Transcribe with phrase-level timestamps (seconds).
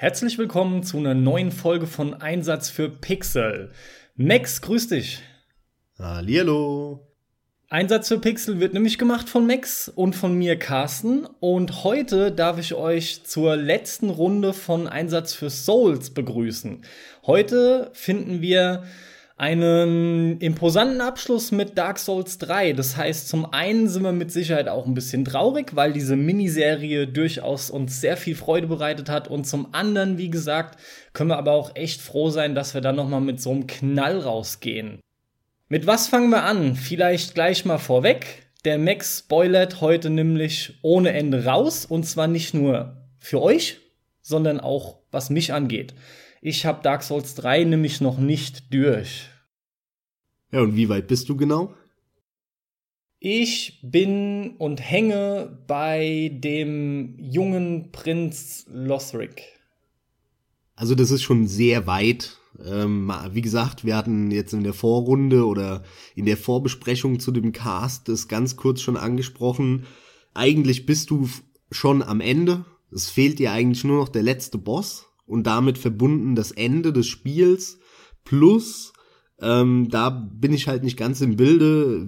[0.00, 3.72] Herzlich willkommen zu einer neuen Folge von Einsatz für Pixel.
[4.14, 5.18] Max, grüß dich.
[5.98, 7.04] Hallihallo.
[7.68, 12.60] Einsatz für Pixel wird nämlich gemacht von Max und von mir Carsten und heute darf
[12.60, 16.82] ich euch zur letzten Runde von Einsatz für Souls begrüßen.
[17.26, 18.84] Heute finden wir
[19.38, 22.72] einen imposanten Abschluss mit Dark Souls 3.
[22.72, 27.06] Das heißt, zum einen sind wir mit Sicherheit auch ein bisschen traurig, weil diese Miniserie
[27.06, 29.28] durchaus uns sehr viel Freude bereitet hat.
[29.28, 30.80] Und zum anderen, wie gesagt,
[31.12, 33.68] können wir aber auch echt froh sein, dass wir dann noch mal mit so einem
[33.68, 34.98] Knall rausgehen.
[35.68, 36.74] Mit was fangen wir an?
[36.74, 38.48] Vielleicht gleich mal vorweg.
[38.64, 41.86] Der Max spoilert heute nämlich ohne Ende raus.
[41.86, 43.78] Und zwar nicht nur für euch,
[44.20, 45.94] sondern auch was mich angeht.
[46.40, 49.28] Ich habe Dark Souls 3 nämlich noch nicht durch.
[50.52, 51.74] Ja, und wie weit bist du genau?
[53.20, 59.42] Ich bin und hänge bei dem jungen Prinz Lothric.
[60.76, 62.38] Also das ist schon sehr weit.
[62.64, 65.82] Ähm, wie gesagt, wir hatten jetzt in der Vorrunde oder
[66.14, 69.86] in der Vorbesprechung zu dem Cast das ganz kurz schon angesprochen.
[70.34, 71.28] Eigentlich bist du
[71.72, 72.64] schon am Ende.
[72.92, 77.06] Es fehlt dir eigentlich nur noch der letzte Boss und damit verbunden das Ende des
[77.06, 77.78] Spiels
[78.24, 78.92] plus
[79.40, 82.06] ähm, da bin ich halt nicht ganz im Bilde,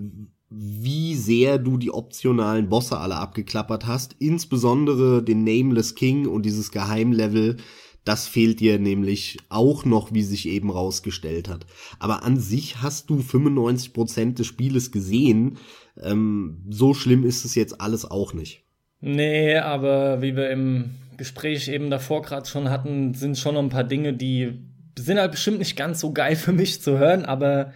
[0.48, 6.72] wie sehr du die optionalen Bosse alle abgeklappert hast, insbesondere den Nameless King und dieses
[6.72, 7.58] Geheimlevel,
[8.04, 11.66] das fehlt dir nämlich auch noch, wie sich eben rausgestellt hat.
[12.00, 15.58] Aber an sich hast du 95% des Spieles gesehen.
[16.00, 18.64] Ähm, so schlimm ist es jetzt alles auch nicht.
[19.00, 20.90] Nee, aber wie wir im
[21.20, 24.66] Gespräch eben davor gerade schon hatten, sind schon noch ein paar Dinge, die
[24.98, 27.74] sind halt bestimmt nicht ganz so geil für mich zu hören, aber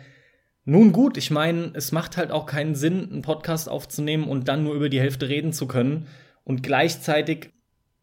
[0.65, 4.65] nun gut, ich meine, es macht halt auch keinen Sinn, einen Podcast aufzunehmen und dann
[4.65, 6.07] nur über die Hälfte reden zu können.
[6.43, 7.51] Und gleichzeitig,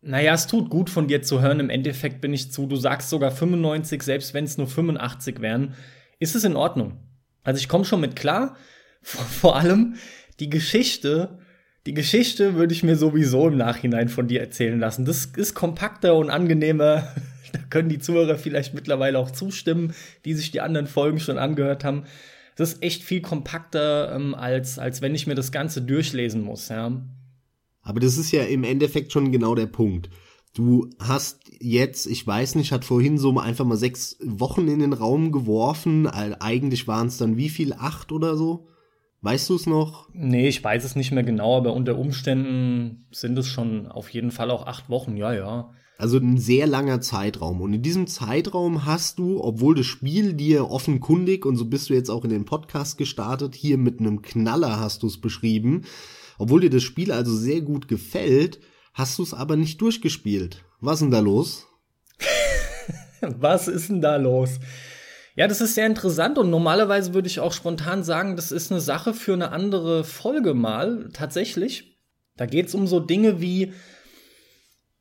[0.02, 1.60] naja, es tut gut von dir zu hören.
[1.60, 5.74] Im Endeffekt bin ich zu, du sagst sogar 95, selbst wenn es nur 85 wären,
[6.20, 7.00] ist es in Ordnung.
[7.44, 8.56] Also ich komme schon mit klar.
[9.02, 9.96] Vor, vor allem
[10.40, 11.40] die Geschichte
[11.86, 15.06] die Geschichte würde ich mir sowieso im Nachhinein von dir erzählen lassen.
[15.06, 17.08] Das ist kompakter und angenehmer.
[17.54, 19.94] Da können die Zuhörer vielleicht mittlerweile auch zustimmen,
[20.24, 22.06] die sich die anderen Folgen schon angehört haben.
[22.56, 26.70] Das ist echt viel kompakter, ähm, als, als wenn ich mir das Ganze durchlesen muss,
[26.70, 27.02] ja.
[27.82, 30.10] Aber das ist ja im Endeffekt schon genau der Punkt.
[30.54, 34.94] Du hast jetzt, ich weiß nicht, hat vorhin so einfach mal sechs Wochen in den
[34.94, 36.08] Raum geworfen.
[36.08, 37.74] Eigentlich waren es dann wie viel?
[37.74, 38.68] Acht oder so?
[39.24, 40.10] Weißt du es noch?
[40.14, 44.32] Nee, ich weiß es nicht mehr genau, aber unter Umständen sind es schon auf jeden
[44.32, 45.70] Fall auch acht Wochen, ja, ja.
[46.00, 47.62] Also ein sehr langer Zeitraum.
[47.62, 51.94] Und in diesem Zeitraum hast du, obwohl das Spiel dir offenkundig, und so bist du
[51.94, 55.84] jetzt auch in den Podcast gestartet, hier mit einem Knaller hast du es beschrieben,
[56.40, 58.60] obwohl dir das Spiel also sehr gut gefällt,
[58.96, 60.66] hast du es aber nicht durchgespielt.
[60.80, 61.68] Was ist denn da los?
[63.22, 64.60] Was ist denn da los?
[65.36, 68.82] Ja, das ist sehr interessant und normalerweise würde ich auch spontan sagen, das ist eine
[68.82, 71.98] Sache für eine andere Folge mal, tatsächlich.
[72.36, 73.74] Da geht es um so Dinge wie,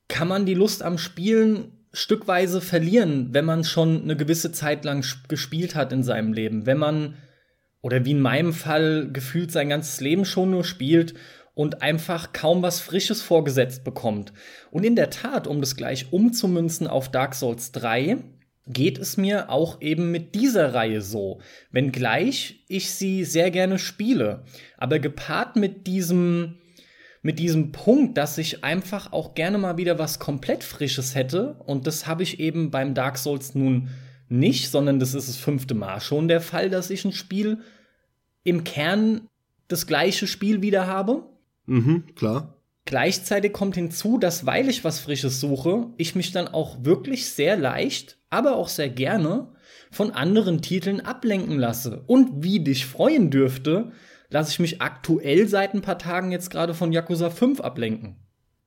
[0.09, 5.05] kann man die Lust am Spielen stückweise verlieren, wenn man schon eine gewisse Zeit lang
[5.29, 7.17] gespielt hat in seinem Leben, wenn man,
[7.81, 11.15] oder wie in meinem Fall, gefühlt sein ganzes Leben schon nur spielt
[11.55, 14.33] und einfach kaum was Frisches vorgesetzt bekommt.
[14.71, 18.19] Und in der Tat, um das gleich umzumünzen auf Dark Souls 3,
[18.67, 21.41] geht es mir auch eben mit dieser Reihe so.
[21.71, 24.45] Wenngleich ich sie sehr gerne spiele.
[24.77, 26.59] Aber gepaart mit diesem,
[27.23, 31.57] mit diesem Punkt, dass ich einfach auch gerne mal wieder was komplett Frisches hätte.
[31.67, 33.89] Und das habe ich eben beim Dark Souls nun
[34.29, 37.59] nicht, sondern das ist das fünfte Mal schon der Fall, dass ich ein Spiel
[38.45, 39.29] im Kern
[39.69, 41.25] das gleiche Spiel wieder habe.
[41.67, 42.57] Mhm, klar.
[42.85, 47.57] Gleichzeitig kommt hinzu, dass weil ich was Frisches suche, ich mich dann auch wirklich sehr
[47.57, 49.53] leicht, aber auch sehr gerne
[49.91, 52.03] von anderen Titeln ablenken lasse.
[52.07, 53.93] Und wie dich freuen dürfte,
[54.29, 58.17] lasse ich mich aktuell seit ein paar Tagen jetzt gerade von Yakuza 5 ablenken.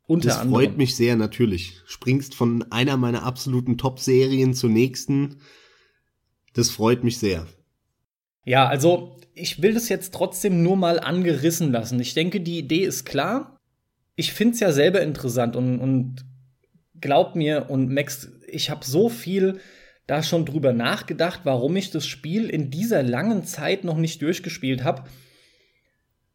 [0.05, 0.65] Unter das anderem.
[0.65, 1.81] freut mich sehr, natürlich.
[1.85, 5.37] Springst von einer meiner absoluten Top-Serien zur nächsten.
[6.53, 7.47] Das freut mich sehr.
[8.45, 11.99] Ja, also ich will das jetzt trotzdem nur mal angerissen lassen.
[12.01, 13.53] Ich denke, die Idee ist klar
[14.15, 16.25] ich finde es ja selber interessant und, und
[16.99, 19.59] glaub mir und Max, ich habe so viel
[20.07, 24.83] da schon drüber nachgedacht, warum ich das Spiel in dieser langen Zeit noch nicht durchgespielt
[24.83, 25.03] habe.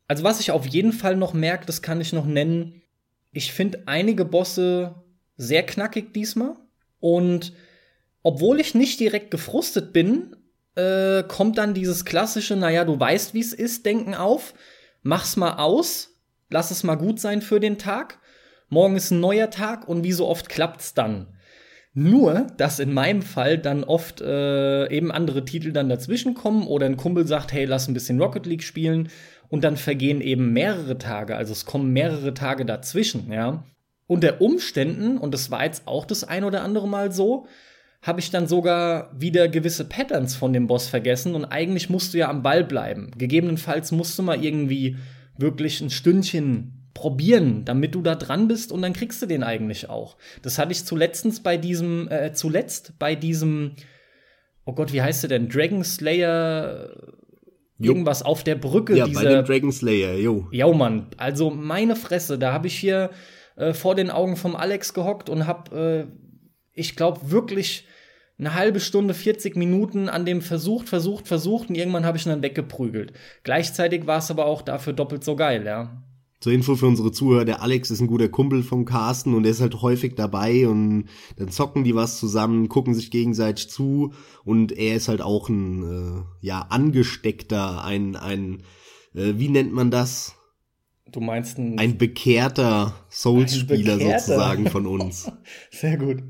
[0.07, 2.83] Also was ich auf jeden Fall noch merke, das kann ich noch nennen.
[3.31, 4.95] Ich finde einige Bosse
[5.37, 6.57] sehr knackig diesmal
[6.99, 7.53] und
[8.23, 10.35] obwohl ich nicht direkt gefrustet bin,
[10.75, 14.55] äh, kommt dann dieses klassische, naja, du weißt, wie es ist, Denken auf,
[15.03, 16.19] mach's mal aus
[16.51, 18.19] lass es mal gut sein für den Tag.
[18.69, 21.27] Morgen ist ein neuer Tag und wie so oft klappt's dann.
[22.01, 26.87] Nur, dass in meinem Fall dann oft äh, eben andere Titel dann dazwischen kommen oder
[26.87, 29.09] ein Kumpel sagt, hey, lass ein bisschen Rocket League spielen
[29.49, 33.65] und dann vergehen eben mehrere Tage, also es kommen mehrere Tage dazwischen, ja.
[34.07, 37.47] Unter Umständen, und das war jetzt auch das ein oder andere Mal so,
[38.01, 42.19] habe ich dann sogar wieder gewisse Patterns von dem Boss vergessen und eigentlich musst du
[42.19, 43.11] ja am Ball bleiben.
[43.19, 44.99] Gegebenenfalls musst du mal irgendwie
[45.37, 49.89] wirklich ein Stündchen probieren, damit du da dran bist und dann kriegst du den eigentlich
[49.89, 50.17] auch.
[50.43, 53.77] Das hatte ich zuletzt bei diesem, äh, zuletzt bei diesem,
[54.65, 55.49] oh Gott, wie heißt der denn?
[55.49, 56.91] Dragon Slayer
[57.79, 58.97] irgendwas auf der Brücke.
[58.97, 60.49] Ja, diese, bei dem Dragon Slayer, jo.
[60.51, 63.11] Ja, Mann, also meine Fresse, da habe ich hier
[63.55, 66.07] äh, vor den Augen vom Alex gehockt und hab, äh,
[66.73, 67.87] ich glaube, wirklich
[68.41, 72.31] eine halbe Stunde, 40 Minuten an dem versucht, versucht, versucht und irgendwann habe ich ihn
[72.31, 73.13] dann weggeprügelt.
[73.45, 76.03] Gleichzeitig war es aber auch dafür doppelt so geil, ja.
[76.41, 79.51] Zur Info für unsere Zuhörer, der Alex ist ein guter Kumpel vom Carsten und der
[79.51, 81.07] ist halt häufig dabei und
[81.37, 84.13] dann zocken die was zusammen, gucken sich gegenseitig zu
[84.45, 88.63] und er ist halt auch ein, äh, ja, angesteckter, ein, ein,
[89.15, 90.37] äh, wie nennt man das?
[91.11, 95.33] Du meinst ein, ein bekehrter Souls-Spieler sozusagen von uns.
[95.73, 96.23] Sehr gut.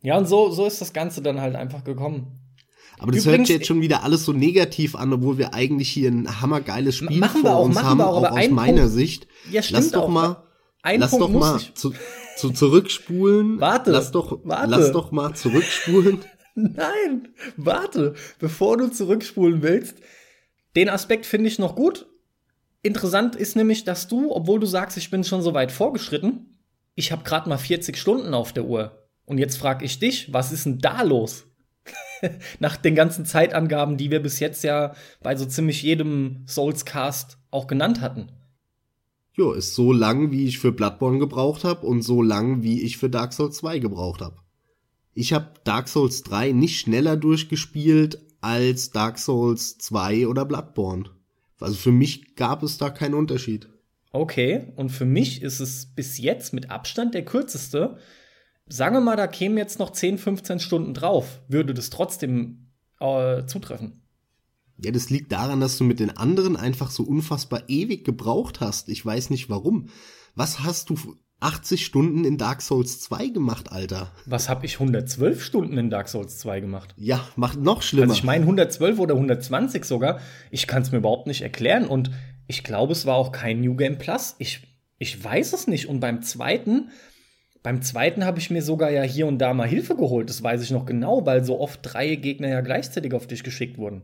[0.00, 2.41] Ja, und so, so ist das Ganze dann halt einfach gekommen.
[3.02, 5.88] Aber das Übrigens, hört sich jetzt schon wieder alles so negativ an, obwohl wir eigentlich
[5.88, 9.26] hier ein hammergeiles Spiel machen vor auch, uns haben, auch, auch aus meiner Punkt, Sicht.
[9.50, 10.08] Ja, stimmt lass doch auch.
[10.08, 10.44] mal,
[10.82, 11.92] ein lass Punkt doch mal zu,
[12.36, 13.60] zu zurückspulen.
[13.60, 14.70] Warte, lass doch, warte.
[14.70, 16.20] lass doch mal zurückspulen.
[16.54, 19.96] Nein, warte, bevor du zurückspulen willst.
[20.76, 22.06] Den Aspekt finde ich noch gut.
[22.82, 26.60] Interessant ist nämlich, dass du, obwohl du sagst, ich bin schon so weit vorgeschritten,
[26.94, 29.08] ich habe gerade mal 40 Stunden auf der Uhr.
[29.24, 31.46] Und jetzt frage ich dich, was ist denn da los?
[32.60, 37.66] Nach den ganzen Zeitangaben, die wir bis jetzt ja bei so ziemlich jedem Souls-Cast auch
[37.66, 38.28] genannt hatten.
[39.34, 42.98] Jo, ist so lang, wie ich für Bloodborne gebraucht habe und so lang, wie ich
[42.98, 44.36] für Dark Souls 2 gebraucht habe.
[45.14, 51.04] Ich habe Dark Souls 3 nicht schneller durchgespielt als Dark Souls 2 oder Bloodborne.
[51.60, 53.68] Also für mich gab es da keinen Unterschied.
[54.10, 57.96] Okay, und für mich ist es bis jetzt mit Abstand der kürzeste,
[58.72, 61.42] Sagen wir mal, da kämen jetzt noch 10, 15 Stunden drauf.
[61.46, 62.68] Würde das trotzdem
[63.00, 64.00] äh, zutreffen?
[64.78, 68.88] Ja, das liegt daran, dass du mit den anderen einfach so unfassbar ewig gebraucht hast.
[68.88, 69.90] Ich weiß nicht warum.
[70.34, 70.96] Was hast du
[71.40, 74.10] 80 Stunden in Dark Souls 2 gemacht, Alter?
[74.24, 76.94] Was habe ich 112 Stunden in Dark Souls 2 gemacht?
[76.96, 78.04] Ja, macht noch schlimmer.
[78.04, 80.18] Also ich meine 112 oder 120 sogar.
[80.50, 82.10] Ich kann es mir überhaupt nicht erklären und
[82.46, 84.34] ich glaube, es war auch kein New Game Plus.
[84.38, 84.62] Ich,
[84.96, 85.90] ich weiß es nicht.
[85.90, 86.88] Und beim zweiten
[87.62, 90.62] beim zweiten habe ich mir sogar ja hier und da mal Hilfe geholt, das weiß
[90.62, 94.02] ich noch genau, weil so oft drei Gegner ja gleichzeitig auf dich geschickt wurden.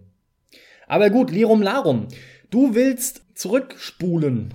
[0.87, 2.09] Aber gut, Lirum Larum.
[2.51, 4.55] Du willst zurückspulen.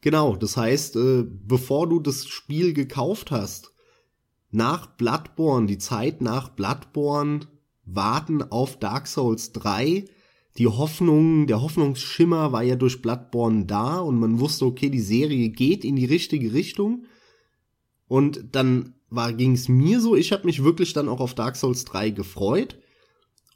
[0.00, 3.74] Genau, das heißt, äh, bevor du das Spiel gekauft hast,
[4.50, 7.40] nach Bloodborne, die Zeit nach Bloodborne,
[7.84, 10.06] warten auf Dark Souls 3.
[10.58, 15.50] Die Hoffnung, der Hoffnungsschimmer war ja durch Bloodborne da und man wusste, okay, die Serie
[15.50, 17.04] geht in die richtige Richtung.
[18.10, 21.84] Und dann war ging's mir so, ich habe mich wirklich dann auch auf Dark Souls
[21.84, 22.76] 3 gefreut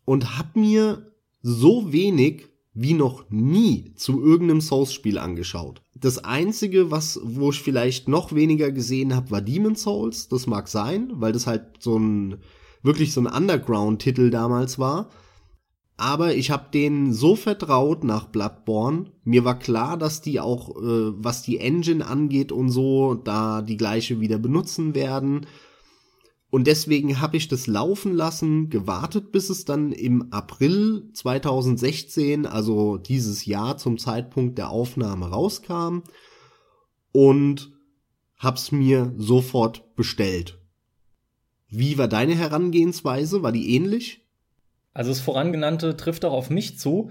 [0.04, 1.10] und hab mir
[1.42, 5.82] so wenig wie noch nie zu irgendeinem Souls-Spiel angeschaut.
[5.96, 10.28] Das einzige, was wo ich vielleicht noch weniger gesehen habe, war Demon Souls.
[10.28, 12.36] Das mag sein, weil das halt so ein
[12.84, 15.10] wirklich so ein Underground-Titel damals war.
[15.96, 19.12] Aber ich habe denen so vertraut nach Bloodborne.
[19.22, 23.76] Mir war klar, dass die auch, äh, was die Engine angeht und so, da die
[23.76, 25.46] gleiche wieder benutzen werden.
[26.50, 32.96] Und deswegen habe ich das laufen lassen, gewartet, bis es dann im April 2016, also
[32.96, 36.02] dieses Jahr zum Zeitpunkt der Aufnahme rauskam
[37.10, 37.72] und
[38.38, 40.60] hab's mir sofort bestellt.
[41.68, 43.42] Wie war deine Herangehensweise?
[43.42, 44.23] War die ähnlich?
[44.94, 47.10] Also das vorangenannte trifft auch auf mich zu.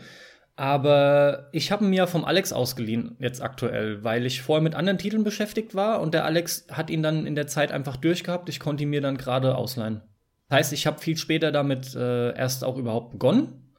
[0.55, 5.23] Aber ich habe mir vom Alex ausgeliehen, jetzt aktuell, weil ich vorher mit anderen Titeln
[5.23, 8.49] beschäftigt war und der Alex hat ihn dann in der Zeit einfach durchgehabt.
[8.49, 10.01] Ich konnte ihn mir dann gerade ausleihen.
[10.49, 13.73] Das heißt, ich habe viel später damit äh, erst auch überhaupt begonnen.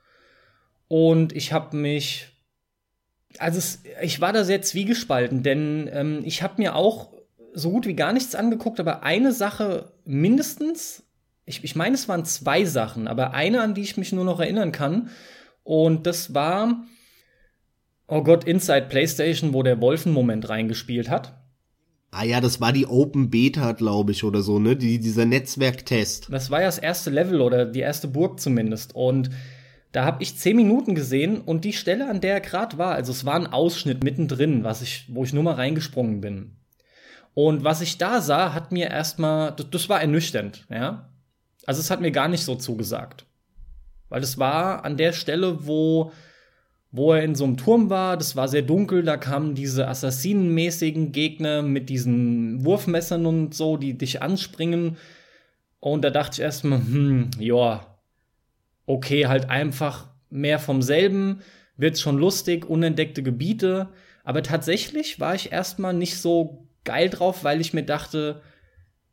[0.89, 2.29] Und ich habe mich.
[3.39, 7.13] Also, es, ich war da sehr zwiegespalten, denn ähm, ich habe mir auch
[7.53, 11.05] so gut wie gar nichts angeguckt, aber eine Sache mindestens
[11.47, 14.41] ich, ich meine, es waren zwei Sachen, aber eine, an die ich mich nur noch
[14.41, 15.11] erinnern kann.
[15.63, 16.85] Und das war,
[18.07, 21.41] oh Gott, Inside PlayStation, wo der Wolfen-Moment reingespielt hat.
[22.11, 24.77] Ah ja, das war die Open Beta, glaube ich, oder so, ne?
[24.77, 26.29] Die, dieser Netzwerktest.
[26.31, 28.95] Das war ja das erste Level oder die erste Burg zumindest.
[28.95, 29.31] Und
[29.91, 33.11] da habe ich zehn Minuten gesehen und die Stelle, an der er gerade war, also
[33.11, 36.57] es war ein Ausschnitt mittendrin, was ich, wo ich nur mal reingesprungen bin.
[37.35, 41.11] Und was ich da sah, hat mir erstmal, das, das war ernüchternd, ja.
[41.67, 43.27] Also es hat mir gar nicht so zugesagt.
[44.09, 46.13] Weil es war an der Stelle, wo,
[46.91, 51.13] wo er in so einem Turm war, das war sehr dunkel, da kamen diese assassinenmäßigen
[51.13, 54.97] Gegner mit diesen Wurfmessern und so, die dich anspringen.
[55.81, 57.87] Und da dachte ich erstmal, hm, ja,
[58.87, 61.41] okay, halt einfach mehr vom selben,
[61.77, 63.89] wird schon lustig, unentdeckte Gebiete.
[64.23, 68.43] Aber tatsächlich war ich erstmal nicht so geil drauf, weil ich mir dachte,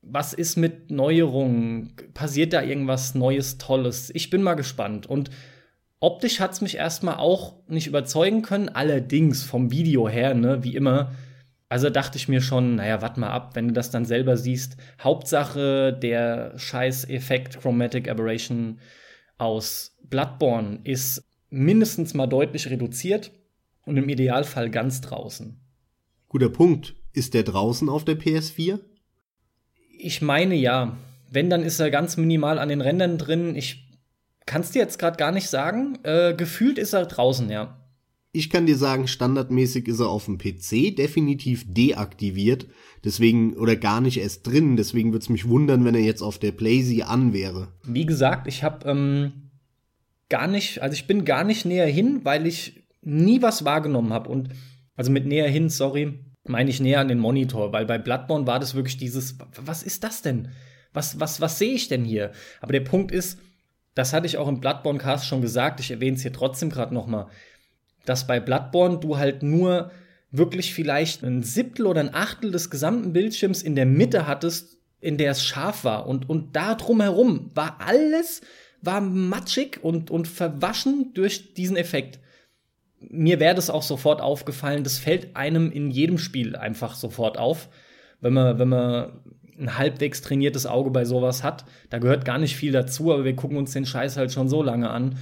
[0.01, 1.95] was ist mit Neuerungen?
[2.13, 4.11] Passiert da irgendwas Neues, Tolles?
[4.13, 5.05] Ich bin mal gespannt.
[5.05, 5.29] Und
[5.99, 10.75] optisch hat es mich erstmal auch nicht überzeugen können, allerdings vom Video her, ne, wie
[10.75, 11.11] immer.
[11.69, 14.75] Also dachte ich mir schon, naja, warte mal ab, wenn du das dann selber siehst.
[15.01, 18.79] Hauptsache, der scheiß Effekt Chromatic Aberration
[19.37, 23.31] aus Bloodborne ist mindestens mal deutlich reduziert
[23.85, 25.59] und im Idealfall ganz draußen.
[26.27, 26.95] Guter Punkt.
[27.13, 28.79] Ist der draußen auf der PS4?
[30.03, 30.97] Ich meine ja.
[31.29, 33.55] Wenn, dann ist er ganz minimal an den Rändern drin.
[33.55, 33.87] Ich
[34.45, 35.99] kann es dir jetzt gerade gar nicht sagen.
[36.03, 37.77] Äh, gefühlt ist er draußen, ja.
[38.33, 42.67] Ich kann dir sagen, standardmäßig ist er auf dem PC definitiv deaktiviert,
[43.03, 44.77] deswegen oder gar nicht erst drin.
[44.77, 47.67] Deswegen würde es mich wundern, wenn er jetzt auf der PlayStation an wäre.
[47.83, 49.51] Wie gesagt, ich habe ähm,
[50.29, 54.29] gar nicht, also ich bin gar nicht näher hin, weil ich nie was wahrgenommen habe
[54.29, 54.49] und
[54.95, 58.59] also mit näher hin, sorry, meine ich näher an den Monitor, weil bei Bloodborne war
[58.59, 60.49] das wirklich dieses, was ist das denn?
[60.93, 62.31] Was, was, was sehe ich denn hier?
[62.59, 63.39] Aber der Punkt ist,
[63.93, 66.93] das hatte ich auch im Bloodborne Cast schon gesagt, ich erwähne es hier trotzdem gerade
[66.93, 67.27] noch mal,
[68.05, 69.91] dass bei Bloodborne du halt nur
[70.31, 75.17] wirklich vielleicht ein Siebtel oder ein Achtel des gesamten Bildschirms in der Mitte hattest, in
[75.17, 78.41] der es scharf war und, und da drumherum war alles
[78.81, 82.19] war matschig und, und verwaschen durch diesen Effekt
[83.09, 84.83] mir wäre das auch sofort aufgefallen.
[84.83, 87.69] Das fällt einem in jedem Spiel einfach sofort auf,
[88.19, 89.21] wenn man, wenn man
[89.59, 91.65] ein halbwegs trainiertes Auge bei sowas hat.
[91.89, 94.63] Da gehört gar nicht viel dazu, aber wir gucken uns den Scheiß halt schon so
[94.63, 95.17] lange an.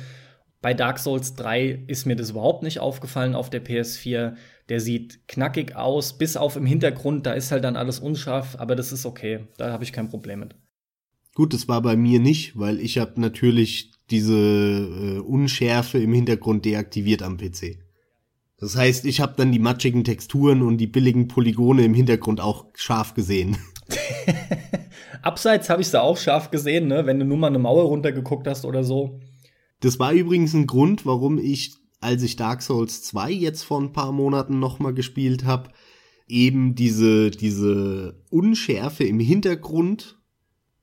[0.61, 4.35] Bei Dark Souls 3 ist mir das überhaupt nicht aufgefallen auf der PS4.
[4.67, 8.75] Der sieht knackig aus, bis auf im Hintergrund, da ist halt dann alles unscharf, aber
[8.75, 9.47] das ist okay.
[9.57, 10.55] Da habe ich kein Problem mit.
[11.33, 16.65] Gut, das war bei mir nicht, weil ich habe natürlich diese äh, Unschärfe im Hintergrund
[16.65, 17.77] deaktiviert am PC.
[18.57, 22.65] Das heißt, ich habe dann die matschigen Texturen und die billigen Polygone im Hintergrund auch
[22.75, 23.57] scharf gesehen.
[25.21, 27.05] Abseits habe ich sie auch scharf gesehen, ne?
[27.05, 29.19] wenn du nur mal eine Mauer runtergeguckt hast oder so.
[29.79, 33.93] Das war übrigens ein Grund, warum ich, als ich Dark Souls 2 jetzt vor ein
[33.93, 35.69] paar Monaten nochmal gespielt habe,
[36.27, 40.19] eben diese, diese Unschärfe im Hintergrund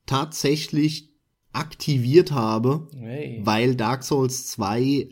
[0.06, 1.15] tatsächlich
[1.56, 3.40] aktiviert habe, hey.
[3.44, 5.08] weil Dark Souls 2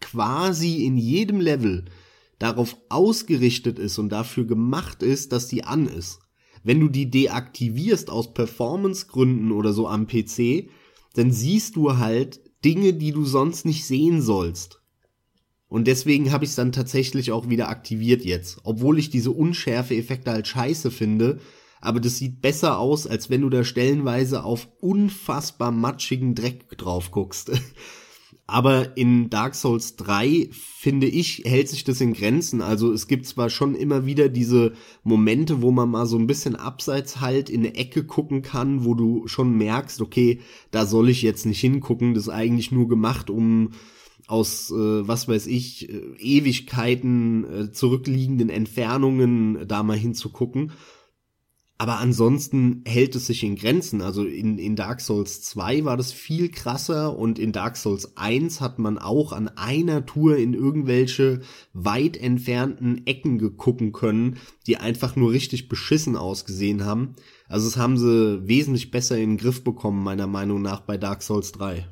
[0.00, 1.84] quasi in jedem Level
[2.38, 6.20] darauf ausgerichtet ist und dafür gemacht ist, dass die an ist.
[6.62, 10.68] Wenn du die deaktivierst aus Performancegründen oder so am PC,
[11.14, 14.82] dann siehst du halt Dinge, die du sonst nicht sehen sollst.
[15.68, 18.58] Und deswegen habe ich es dann tatsächlich auch wieder aktiviert jetzt.
[18.64, 21.40] Obwohl ich diese Unschärfe-Effekte halt scheiße finde,
[21.86, 27.12] aber das sieht besser aus, als wenn du da stellenweise auf unfassbar matschigen Dreck drauf
[27.12, 27.52] guckst.
[28.48, 32.62] Aber in Dark Souls 3, finde ich, hält sich das in Grenzen.
[32.62, 36.54] Also es gibt zwar schon immer wieder diese Momente, wo man mal so ein bisschen
[36.54, 40.40] abseits halt in eine Ecke gucken kann, wo du schon merkst, okay,
[40.70, 42.14] da soll ich jetzt nicht hingucken.
[42.14, 43.70] Das ist eigentlich nur gemacht, um
[44.28, 50.72] aus, äh, was weiß ich, äh, Ewigkeiten äh, zurückliegenden Entfernungen da mal hinzugucken.
[51.78, 54.00] Aber ansonsten hält es sich in Grenzen.
[54.00, 58.62] Also in, in Dark Souls 2 war das viel krasser und in Dark Souls 1
[58.62, 61.40] hat man auch an einer Tour in irgendwelche
[61.74, 67.14] weit entfernten Ecken gegucken können, die einfach nur richtig beschissen ausgesehen haben.
[67.46, 71.22] Also es haben sie wesentlich besser in den Griff bekommen, meiner Meinung nach, bei Dark
[71.22, 71.86] Souls 3.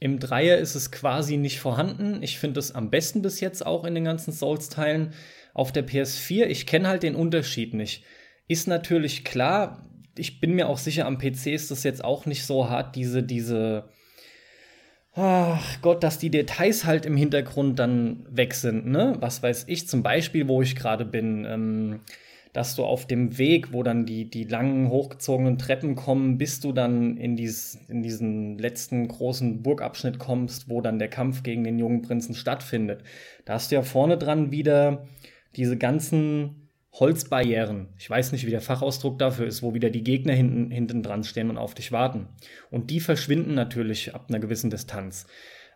[0.00, 2.24] Im Dreier ist es quasi nicht vorhanden.
[2.24, 5.12] Ich finde es am besten bis jetzt auch in den ganzen Souls-Teilen.
[5.54, 8.02] Auf der PS4, ich kenne halt den Unterschied nicht
[8.52, 9.82] ist natürlich klar,
[10.16, 13.22] ich bin mir auch sicher, am PC ist das jetzt auch nicht so hart, diese,
[13.22, 13.84] diese,
[15.14, 19.16] ach Gott, dass die Details halt im Hintergrund dann weg sind, ne?
[19.20, 22.00] Was weiß ich, zum Beispiel, wo ich gerade bin, ähm,
[22.52, 26.72] dass du auf dem Weg, wo dann die, die langen, hochgezogenen Treppen kommen, bis du
[26.72, 31.78] dann in, dies, in diesen letzten großen Burgabschnitt kommst, wo dann der Kampf gegen den
[31.78, 33.02] jungen Prinzen stattfindet.
[33.46, 35.06] Da hast du ja vorne dran wieder
[35.56, 36.61] diese ganzen
[36.94, 37.88] Holzbarrieren.
[37.98, 41.24] Ich weiß nicht, wie der Fachausdruck dafür ist, wo wieder die Gegner hinten, hinten dran
[41.24, 42.28] stehen und auf dich warten.
[42.70, 45.26] Und die verschwinden natürlich ab einer gewissen Distanz.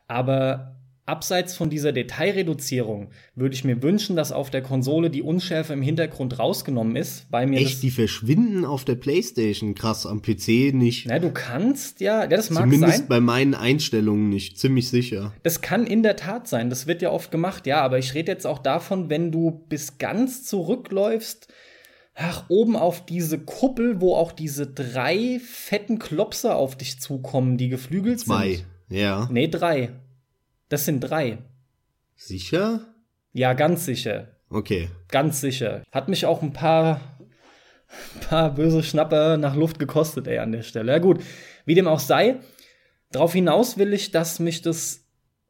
[0.09, 5.73] Aber abseits von dieser Detailreduzierung würde ich mir wünschen, dass auf der Konsole die Unschärfe
[5.73, 10.75] im Hintergrund rausgenommen ist, weil mir Echt, die verschwinden auf der Playstation krass, am PC
[10.75, 11.07] nicht.
[11.07, 13.09] Na, du kannst ja, ja das mag Zumindest sein.
[13.09, 15.33] bei meinen Einstellungen nicht, ziemlich sicher.
[15.45, 18.33] Das kann in der Tat sein, das wird ja oft gemacht, ja, aber ich rede
[18.33, 21.47] jetzt auch davon, wenn du bis ganz zurückläufst,
[22.17, 27.69] ach, oben auf diese Kuppel, wo auch diese drei fetten Klopse auf dich zukommen, die
[27.69, 28.67] geflügelt Zwei, sind.
[28.89, 29.29] ja.
[29.31, 29.91] Nee, drei.
[30.69, 31.39] Das sind drei.
[32.17, 32.95] Sicher?
[33.33, 34.29] Ja, ganz sicher.
[34.49, 34.89] Okay.
[35.09, 35.83] Ganz sicher.
[35.93, 37.01] Hat mich auch ein paar,
[38.29, 40.93] paar böse Schnapper nach Luft gekostet, ey, an der Stelle.
[40.93, 41.23] Ja, gut.
[41.65, 42.37] Wie dem auch sei.
[43.13, 45.05] Darauf hinaus will ich, dass mich das,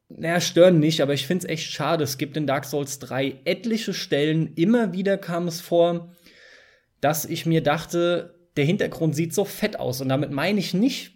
[0.09, 2.05] naja, stören nicht, aber ich finde es echt schade.
[2.05, 6.15] Es gibt in Dark Souls 3 etliche Stellen, immer wieder kam es vor,
[7.01, 10.01] dass ich mir dachte, der Hintergrund sieht so fett aus.
[10.01, 11.16] Und damit meine ich nicht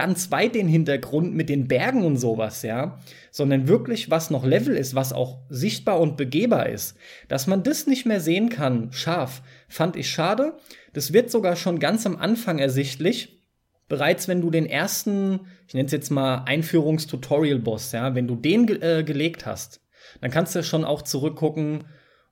[0.00, 2.98] ganz weit den Hintergrund mit den Bergen und sowas, ja,
[3.30, 6.96] sondern wirklich, was noch Level ist, was auch sichtbar und begehbar ist.
[7.28, 10.56] Dass man das nicht mehr sehen kann, scharf, fand ich schade.
[10.94, 13.44] Das wird sogar schon ganz am Anfang ersichtlich.
[13.90, 18.64] Bereits wenn du den ersten, ich nenne es jetzt mal Einführungstutorial-Boss, ja, wenn du den
[18.64, 19.82] ge äh, gelegt hast,
[20.22, 21.84] dann kannst du schon auch zurückgucken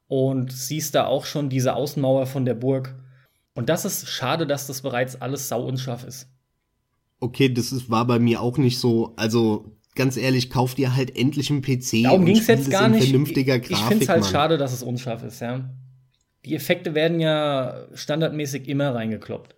[0.06, 2.94] und siehst da auch schon diese Außenmauer von der Burg.
[3.52, 6.30] Und das ist schade, dass das bereits alles sau unscharf ist.
[7.20, 9.14] Okay, das ist, war bei mir auch nicht so.
[9.16, 12.04] Also ganz ehrlich, kauf dir halt endlich einen PC.
[12.04, 13.04] Darum ging es jetzt gar nicht.
[13.04, 14.30] Vernünftiger ich Grafik, finde es halt Mann.
[14.30, 15.68] schade, dass es unscharf ist, ja.
[16.44, 19.56] Die Effekte werden ja standardmäßig immer reingekloppt.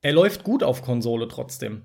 [0.00, 1.82] Er läuft gut auf Konsole trotzdem.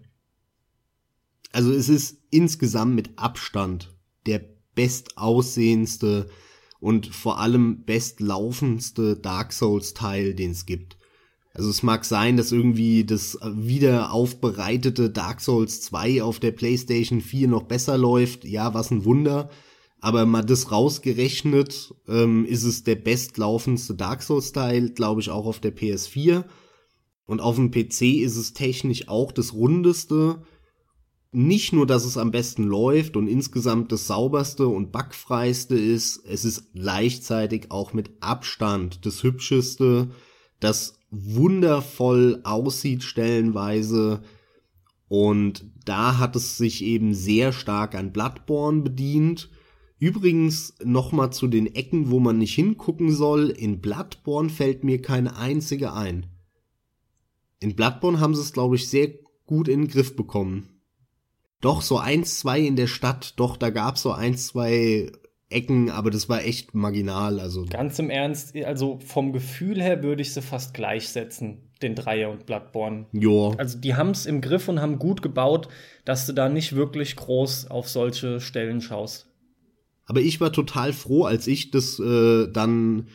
[1.52, 3.94] Also es ist insgesamt mit Abstand
[4.26, 4.42] der
[4.76, 6.30] bestaussehendste
[6.80, 10.98] und vor allem bestlaufendste Dark Souls Teil, den es gibt.
[11.60, 17.20] Also es mag sein, dass irgendwie das wieder aufbereitete Dark Souls 2 auf der PlayStation
[17.20, 18.46] 4 noch besser läuft.
[18.46, 19.50] Ja, was ein Wunder.
[20.00, 25.60] Aber mal das rausgerechnet, ähm, ist es der bestlaufendste Dark Souls-Teil, glaube ich, auch auf
[25.60, 26.46] der PS4.
[27.26, 30.44] Und auf dem PC ist es technisch auch das rundeste.
[31.34, 36.46] Nicht nur, dass es am besten läuft und insgesamt das sauberste und bugfreiste ist, es
[36.46, 40.12] ist gleichzeitig auch mit Abstand das hübscheste,
[40.62, 44.22] das wundervoll aussieht stellenweise.
[45.08, 49.50] Und da hat es sich eben sehr stark an Bloodborne bedient.
[49.98, 53.50] Übrigens nochmal zu den Ecken, wo man nicht hingucken soll.
[53.50, 56.28] In Bloodborne fällt mir keine einzige ein.
[57.60, 59.10] In Bloodborne haben sie es, glaube ich, sehr
[59.46, 60.80] gut in den Griff bekommen.
[61.60, 65.12] Doch, so eins, zwei in der Stadt, doch, da gab's so eins, zwei
[65.50, 67.40] Ecken, aber das war echt marginal.
[67.40, 72.30] Also Ganz im Ernst, also vom Gefühl her würde ich sie fast gleichsetzen, den Dreier
[72.30, 73.08] und Bloodborne.
[73.14, 75.68] ja, Also die haben es im Griff und haben gut gebaut,
[76.06, 79.28] dass du da nicht wirklich groß auf solche Stellen schaust.
[80.06, 83.08] Aber ich war total froh, als ich das äh, dann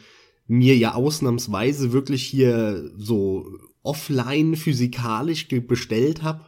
[0.46, 3.46] mir ja ausnahmsweise wirklich hier so
[3.82, 6.46] offline physikalisch bestellt habe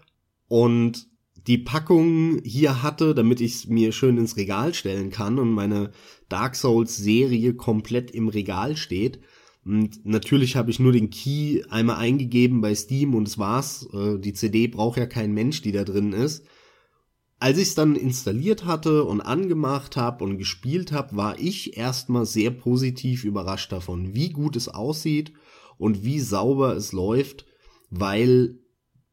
[0.48, 1.06] und
[1.46, 5.92] die Packung hier hatte, damit ich es mir schön ins Regal stellen kann und meine
[6.28, 9.20] Dark Souls Serie komplett im Regal steht.
[9.64, 13.88] Und natürlich habe ich nur den Key einmal eingegeben bei Steam und es war's.
[13.92, 16.46] Äh, die CD braucht ja kein Mensch, die da drin ist.
[17.38, 22.26] Als ich es dann installiert hatte und angemacht habe und gespielt habe, war ich erstmal
[22.26, 25.32] sehr positiv überrascht davon, wie gut es aussieht
[25.76, 27.44] und wie sauber es läuft,
[27.90, 28.58] weil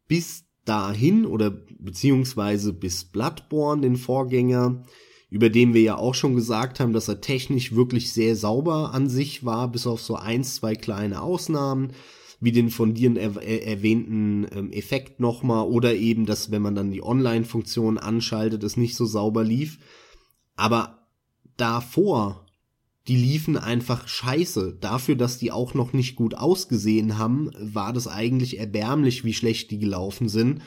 [0.07, 4.83] bis dahin oder beziehungsweise bis Bloodborne, den Vorgänger,
[5.29, 9.09] über den wir ja auch schon gesagt haben, dass er technisch wirklich sehr sauber an
[9.09, 11.93] sich war, bis auf so eins, zwei kleine Ausnahmen,
[12.39, 16.75] wie den von dir er er erwähnten ähm, Effekt nochmal oder eben, dass wenn man
[16.75, 19.79] dann die Online-Funktion anschaltet, es nicht so sauber lief.
[20.55, 21.07] Aber
[21.57, 22.42] davor,
[23.07, 24.77] die liefen einfach scheiße.
[24.79, 29.71] Dafür, dass die auch noch nicht gut ausgesehen haben, war das eigentlich erbärmlich, wie schlecht
[29.71, 30.61] die gelaufen sind.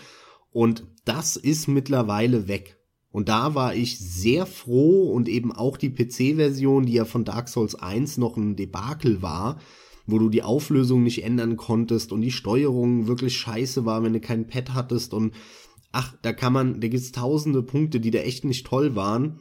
[0.50, 2.78] Und das ist mittlerweile weg.
[3.10, 7.48] Und da war ich sehr froh und eben auch die PC-Version, die ja von Dark
[7.48, 9.58] Souls 1 noch ein Debakel war,
[10.06, 14.20] wo du die Auflösung nicht ändern konntest und die Steuerung wirklich scheiße war, wenn du
[14.20, 15.34] kein Pad hattest und
[15.92, 19.40] ach, da kann man, da gibt's tausende Punkte, die da echt nicht toll waren.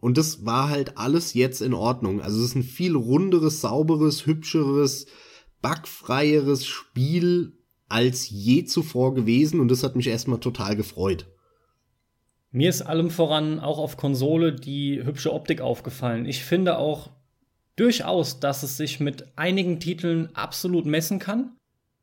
[0.00, 2.20] Und das war halt alles jetzt in Ordnung.
[2.20, 5.06] Also es ist ein viel runderes, sauberes, hübscheres,
[5.60, 7.52] bugfreieres Spiel
[7.88, 11.26] als je zuvor gewesen und das hat mich erstmal total gefreut.
[12.50, 16.26] Mir ist allem voran auch auf Konsole die hübsche Optik aufgefallen.
[16.26, 17.10] Ich finde auch
[17.76, 21.56] durchaus, dass es sich mit einigen Titeln absolut messen kann.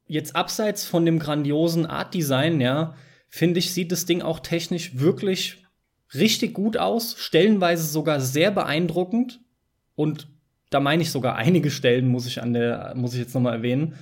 [0.08, 2.96] Jetzt abseits von dem grandiosen Art Design, ja,
[3.28, 5.65] finde ich, sieht das Ding auch technisch wirklich
[6.14, 9.42] richtig gut aus, stellenweise sogar sehr beeindruckend
[9.96, 10.28] und
[10.70, 13.54] da meine ich sogar einige Stellen muss ich an der muss ich jetzt noch mal
[13.54, 13.96] erwähnen.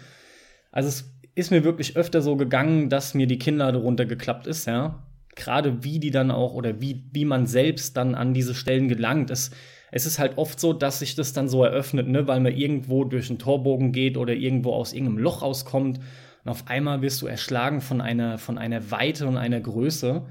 [0.71, 5.03] Also es ist mir wirklich öfter so gegangen, dass mir die Kinnlade runtergeklappt ist, ja.
[5.35, 9.31] Gerade wie die dann auch oder wie wie man selbst dann an diese Stellen gelangt.
[9.31, 9.51] Es,
[9.91, 13.03] es ist halt oft so, dass sich das dann so eröffnet, ne, weil man irgendwo
[13.03, 15.99] durch einen Torbogen geht oder irgendwo aus irgendeinem Loch rauskommt
[16.43, 20.23] und auf einmal wirst du erschlagen von einer von einer Weite und einer Größe.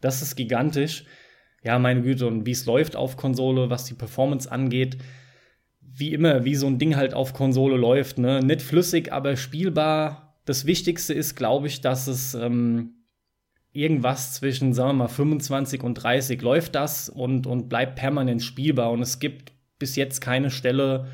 [0.00, 1.04] Das ist gigantisch.
[1.64, 4.98] Ja, meine Güte, und wie es läuft auf Konsole, was die Performance angeht,
[5.80, 8.40] wie immer, wie so ein Ding halt auf Konsole läuft, ne?
[8.40, 10.36] Nicht flüssig, aber spielbar.
[10.44, 12.94] Das Wichtigste ist, glaube ich, dass es ähm,
[13.72, 18.92] irgendwas zwischen, sagen wir mal, 25 und 30 läuft das und, und bleibt permanent spielbar.
[18.92, 21.08] Und es gibt bis jetzt keine Stelle,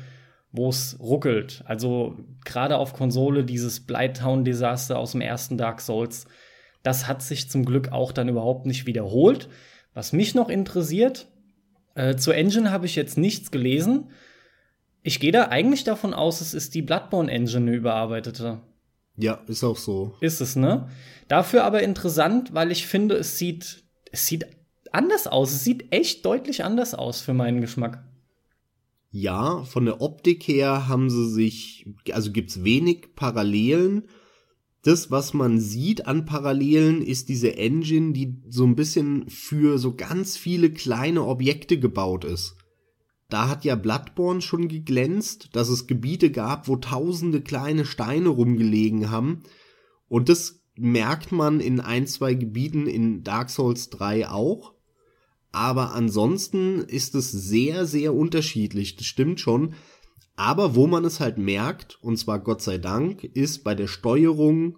[0.51, 1.63] wo es ruckelt.
[1.65, 6.27] Also gerade auf Konsole dieses Blighttown-Desaster aus dem ersten Dark Souls,
[6.85, 9.49] das hat sich zum Glück auch dann überhaupt nicht wiederholt.
[9.95, 11.27] Was mich noch interessiert,
[11.95, 14.11] äh, zur Engine habe ich jetzt nichts gelesen.
[15.01, 18.61] Ich gehe da eigentlich davon aus, es ist die Bloodborne Engine eine überarbeitete.
[19.17, 20.15] Ja, ist auch so.
[20.19, 20.89] Ist es, ne?
[21.27, 24.45] Dafür aber interessant, weil ich finde, es sieht, es sieht
[24.91, 25.53] anders aus.
[25.53, 28.03] Es sieht echt deutlich anders aus für meinen Geschmack.
[29.09, 34.07] Ja, von der Optik her haben sie sich, also gibt's wenig Parallelen
[34.85, 39.95] das, was man sieht an Parallelen, ist diese Engine, die so ein bisschen für so
[39.95, 42.55] ganz viele kleine Objekte gebaut ist.
[43.27, 49.09] Da hat ja Bloodborne schon geglänzt, dass es Gebiete gab, wo tausende kleine Steine rumgelegen
[49.09, 49.41] haben.
[50.07, 54.75] Und das merkt man in ein, zwei Gebieten in Dark Souls 3 auch.
[55.51, 58.97] Aber ansonsten ist es sehr, sehr unterschiedlich.
[58.97, 59.73] Das stimmt schon.
[60.35, 64.77] Aber wo man es halt merkt, und zwar Gott sei Dank, ist bei der Steuerung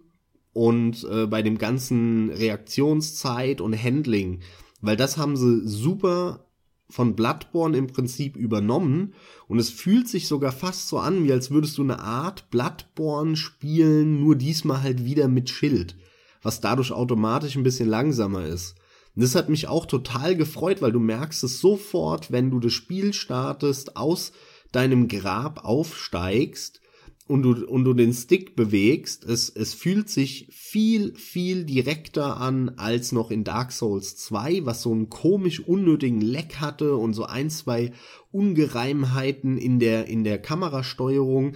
[0.53, 4.41] und äh, bei dem ganzen Reaktionszeit und Handling,
[4.81, 6.47] weil das haben sie super
[6.89, 9.13] von Bloodborne im Prinzip übernommen.
[9.47, 13.35] Und es fühlt sich sogar fast so an, wie als würdest du eine Art Bloodborne
[13.35, 15.97] spielen, nur diesmal halt wieder mit Schild,
[16.41, 18.75] was dadurch automatisch ein bisschen langsamer ist.
[19.15, 22.73] Und das hat mich auch total gefreut, weil du merkst es sofort, wenn du das
[22.73, 24.31] Spiel startest, aus
[24.77, 26.81] deinem Grab aufsteigst
[27.25, 32.69] und du, und du den Stick bewegst, es, es fühlt sich viel, viel direkter an
[32.77, 37.25] als noch in Dark Souls 2, was so einen komisch unnötigen Leck hatte und so
[37.25, 37.91] ein, zwei
[38.31, 41.55] Ungereimheiten in der, in der Kamerasteuerung.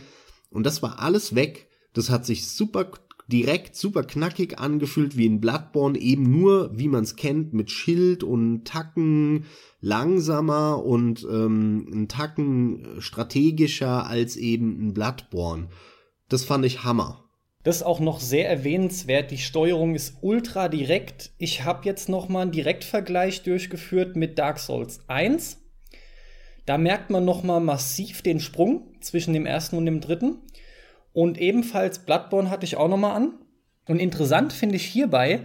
[0.50, 1.70] Und das war alles weg.
[1.94, 2.92] Das hat sich super
[3.32, 8.24] direkt super knackig angefühlt wie in Bloodborne, eben nur, wie man es kennt, mit Schild
[8.24, 9.46] und Tacken,
[9.80, 15.70] langsamer und ähm, ein Tacken strategischer als eben ein Bloodborne.
[16.30, 17.26] Das fand ich Hammer.
[17.64, 19.30] Das ist auch noch sehr erwähnenswert.
[19.30, 21.32] Die Steuerung ist ultra direkt.
[21.38, 25.58] Ich habe jetzt noch mal einen Direktvergleich durchgeführt mit Dark Souls 1.
[26.66, 30.40] Da merkt man noch mal massiv den Sprung zwischen dem ersten und dem dritten.
[31.14, 33.34] Und ebenfalls Bloodborne hatte ich auch noch mal an.
[33.88, 35.42] Und interessant finde ich hierbei,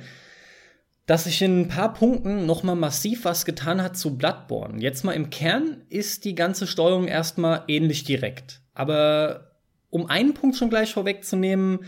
[1.07, 4.83] dass sich in ein paar Punkten noch mal massiv was getan hat zu Bloodborne.
[4.83, 8.61] Jetzt mal im Kern ist die ganze Steuerung erstmal ähnlich direkt.
[8.75, 9.53] Aber
[9.91, 11.81] um einen Punkt schon gleich vorwegzunehmen,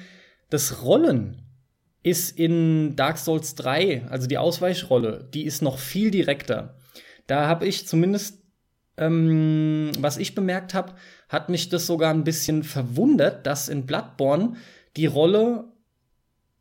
[0.51, 1.43] das Rollen
[2.03, 6.77] ist in Dark Souls 3, also die Ausweichrolle, die ist noch viel direkter.
[7.27, 8.43] Da habe ich zumindest,
[8.99, 10.95] ähm, was ich bemerkt habe,
[11.29, 14.57] hat mich das sogar ein bisschen verwundert, dass in Bloodborne
[14.97, 15.65] die Rolle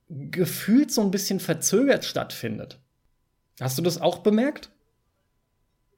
[0.10, 2.80] gefühlt so ein bisschen verzögert stattfindet.
[3.60, 4.70] Hast du das auch bemerkt?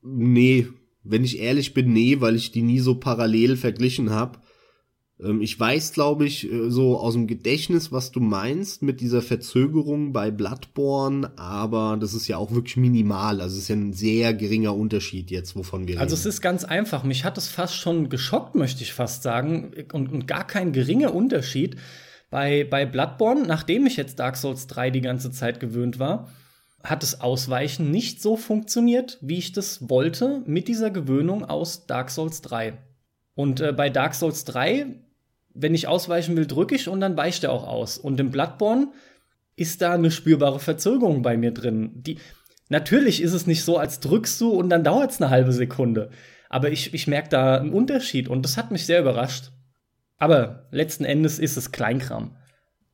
[0.01, 0.67] Nee,
[1.03, 4.39] wenn ich ehrlich bin, nee, weil ich die nie so parallel verglichen habe.
[5.21, 9.21] Ähm, ich weiß, glaube ich, äh, so aus dem Gedächtnis, was du meinst mit dieser
[9.21, 13.41] Verzögerung bei Bloodborne, aber das ist ja auch wirklich minimal.
[13.41, 16.13] Also es ist ja ein sehr geringer Unterschied jetzt, wovon wir also reden.
[16.13, 17.03] Also es ist ganz einfach.
[17.03, 21.13] Mich hat es fast schon geschockt, möchte ich fast sagen, und, und gar kein geringer
[21.13, 21.75] Unterschied.
[22.29, 26.29] Bei, bei Bloodborne, nachdem ich jetzt Dark Souls 3 die ganze Zeit gewöhnt war,
[26.83, 32.09] hat das Ausweichen nicht so funktioniert, wie ich das wollte, mit dieser Gewöhnung aus Dark
[32.09, 32.77] Souls 3.
[33.35, 34.95] Und äh, bei Dark Souls 3,
[35.61, 37.97] wenn ich ausweichen will, drücke ich und dann weicht er auch aus.
[37.97, 38.91] Und im Bloodborne
[39.55, 41.91] ist da eine spürbare Verzögerung bei mir drin.
[41.95, 42.17] Die,
[42.69, 46.11] natürlich ist es nicht so, als drückst du und dann dauert es eine halbe Sekunde.
[46.49, 49.51] Aber ich, ich merke da einen Unterschied und das hat mich sehr überrascht.
[50.17, 52.35] Aber letzten Endes ist es Kleinkram.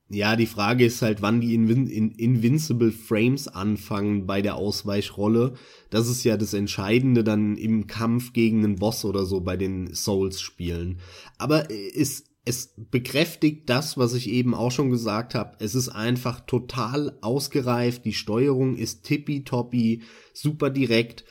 [0.07, 5.55] Ja, die Frage ist halt, wann die Invin in Invincible Frames anfangen bei der Ausweichrolle.
[5.89, 9.95] Das ist ja das Entscheidende dann im Kampf gegen einen Boss oder so bei den
[9.95, 10.99] Souls-Spielen.
[11.39, 15.57] Aber es es bekräftigt das, was ich eben auch schon gesagt habe.
[15.59, 18.05] Es ist einfach total ausgereift.
[18.05, 21.25] Die Steuerung ist tippitoppi, super direkt.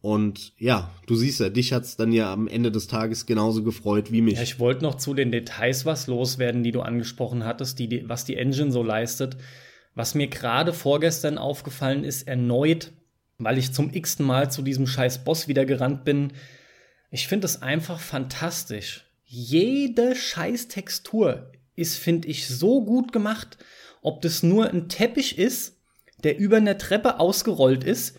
[0.00, 4.12] Und ja, du siehst ja, dich hat's dann ja am Ende des Tages genauso gefreut
[4.12, 4.34] wie mich.
[4.36, 8.24] Ja, ich wollte noch zu den Details was loswerden, die du angesprochen hattest, die, was
[8.24, 9.36] die Engine so leistet.
[9.96, 12.92] Was mir gerade vorgestern aufgefallen ist, erneut,
[13.38, 16.34] weil ich zum x-ten Mal zu diesem scheiß Boss wieder gerannt bin.
[17.10, 23.58] Ich finde es einfach fantastisch jede scheiß Textur ist, finde ich, so gut gemacht.
[24.00, 25.76] Ob das nur ein Teppich ist,
[26.22, 28.16] der über eine Treppe ausgerollt ist,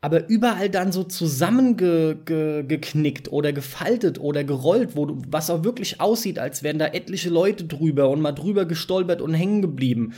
[0.00, 6.38] aber überall dann so zusammengeknickt oder gefaltet oder gerollt, wo du, was auch wirklich aussieht,
[6.38, 10.14] als wären da etliche Leute drüber und mal drüber gestolpert und hängen geblieben.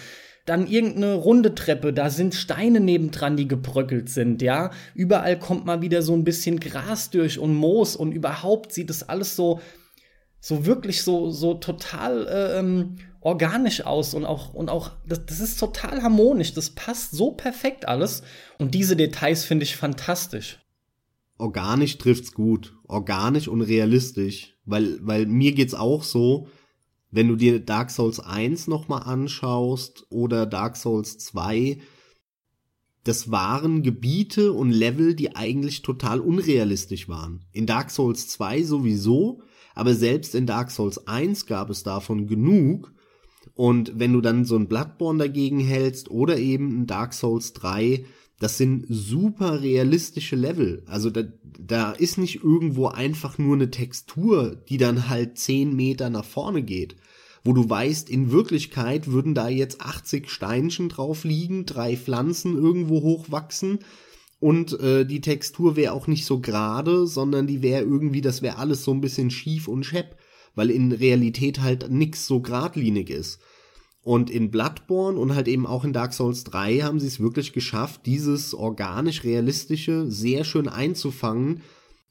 [0.47, 4.71] Dann irgendeine runde Treppe, da sind Steine nebendran, die gebröckelt sind, ja.
[4.95, 9.09] Überall kommt mal wieder so ein bisschen Gras durch und Moos und überhaupt sieht das
[9.09, 9.61] alles so,
[10.41, 15.41] so wirklich so, so total äh, ähm, organisch aus und auch, und auch, das, das
[15.41, 18.23] ist total harmonisch, das passt so perfekt alles.
[18.59, 20.59] Und diese Details finde ich fantastisch.
[21.37, 22.75] Organisch trifft's gut.
[22.87, 24.57] Organisch und realistisch.
[24.65, 26.49] Weil, weil mir geht's auch so,
[27.11, 31.79] wenn du dir Dark Souls 1 nochmal anschaust oder Dark Souls 2,
[33.05, 37.45] das waren Gebiete und Level, die eigentlich total unrealistisch waren.
[37.53, 39.43] In Dark Souls 2 sowieso,
[39.75, 42.93] aber selbst in Dark Souls 1 gab es davon genug.
[43.55, 48.05] Und wenn du dann so ein Bloodborne dagegen hältst oder eben ein Dark Souls 3,
[48.39, 50.83] das sind super realistische Level.
[50.87, 56.09] Also da, da ist nicht irgendwo einfach nur eine Textur, die dann halt 10 Meter
[56.09, 56.97] nach vorne geht.
[57.45, 63.03] Wo du weißt, in Wirklichkeit würden da jetzt 80 Steinchen drauf liegen, drei Pflanzen irgendwo
[63.03, 63.81] hochwachsen
[64.41, 68.57] und äh, die Textur wäre auch nicht so gerade, sondern die wäre irgendwie, das wäre
[68.57, 70.17] alles so ein bisschen schief und schepp,
[70.55, 73.39] weil in Realität halt nix so geradlinig ist.
[74.03, 77.53] Und in Bloodborne und halt eben auch in Dark Souls 3 haben sie es wirklich
[77.53, 81.61] geschafft, dieses organisch realistische sehr schön einzufangen,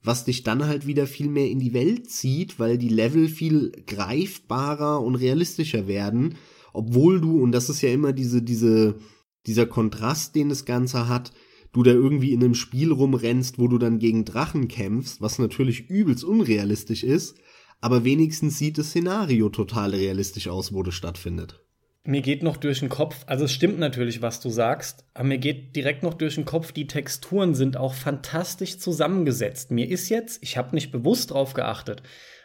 [0.03, 3.71] was dich dann halt wieder viel mehr in die Welt zieht, weil die Level viel
[3.87, 6.35] greifbarer und realistischer werden,
[6.73, 8.99] obwohl du und das ist ja immer diese diese
[9.47, 11.33] dieser Kontrast, den das Ganze hat,
[11.71, 15.89] du da irgendwie in einem Spiel rumrennst, wo du dann gegen Drachen kämpfst, was natürlich
[15.89, 17.37] übelst unrealistisch ist,
[17.81, 21.61] aber wenigstens sieht das Szenario total realistisch aus, wo das stattfindet.
[22.03, 25.37] Mir geht noch durch den Kopf, also es stimmt natürlich, was du sagst, aber mir
[25.37, 29.69] geht direkt noch durch den Kopf, die Texturen sind auch fantastisch zusammengesetzt.
[29.69, 32.01] Mir ist jetzt, ich habe nicht bewusst drauf geachtet,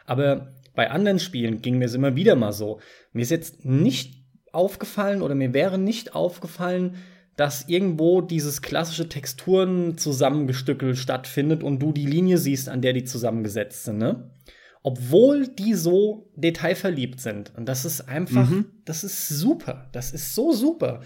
[0.07, 2.81] aber bei anderen Spielen ging mir es immer wieder mal so.
[3.13, 6.97] Mir ist jetzt nicht aufgefallen oder mir wäre nicht aufgefallen,
[7.37, 13.85] dass irgendwo dieses klassische Texturen-Zusammengestückel stattfindet und du die Linie siehst, an der die zusammengesetzt
[13.85, 14.31] sind, ne?
[14.83, 17.53] Obwohl die so detailverliebt sind.
[17.57, 18.67] Und das ist einfach, mhm.
[18.85, 19.89] das ist super.
[19.93, 21.01] Das ist so super.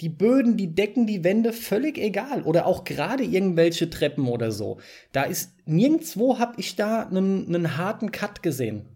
[0.00, 2.42] Die Böden, die Decken, die Wände, völlig egal.
[2.42, 4.78] Oder auch gerade irgendwelche Treppen oder so.
[5.10, 8.86] Da ist nirgendwo hab ich da einen harten Cut gesehen.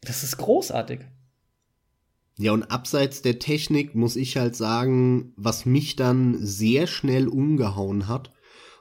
[0.00, 1.00] Das ist großartig.
[2.42, 8.08] Ja, und abseits der Technik muss ich halt sagen, was mich dann sehr schnell umgehauen
[8.08, 8.32] hat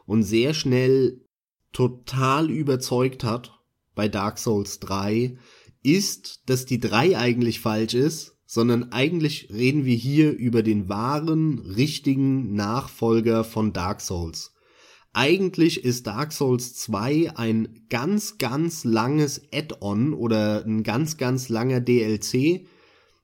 [0.08, 1.22] und sehr schnell
[1.72, 3.60] total überzeugt hat
[3.94, 5.38] bei Dark Souls 3,
[5.84, 11.60] ist, dass die 3 eigentlich falsch ist, sondern eigentlich reden wir hier über den wahren,
[11.60, 14.56] richtigen Nachfolger von Dark Souls.
[15.14, 21.80] Eigentlich ist Dark Souls 2 ein ganz, ganz langes Add-on oder ein ganz, ganz langer
[21.80, 22.66] DLC,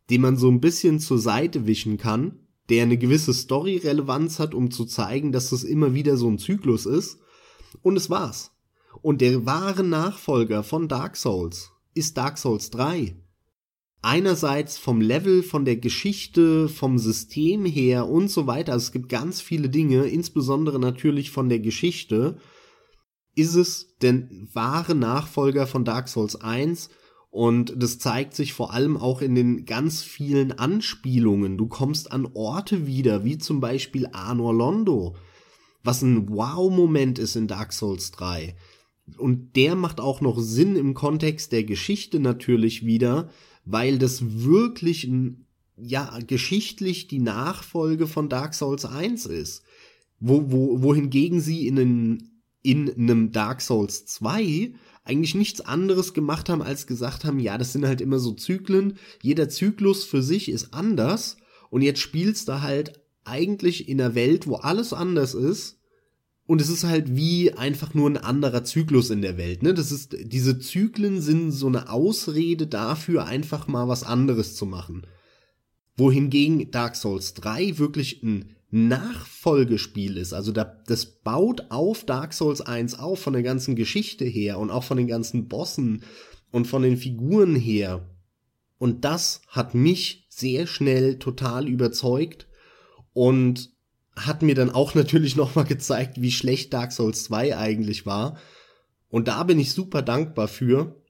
[0.09, 2.39] den man so ein bisschen zur Seite wischen kann,
[2.69, 6.85] der eine gewisse Story-Relevanz hat, um zu zeigen, dass das immer wieder so ein Zyklus
[6.85, 7.19] ist.
[7.81, 8.51] Und es war's.
[9.01, 13.15] Und der wahre Nachfolger von Dark Souls ist Dark Souls 3.
[14.01, 18.73] Einerseits vom Level, von der Geschichte, vom System her und so weiter.
[18.73, 22.37] Also es gibt ganz viele Dinge, insbesondere natürlich von der Geschichte.
[23.35, 26.89] Ist es der wahre Nachfolger von Dark Souls 1
[27.29, 31.57] und das zeigt sich vor allem auch in den ganz vielen Anspielungen.
[31.57, 35.15] Du kommst an Orte wieder, wie zum Beispiel Anor Londo,
[35.83, 38.55] was ein Wow-Moment ist in Dark Souls 3.
[39.17, 43.29] Und der macht auch noch Sinn im Kontext der Geschichte natürlich wieder,
[43.65, 45.45] weil das wirklich ein,
[45.77, 49.63] ja, geschichtlich die Nachfolge von Dark Souls 1 ist.
[50.19, 52.36] Wo, wo, wohingegen sie in, einen,
[52.67, 54.73] in einem Dark Souls 2
[55.05, 58.97] eigentlich nichts anderes gemacht haben, als gesagt haben, ja, das sind halt immer so Zyklen,
[59.21, 61.37] jeder Zyklus für sich ist anders
[61.69, 65.77] und jetzt spielst du halt eigentlich in einer Welt, wo alles anders ist
[66.47, 69.73] Und es ist halt wie einfach nur ein anderer Zyklus in der Welt, ne?
[69.73, 75.05] Das ist, diese Zyklen sind so eine Ausrede dafür, einfach mal was anderes zu machen.
[75.97, 80.33] Wohingegen Dark Souls 3 wirklich ein Nachfolgespiel ist.
[80.33, 84.71] Also da, das baut auf Dark Souls 1 auf, von der ganzen Geschichte her und
[84.71, 86.03] auch von den ganzen Bossen
[86.51, 88.09] und von den Figuren her.
[88.77, 92.47] Und das hat mich sehr schnell total überzeugt
[93.13, 93.71] und
[94.15, 98.37] hat mir dann auch natürlich nochmal gezeigt, wie schlecht Dark Souls 2 eigentlich war.
[99.09, 101.01] Und da bin ich super dankbar für.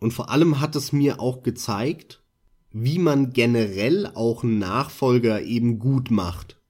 [0.00, 2.24] Und vor allem hat es mir auch gezeigt,
[2.72, 6.61] wie man generell auch einen Nachfolger eben gut macht.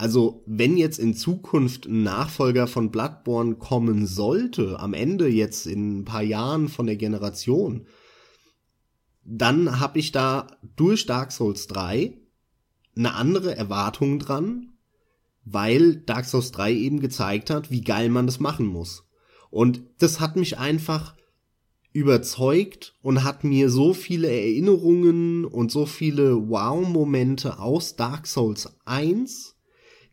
[0.00, 5.98] Also, wenn jetzt in Zukunft ein Nachfolger von Bloodborne kommen sollte, am Ende jetzt in
[5.98, 7.88] ein paar Jahren von der Generation,
[9.24, 12.16] dann habe ich da durch Dark Souls 3
[12.96, 14.72] eine andere Erwartung dran,
[15.44, 19.04] weil Dark Souls 3 eben gezeigt hat, wie geil man das machen muss.
[19.50, 21.16] Und das hat mich einfach
[21.92, 29.57] überzeugt und hat mir so viele Erinnerungen und so viele Wow-Momente aus Dark Souls 1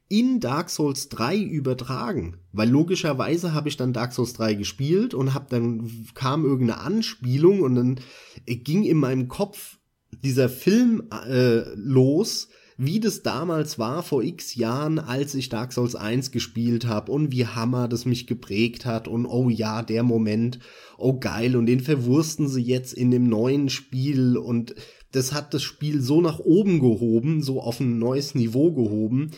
[0.07, 5.33] in Dark Souls 3 übertragen, weil logischerweise habe ich dann Dark Souls 3 gespielt und
[5.33, 7.99] hab dann kam irgendeine Anspielung und dann
[8.45, 9.77] ging in meinem Kopf
[10.23, 15.95] dieser Film äh, los, wie das damals war vor x Jahren, als ich Dark Souls
[15.95, 20.59] 1 gespielt habe und wie Hammer das mich geprägt hat und oh ja, der Moment,
[20.97, 24.75] oh geil und den verwursten sie jetzt in dem neuen Spiel und
[25.11, 29.31] das hat das Spiel so nach oben gehoben, so auf ein neues Niveau gehoben.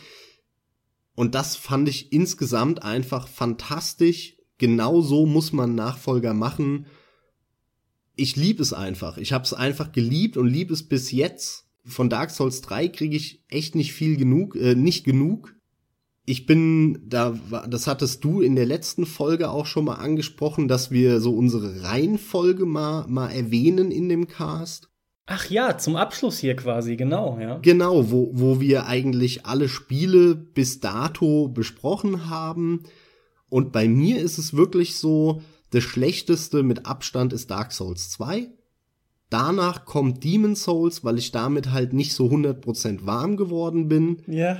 [1.17, 4.38] Und das fand ich insgesamt einfach fantastisch.
[4.60, 6.86] Genau so muss man Nachfolger machen.
[8.15, 9.17] Ich lieb es einfach.
[9.17, 13.17] Ich habe es einfach geliebt und lieb es bis jetzt von Dark Souls 3 kriege
[13.17, 15.56] ich echt nicht viel genug, äh, nicht genug.
[16.23, 17.32] Ich bin da,
[17.67, 21.82] das hattest du in der letzten Folge auch schon mal angesprochen, dass wir so unsere
[21.82, 24.91] Reihenfolge mal, mal erwähnen in dem Cast.
[25.29, 27.57] Ach ja, zum Abschluss hier quasi, genau, ja.
[27.57, 32.83] Genau, wo, wo wir eigentlich alle Spiele bis dato besprochen haben.
[33.49, 38.47] Und bei mir ist es wirklich so, das schlechteste mit Abstand ist Dark Souls 2.
[39.29, 44.21] Danach kommt Demon Souls, weil ich damit halt nicht so 100% warm geworden bin.
[44.27, 44.57] Ja.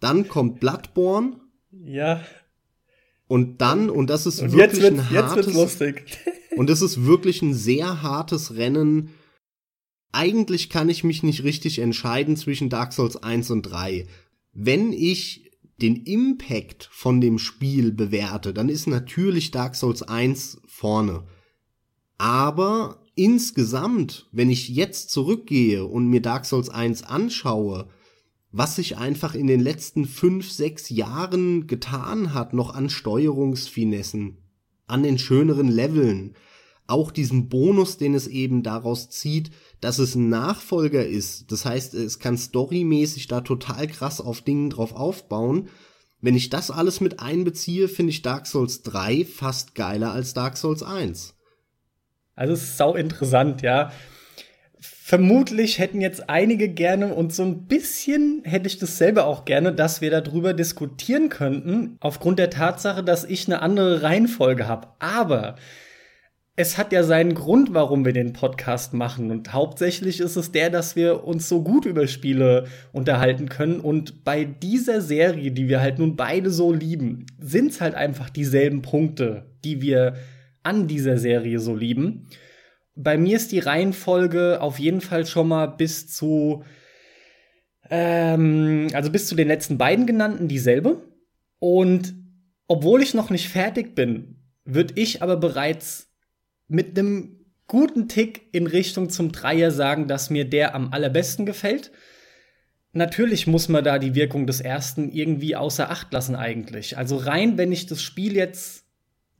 [0.00, 1.36] Dann kommt Bloodborne.
[1.70, 2.20] Ja.
[3.28, 5.46] Und dann, und das ist und wirklich jetzt ein hartes.
[5.46, 6.18] Jetzt lustig.
[6.56, 9.10] und das ist wirklich ein sehr hartes Rennen.
[10.12, 14.06] Eigentlich kann ich mich nicht richtig entscheiden zwischen Dark Souls 1 und 3.
[14.52, 21.24] Wenn ich den Impact von dem Spiel bewerte, dann ist natürlich Dark Souls 1 vorne.
[22.18, 27.88] Aber insgesamt, wenn ich jetzt zurückgehe und mir Dark Souls 1 anschaue,
[28.52, 34.38] was sich einfach in den letzten fünf, sechs Jahren getan hat, noch an Steuerungsfinessen,
[34.86, 36.34] an den schöneren Leveln,
[36.90, 39.50] auch diesen Bonus, den es eben daraus zieht,
[39.80, 41.50] dass es ein Nachfolger ist.
[41.50, 45.68] Das heißt, es kann storymäßig da total krass auf Dingen drauf aufbauen.
[46.20, 50.56] Wenn ich das alles mit einbeziehe, finde ich Dark Souls 3 fast geiler als Dark
[50.56, 51.34] Souls 1.
[52.34, 53.92] Also es ist sau interessant, ja.
[54.78, 59.74] Vermutlich hätten jetzt einige gerne und so ein bisschen hätte ich das selber auch gerne,
[59.74, 64.88] dass wir darüber diskutieren könnten, aufgrund der Tatsache, dass ich eine andere Reihenfolge habe.
[65.00, 65.56] Aber
[66.56, 69.30] es hat ja seinen Grund, warum wir den Podcast machen.
[69.30, 73.80] Und hauptsächlich ist es der, dass wir uns so gut über Spiele unterhalten können.
[73.80, 78.30] Und bei dieser Serie, die wir halt nun beide so lieben, sind es halt einfach
[78.30, 80.16] dieselben Punkte, die wir
[80.62, 82.28] an dieser Serie so lieben.
[82.94, 86.64] Bei mir ist die Reihenfolge auf jeden Fall schon mal bis zu,
[87.88, 91.02] ähm, also bis zu den letzten beiden genannten dieselbe.
[91.58, 92.14] Und
[92.66, 96.09] obwohl ich noch nicht fertig bin, würde ich aber bereits
[96.70, 101.92] mit einem guten Tick in Richtung zum Dreier sagen, dass mir der am allerbesten gefällt.
[102.92, 106.98] Natürlich muss man da die Wirkung des ersten irgendwie außer Acht lassen eigentlich.
[106.98, 108.84] Also rein, wenn ich das Spiel jetzt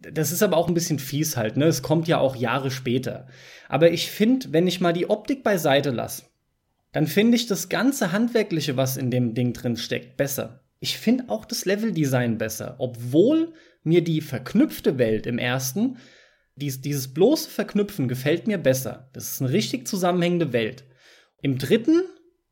[0.00, 1.66] das ist aber auch ein bisschen fies halt, ne?
[1.66, 3.26] Es kommt ja auch Jahre später.
[3.68, 6.24] Aber ich finde, wenn ich mal die Optik beiseite lasse,
[6.92, 10.64] dann finde ich das ganze Handwerkliche, was in dem Ding drin steckt, besser.
[10.80, 13.52] Ich finde auch das Leveldesign besser, obwohl
[13.84, 15.98] mir die verknüpfte Welt im ersten,
[16.60, 19.10] dies, dieses bloße Verknüpfen gefällt mir besser.
[19.12, 20.84] Das ist eine richtig zusammenhängende Welt.
[21.42, 22.02] Im dritten,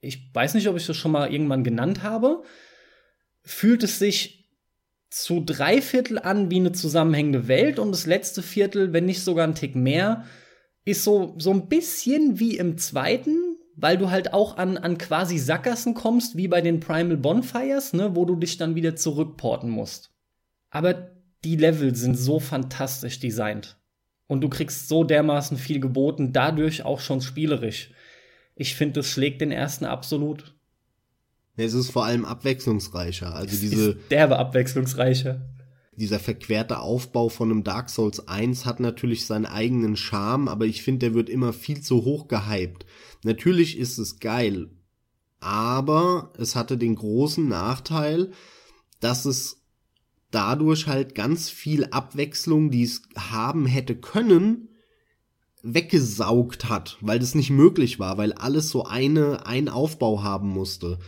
[0.01, 2.43] ich weiß nicht, ob ich das schon mal irgendwann genannt habe,
[3.43, 4.51] fühlt es sich
[5.11, 9.47] zu drei Viertel an wie eine zusammenhängende Welt und das letzte Viertel, wenn nicht sogar
[9.47, 10.25] ein Tick mehr,
[10.85, 15.39] ist so, so ein bisschen wie im zweiten, weil du halt auch an, an quasi
[15.39, 20.11] Sackgassen kommst, wie bei den Primal Bonfires, ne, wo du dich dann wieder zurückporten musst.
[20.71, 21.13] Aber
[21.45, 23.79] die Level sind so fantastisch designt.
[24.29, 27.91] Und du kriegst so dermaßen viel geboten, dadurch auch schon spielerisch.
[28.55, 30.55] Ich finde, das schlägt den ersten absolut.
[31.57, 33.35] Es ist vor allem abwechslungsreicher.
[33.35, 35.41] Also Es diese, ist derbe abwechslungsreicher.
[35.97, 40.83] dieser verquerte Aufbau von einem Dark Souls 1 hat natürlich seinen eigenen Charme, aber ich
[40.83, 42.87] finde, der wird immer viel zu hoch gehypt.
[43.25, 44.71] Natürlich ist es geil,
[45.41, 48.31] aber es hatte den großen Nachteil,
[49.01, 49.58] dass es
[50.31, 54.69] dadurch halt ganz viel Abwechslung, die es haben hätte können,
[55.63, 60.99] weggesaugt hat, weil das nicht möglich war, weil alles so eine, ein Aufbau haben musste.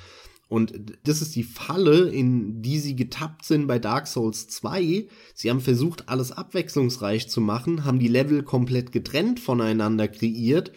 [0.49, 5.07] Und das ist die Falle, in die sie getappt sind bei Dark Souls 2.
[5.33, 10.73] Sie haben versucht, alles abwechslungsreich zu machen, haben die Level komplett getrennt voneinander kreiert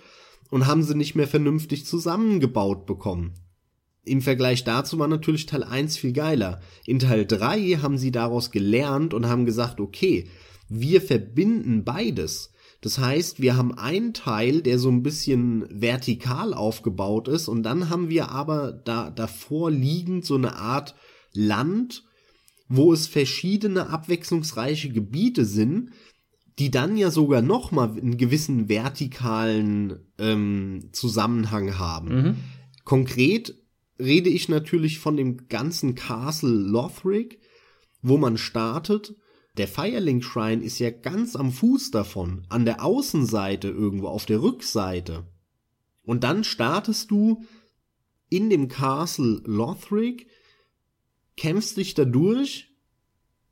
[0.51, 3.33] und haben sie nicht mehr vernünftig zusammengebaut bekommen.
[4.05, 6.59] Im Vergleich dazu war natürlich Teil 1 viel geiler.
[6.85, 10.27] In Teil 3 haben sie daraus gelernt und haben gesagt, okay,
[10.67, 12.51] wir verbinden beides.
[12.81, 17.89] Das heißt, wir haben einen Teil, der so ein bisschen vertikal aufgebaut ist und dann
[17.89, 20.95] haben wir aber da davor liegend so eine Art
[21.31, 22.03] Land,
[22.67, 25.91] wo es verschiedene abwechslungsreiche Gebiete sind,
[26.59, 32.09] die dann ja sogar noch mal einen gewissen vertikalen ähm, Zusammenhang haben.
[32.09, 32.35] Mhm.
[32.83, 33.62] Konkret
[33.99, 37.39] rede ich natürlich von dem ganzen Castle Lothric,
[38.01, 39.15] wo man startet.
[39.57, 44.41] Der Firelink Shrine ist ja ganz am Fuß davon, an der Außenseite irgendwo, auf der
[44.41, 45.27] Rückseite.
[46.03, 47.43] Und dann startest du
[48.29, 50.27] in dem Castle Lothric,
[51.37, 52.71] kämpfst dich da durch,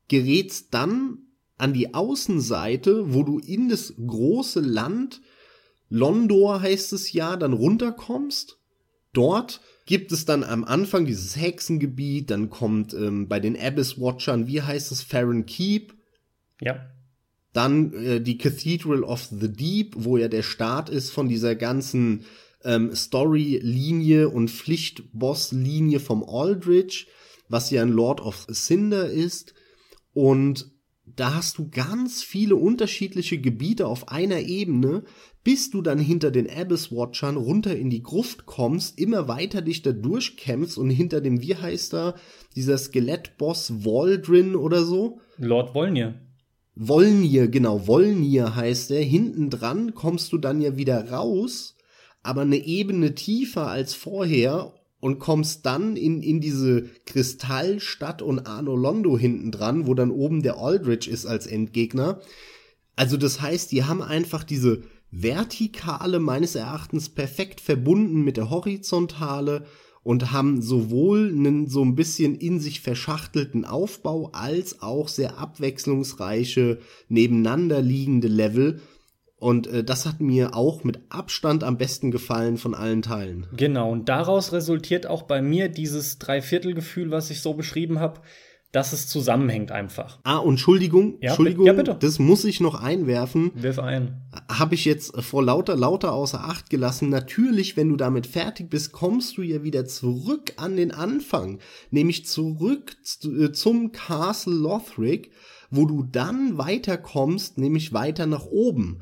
[0.07, 1.19] gerätst dann
[1.57, 5.21] an die Außenseite, wo du in das große Land,
[5.89, 8.57] Londor heißt es ja, dann runterkommst.
[9.13, 14.47] Dort gibt es dann am Anfang dieses Hexengebiet, dann kommt ähm, bei den Abyss Watchern,
[14.47, 15.93] wie heißt es, Farron Keep,
[16.61, 16.85] Ja.
[17.53, 22.25] dann äh, die Cathedral of the Deep, wo ja der Start ist von dieser ganzen
[22.63, 27.07] ähm, Story-Linie und Pflichtboss-Linie vom Aldrich,
[27.49, 29.53] was ja ein Lord of Cinder ist.
[30.13, 30.70] Und
[31.15, 35.03] da hast du ganz viele unterschiedliche Gebiete auf einer Ebene,
[35.43, 39.81] bis du dann hinter den Abyss Watchern runter in die Gruft kommst, immer weiter dich
[39.81, 42.15] da durchkämpfst und hinter dem, wie heißt er,
[42.55, 46.15] dieser Skelettboss Waldrin oder so, Lord Wolnir.
[46.75, 49.01] Wolnir, genau, Wolnir heißt er.
[49.01, 51.75] Hinten dran kommst du dann ja wieder raus,
[52.23, 58.75] aber eine Ebene tiefer als vorher und kommst dann in, in diese Kristallstadt und Arno
[58.75, 62.21] Londo hinten dran, wo dann oben der Aldrich ist als Endgegner.
[62.95, 69.65] Also das heißt, die haben einfach diese Vertikale meines Erachtens perfekt verbunden mit der Horizontale
[70.03, 76.79] und haben sowohl einen so ein bisschen in sich verschachtelten Aufbau als auch sehr abwechslungsreiche
[77.09, 78.81] nebeneinander liegende Level.
[79.41, 83.47] Und äh, das hat mir auch mit Abstand am besten gefallen von allen Teilen.
[83.57, 88.21] Genau, und daraus resultiert auch bei mir dieses Dreiviertelgefühl, was ich so beschrieben habe,
[88.71, 90.19] dass es zusammenhängt einfach.
[90.23, 91.97] Ah, und Entschuldigung, Ja, Entschuldigung, ja, bitte.
[91.99, 93.49] das muss ich noch einwerfen.
[93.55, 94.21] Wirf ein.
[94.47, 97.09] habe ich jetzt vor lauter lauter außer Acht gelassen.
[97.09, 101.57] Natürlich, wenn du damit fertig bist, kommst du ja wieder zurück an den Anfang,
[101.89, 105.31] nämlich zurück zu, äh, zum Castle Lothric,
[105.71, 108.99] wo du dann weiterkommst, nämlich weiter nach oben.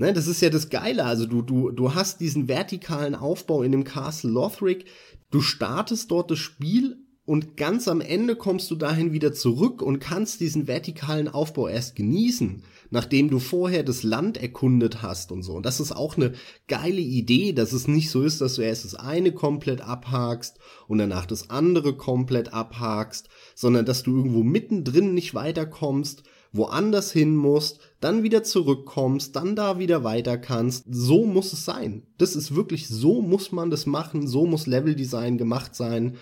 [0.00, 1.04] Ne, das ist ja das Geile.
[1.04, 4.86] Also du, du, du hast diesen vertikalen Aufbau in dem Castle Lothric.
[5.30, 6.96] Du startest dort das Spiel
[7.26, 11.96] und ganz am Ende kommst du dahin wieder zurück und kannst diesen vertikalen Aufbau erst
[11.96, 15.52] genießen, nachdem du vorher das Land erkundet hast und so.
[15.52, 16.32] Und das ist auch eine
[16.66, 20.96] geile Idee, dass es nicht so ist, dass du erst das eine komplett abhakst und
[20.96, 26.22] danach das andere komplett abhakst, sondern dass du irgendwo mittendrin nicht weiterkommst,
[26.52, 30.84] woanders hin musst, dann wieder zurückkommst, dann da wieder weiter kannst.
[30.90, 32.02] So muss es sein.
[32.18, 36.16] Das ist wirklich, so muss man das machen, so muss Leveldesign gemacht sein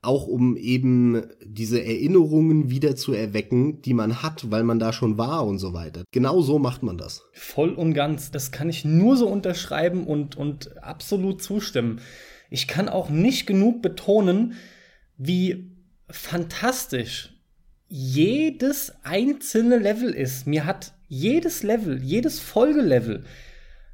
[0.00, 5.18] auch um eben diese Erinnerungen wieder zu erwecken, die man hat, weil man da schon
[5.18, 6.04] war und so weiter.
[6.12, 7.24] Genau so macht man das.
[7.32, 8.30] Voll und ganz.
[8.30, 12.00] Das kann ich nur so unterschreiben und, und absolut zustimmen.
[12.48, 14.54] Ich kann auch nicht genug betonen,
[15.16, 15.76] wie
[16.08, 17.34] fantastisch
[17.88, 20.46] jedes einzelne Level ist.
[20.46, 23.24] Mir hat jedes Level, jedes Folgelevel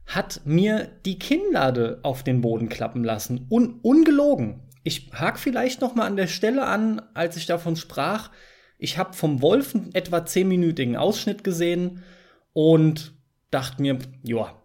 [0.06, 3.46] hat mir die Kinnlade auf den Boden klappen lassen.
[3.50, 4.60] Un ungelogen.
[4.82, 8.30] Ich hake vielleicht noch mal an der Stelle an, als ich davon sprach.
[8.78, 12.02] Ich habe vom Wolf einen etwa zehnminütigen Ausschnitt gesehen
[12.52, 13.14] und
[13.50, 14.60] dachte mir, ja,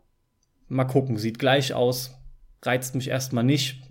[0.67, 2.15] mal gucken, sieht gleich aus.
[2.63, 3.81] reizt mich erstmal nicht.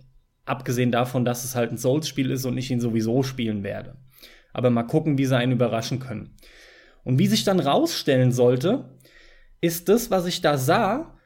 [0.44, 3.96] Abgesehen davon, dass es halt ein Souls-Spiel ist und ich ihn sowieso spielen werde.
[4.58, 6.34] Aber mal gucken, wie sie einen überraschen können.
[7.04, 8.86] Und wie sich dann rausstellen sollte,
[9.60, 11.16] ist das, was ich da sah,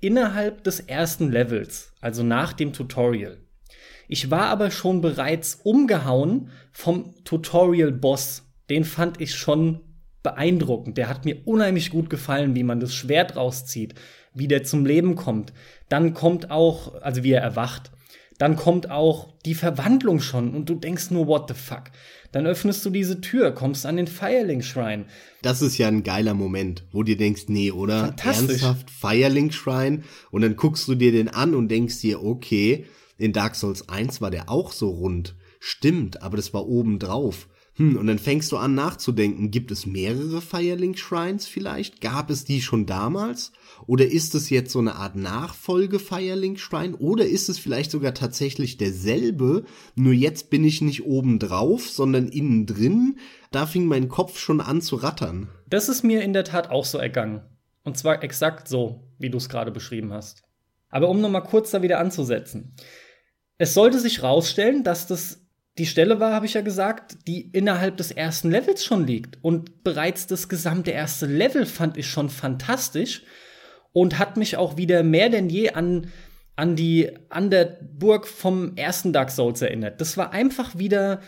[0.00, 3.38] innerhalb des ersten Levels, also nach dem Tutorial.
[4.08, 8.50] Ich war aber schon bereits umgehauen vom Tutorial-Boss.
[8.68, 9.82] Den fand ich schon
[10.24, 10.98] beeindruckend.
[10.98, 13.94] Der hat mir unheimlich gut gefallen, wie man das Schwert rauszieht,
[14.34, 15.52] wie der zum Leben kommt.
[15.88, 17.91] Dann kommt auch, also wie er erwacht.
[18.42, 21.92] Dann kommt auch die Verwandlung schon und du denkst nur, what the fuck.
[22.32, 25.04] Dann öffnest du diese Tür, kommst an den Firelink Shrine.
[25.42, 28.16] Das ist ja ein geiler Moment, wo du denkst, nee, oder?
[28.20, 30.02] Ernsthaft, Firelink Shrine?
[30.32, 32.84] Und dann guckst du dir den an und denkst dir, okay,
[33.16, 35.36] in Dark Souls 1 war der auch so rund.
[35.60, 37.46] Stimmt, aber das war oben drauf.
[37.76, 42.02] Hm, und dann fängst du an nachzudenken, gibt es mehrere Firelink Shrines vielleicht?
[42.02, 43.52] Gab es die schon damals?
[43.86, 46.96] Oder ist es jetzt so eine Art Nachfolge Firelink Shrine?
[46.98, 49.64] Oder ist es vielleicht sogar tatsächlich derselbe,
[49.94, 53.18] nur jetzt bin ich nicht oben drauf, sondern innen drin?
[53.50, 55.48] Da fing mein Kopf schon an zu rattern.
[55.68, 57.40] Das ist mir in der Tat auch so ergangen.
[57.84, 60.44] Und zwar exakt so, wie du es gerade beschrieben hast.
[60.90, 62.76] Aber um nochmal kurz da wieder anzusetzen.
[63.56, 65.41] Es sollte sich rausstellen, dass das
[65.78, 69.38] die Stelle war, habe ich ja gesagt, die innerhalb des ersten Levels schon liegt.
[69.42, 73.22] Und bereits das gesamte erste Level fand ich schon fantastisch
[73.92, 76.08] und hat mich auch wieder mehr denn je an,
[76.56, 80.00] an die an der Burg vom ersten Dark Souls erinnert.
[80.00, 81.20] Das war einfach wieder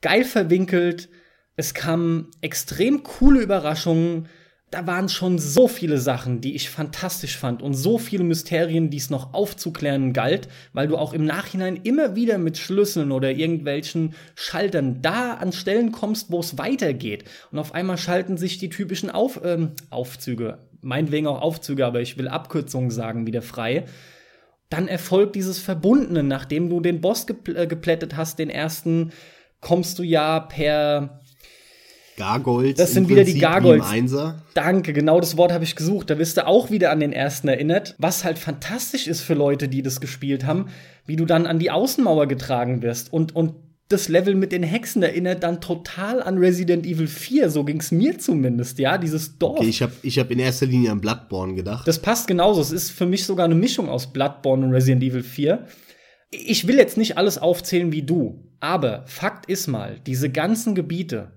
[0.00, 1.08] geil verwinkelt.
[1.54, 4.28] Es kamen extrem coole Überraschungen
[4.72, 8.96] da waren schon so viele Sachen, die ich fantastisch fand und so viele Mysterien, die
[8.96, 14.14] es noch aufzuklären galt, weil du auch im Nachhinein immer wieder mit Schlüsseln oder irgendwelchen
[14.34, 17.24] Schaltern da an Stellen kommst, wo es weitergeht.
[17.50, 22.16] Und auf einmal schalten sich die typischen Auf, ähm, Aufzüge, meinetwegen auch Aufzüge, aber ich
[22.16, 23.84] will Abkürzungen sagen, wieder frei.
[24.70, 29.12] Dann erfolgt dieses Verbundene, nachdem du den Boss äh, geplättet hast, den ersten,
[29.60, 31.20] kommst du ja per
[32.22, 32.76] Gargoyles.
[32.76, 33.86] Das sind wieder die Gargoyles.
[34.54, 36.08] Danke, genau das Wort habe ich gesucht.
[36.08, 37.96] Da wirst du auch wieder an den ersten erinnert.
[37.98, 40.66] Was halt fantastisch ist für Leute, die das gespielt haben,
[41.04, 43.54] wie du dann an die Außenmauer getragen wirst und, und
[43.88, 47.90] das Level mit den Hexen erinnert dann total an Resident Evil 4, so ging es
[47.90, 49.58] mir zumindest, ja, dieses Dorf.
[49.58, 51.86] Okay, ich habe ich hab in erster Linie an Bloodborne gedacht.
[51.86, 55.22] Das passt genauso, es ist für mich sogar eine Mischung aus Bloodborne und Resident Evil
[55.22, 55.66] 4.
[56.30, 61.32] Ich will jetzt nicht alles aufzählen wie du, aber Fakt ist mal, diese ganzen Gebiete,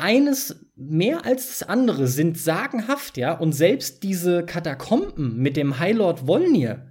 [0.00, 3.32] eines mehr als das andere sind sagenhaft, ja.
[3.32, 6.86] Und selbst diese Katakomben mit dem High Lord Volnir,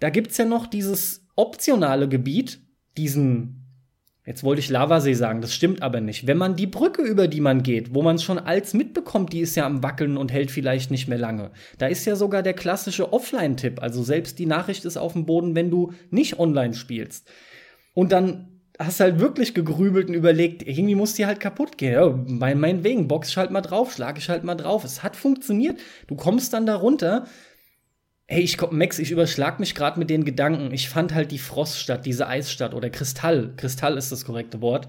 [0.00, 2.60] da gibt's ja noch dieses optionale Gebiet,
[2.96, 3.66] diesen,
[4.24, 6.26] jetzt wollte ich Lavasee sagen, das stimmt aber nicht.
[6.26, 9.54] Wenn man die Brücke, über die man geht, wo man schon als mitbekommt, die ist
[9.54, 11.52] ja am Wackeln und hält vielleicht nicht mehr lange.
[11.78, 15.54] Da ist ja sogar der klassische Offline-Tipp, also selbst die Nachricht ist auf dem Boden,
[15.54, 17.30] wenn du nicht online spielst.
[17.94, 21.92] Und dann hast halt wirklich gegrübelt und überlegt, irgendwie muss die halt kaputt gehen.
[21.92, 24.84] Ja, mein, meinetwegen, box ich halt mal drauf, schlag ich halt mal drauf.
[24.84, 25.80] Es hat funktioniert.
[26.06, 27.26] Du kommst dann da runter.
[28.26, 30.72] Hey, ich komm, Max, ich überschlag mich gerade mit den Gedanken.
[30.72, 34.86] Ich fand halt die Froststadt, diese Eisstadt oder Kristall, Kristall ist das korrekte Wort.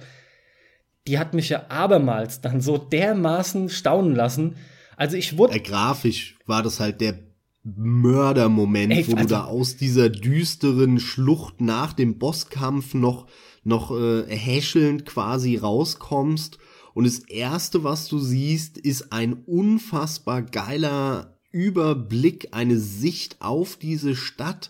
[1.07, 4.55] Die hat mich ja abermals dann so dermaßen staunen lassen.
[4.97, 5.55] Also ich wurde.
[5.55, 7.17] Ja, grafisch war das halt der
[7.63, 13.27] Mördermoment, Ey, wo also, du da aus dieser düsteren Schlucht nach dem Bosskampf noch
[13.63, 16.59] noch äh, häschelnd quasi rauskommst
[16.93, 24.15] und das erste, was du siehst, ist ein unfassbar geiler Überblick, eine Sicht auf diese
[24.15, 24.69] Stadt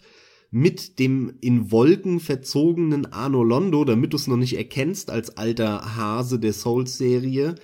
[0.51, 5.95] mit dem in Wolken verzogenen Arno Londo, damit du es noch nicht erkennst als alter
[5.95, 7.55] Hase der Souls-Serie.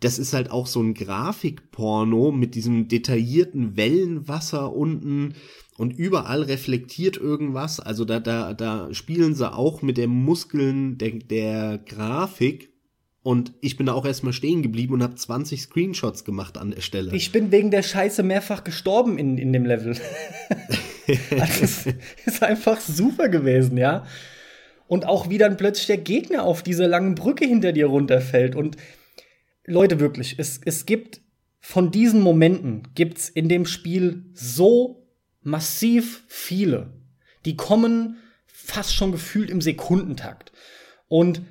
[0.00, 5.34] Das ist halt auch so ein Grafikporno mit diesem detaillierten Wellenwasser unten,
[5.82, 7.80] und überall reflektiert irgendwas.
[7.80, 12.72] Also da, da, da spielen sie auch mit den Muskeln der, der Grafik.
[13.24, 16.82] Und ich bin da auch erstmal stehen geblieben und habe 20 Screenshots gemacht an der
[16.82, 17.12] Stelle.
[17.16, 19.96] Ich bin wegen der Scheiße mehrfach gestorben in, in dem Level.
[21.40, 21.86] also es
[22.26, 24.06] ist einfach super gewesen, ja.
[24.86, 28.54] Und auch wie dann plötzlich der Gegner auf dieser langen Brücke hinter dir runterfällt.
[28.54, 28.76] Und
[29.66, 31.22] Leute, wirklich, es, es gibt
[31.58, 35.01] von diesen Momenten gibt's in dem Spiel so
[35.42, 36.92] massiv viele.
[37.44, 38.16] Die kommen
[38.46, 40.52] fast schon gefühlt im Sekundentakt.
[41.08, 41.42] Und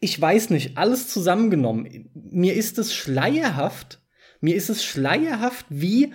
[0.00, 4.00] ich weiß nicht, alles zusammengenommen, mir ist es schleierhaft,
[4.40, 6.12] mir ist es schleierhaft, wie,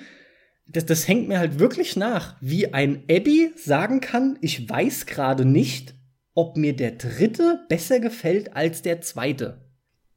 [0.67, 5.45] das, das hängt mir halt wirklich nach, wie ein Abby sagen kann, ich weiß gerade
[5.45, 5.95] nicht,
[6.33, 9.65] ob mir der dritte besser gefällt als der zweite.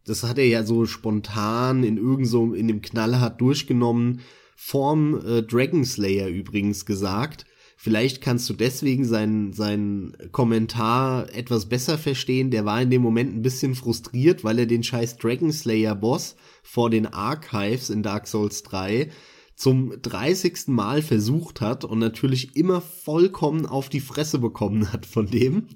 [0.05, 4.21] Das hat er ja so spontan in irgend so, in dem Knallhart durchgenommen,
[4.57, 7.47] vorm äh, Dragon Slayer übrigens gesagt,
[7.85, 12.51] Vielleicht kannst du deswegen seinen, seinen Kommentar etwas besser verstehen.
[12.51, 16.37] Der war in dem Moment ein bisschen frustriert, weil er den scheiß Dragon Slayer Boss
[16.63, 19.11] vor den Archives in Dark Souls 3
[19.57, 20.69] zum 30.
[20.69, 25.67] Mal versucht hat und natürlich immer vollkommen auf die Fresse bekommen hat von dem.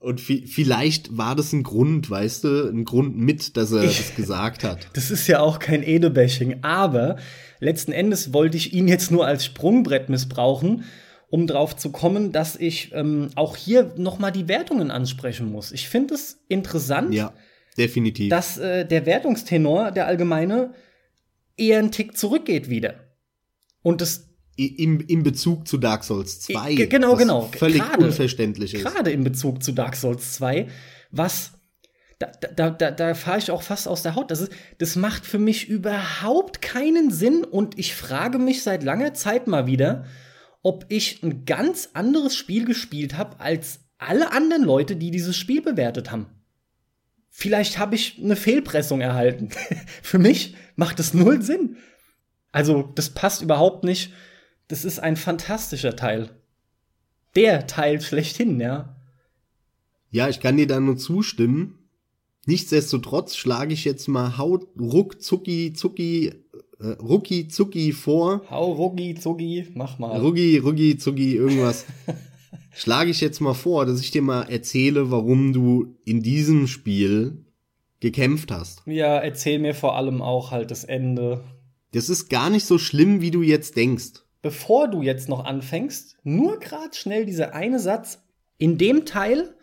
[0.00, 4.14] Und vielleicht war das ein Grund, weißt du, ein Grund mit, dass er ich, das
[4.14, 4.88] gesagt hat.
[4.94, 7.16] Das ist ja auch kein Ede-Bashing, aber
[7.58, 10.84] letzten Endes wollte ich ihn jetzt nur als Sprungbrett missbrauchen,
[11.30, 15.72] um drauf zu kommen, dass ich ähm, auch hier noch mal die Wertungen ansprechen muss.
[15.72, 17.34] Ich finde es interessant, ja,
[17.76, 18.30] definitiv.
[18.30, 20.74] dass äh, der Wertungstenor, der allgemeine,
[21.56, 22.94] eher einen Tick zurückgeht wieder.
[23.82, 24.27] Und das
[24.66, 26.74] im, im Bezug zu Dark Souls 2.
[26.74, 27.48] G genau, genau.
[27.56, 28.82] Völlig grade, unverständlich ist.
[28.84, 30.66] Gerade in Bezug zu Dark Souls 2,
[31.10, 31.52] was
[32.18, 34.32] da, da, da, da fahre ich auch fast aus der Haut.
[34.32, 39.14] Das, ist, das macht für mich überhaupt keinen Sinn und ich frage mich seit langer
[39.14, 40.04] Zeit mal wieder,
[40.62, 45.62] ob ich ein ganz anderes Spiel gespielt habe als alle anderen Leute, die dieses Spiel
[45.62, 46.26] bewertet haben.
[47.30, 49.50] Vielleicht habe ich eine Fehlpressung erhalten.
[50.02, 51.76] für mich macht es null Sinn.
[52.50, 54.12] Also, das passt überhaupt nicht
[54.68, 56.30] das ist ein fantastischer Teil.
[57.34, 58.96] Der Teil schlechthin, ja.
[60.10, 61.78] Ja, ich kann dir da nur zustimmen.
[62.46, 66.32] Nichtsdestotrotz schlage ich jetzt mal Haut ruck zucki zucki
[66.80, 68.42] äh, rucki zucki vor.
[68.50, 70.18] Hau rucki zucki, mach mal.
[70.18, 71.84] Rucki rucki zucki irgendwas.
[72.72, 77.44] schlage ich jetzt mal vor, dass ich dir mal erzähle, warum du in diesem Spiel
[78.00, 78.82] gekämpft hast.
[78.86, 81.44] Ja, erzähl mir vor allem auch halt das Ende.
[81.92, 86.16] Das ist gar nicht so schlimm, wie du jetzt denkst bevor du jetzt noch anfängst,
[86.22, 88.22] nur gerade schnell dieser eine Satz.
[88.58, 89.54] In dem Teil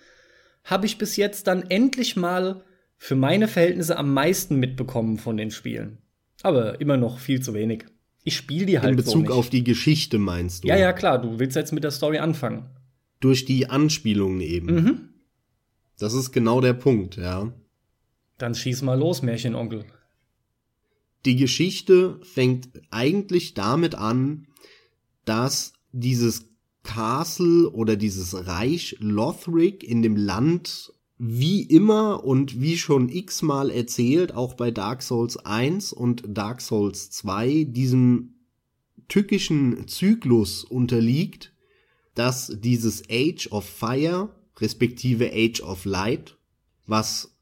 [0.63, 2.63] habe ich bis jetzt dann endlich mal
[2.97, 5.99] für meine Verhältnisse am meisten mitbekommen von den Spielen.
[6.41, 7.85] Aber immer noch viel zu wenig.
[8.23, 10.67] Ich spiele die halt In Bezug so auf die Geschichte meinst du?
[10.67, 11.21] Ja, ja, klar.
[11.21, 12.65] Du willst jetzt mit der Story anfangen.
[13.19, 14.75] Durch die Anspielungen eben.
[14.75, 15.09] Mhm.
[15.99, 17.53] Das ist genau der Punkt, ja.
[18.37, 19.85] Dann schieß mal los, Märchenonkel.
[21.25, 24.47] Die Geschichte fängt eigentlich damit an,
[25.25, 26.45] dass dieses
[26.83, 34.33] Castle oder dieses Reich Lothric in dem Land wie immer und wie schon x-mal erzählt,
[34.33, 38.35] auch bei Dark Souls 1 und Dark Souls 2, diesem
[39.07, 41.53] tückischen Zyklus unterliegt,
[42.15, 46.37] dass dieses Age of Fire respektive Age of Light,
[46.85, 47.35] was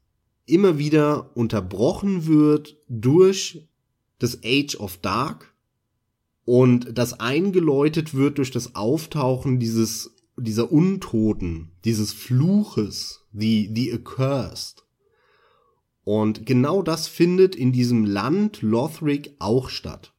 [0.46, 3.66] immer wieder unterbrochen wird durch
[4.18, 5.53] das Age of Dark,
[6.44, 14.84] und das eingeläutet wird durch das Auftauchen dieses, dieser Untoten, dieses Fluches, the, the Accursed.
[16.04, 20.12] Und genau das findet in diesem Land Lothric auch statt.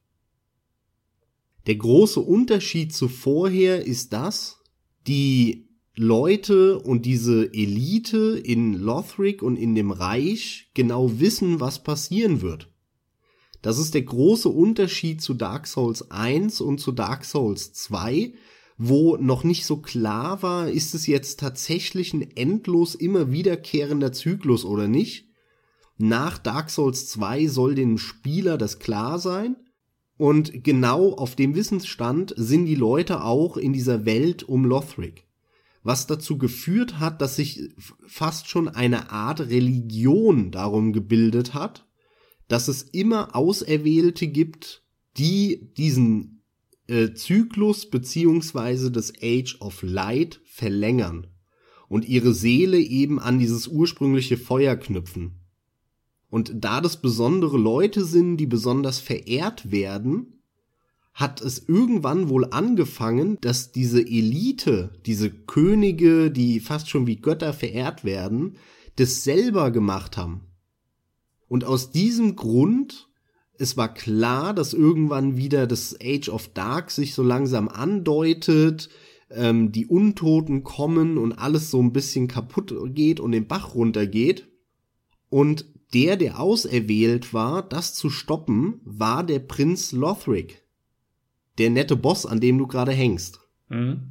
[1.66, 4.58] Der große Unterschied zu vorher ist das,
[5.06, 12.42] die Leute und diese Elite in Lothric und in dem Reich genau wissen, was passieren
[12.42, 12.70] wird.
[13.62, 18.34] Das ist der große Unterschied zu Dark Souls 1 und zu Dark Souls 2,
[18.78, 24.64] wo noch nicht so klar war, ist es jetzt tatsächlich ein endlos immer wiederkehrender Zyklus
[24.64, 25.26] oder nicht.
[25.98, 29.56] Nach Dark Souls 2 soll dem Spieler das klar sein.
[30.18, 35.26] Und genau auf dem Wissensstand sind die Leute auch in dieser Welt um Lothric.
[35.82, 37.70] Was dazu geführt hat, dass sich
[38.06, 41.85] fast schon eine Art Religion darum gebildet hat,
[42.48, 44.82] dass es immer Auserwählte gibt,
[45.18, 46.42] die diesen
[46.86, 51.26] äh, Zyklus beziehungsweise das Age of Light verlängern
[51.88, 55.40] und ihre Seele eben an dieses ursprüngliche Feuer knüpfen.
[56.28, 60.40] Und da das besondere Leute sind, die besonders verehrt werden,
[61.14, 67.54] hat es irgendwann wohl angefangen, dass diese Elite, diese Könige, die fast schon wie Götter
[67.54, 68.56] verehrt werden,
[68.96, 70.42] das selber gemacht haben.
[71.48, 73.08] Und aus diesem Grund,
[73.58, 78.88] es war klar, dass irgendwann wieder das Age of Dark sich so langsam andeutet,
[79.30, 84.48] ähm, die Untoten kommen und alles so ein bisschen kaputt geht und den Bach runtergeht.
[85.28, 90.62] Und der, der auserwählt war, das zu stoppen, war der Prinz Lothric.
[91.58, 93.40] Der nette Boss, an dem du gerade hängst.
[93.68, 94.10] Mhm.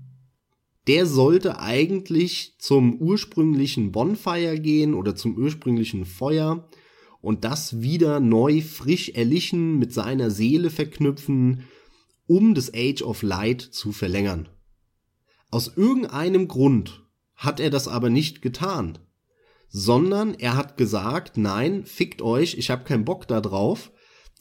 [0.88, 6.68] Der sollte eigentlich zum ursprünglichen Bonfire gehen oder zum ursprünglichen Feuer
[7.26, 11.64] und das wieder neu frisch erlichen mit seiner Seele verknüpfen,
[12.28, 14.48] um das Age of Light zu verlängern.
[15.50, 17.04] Aus irgendeinem Grund
[17.36, 19.00] hat er das aber nicht getan,
[19.70, 23.92] sondern er hat gesagt, nein, fickt euch, ich hab keinen Bock da drauf,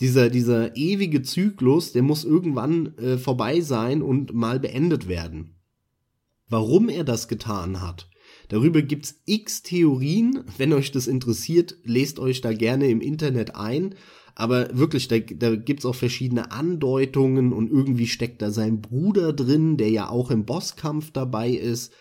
[0.01, 5.55] Dieser, dieser ewige Zyklus, der muss irgendwann äh, vorbei sein und mal beendet werden.
[6.49, 8.11] Warum er das getan hat,
[8.49, 10.45] darüber gibt's x Theorien.
[10.57, 13.95] Wenn euch das interessiert, lest euch da gerne im Internet ein.
[14.35, 19.77] Aber wirklich, da, da gibt's auch verschiedene Andeutungen und irgendwie steckt da sein Bruder drin,
[19.77, 21.93] der ja auch im Bosskampf dabei ist.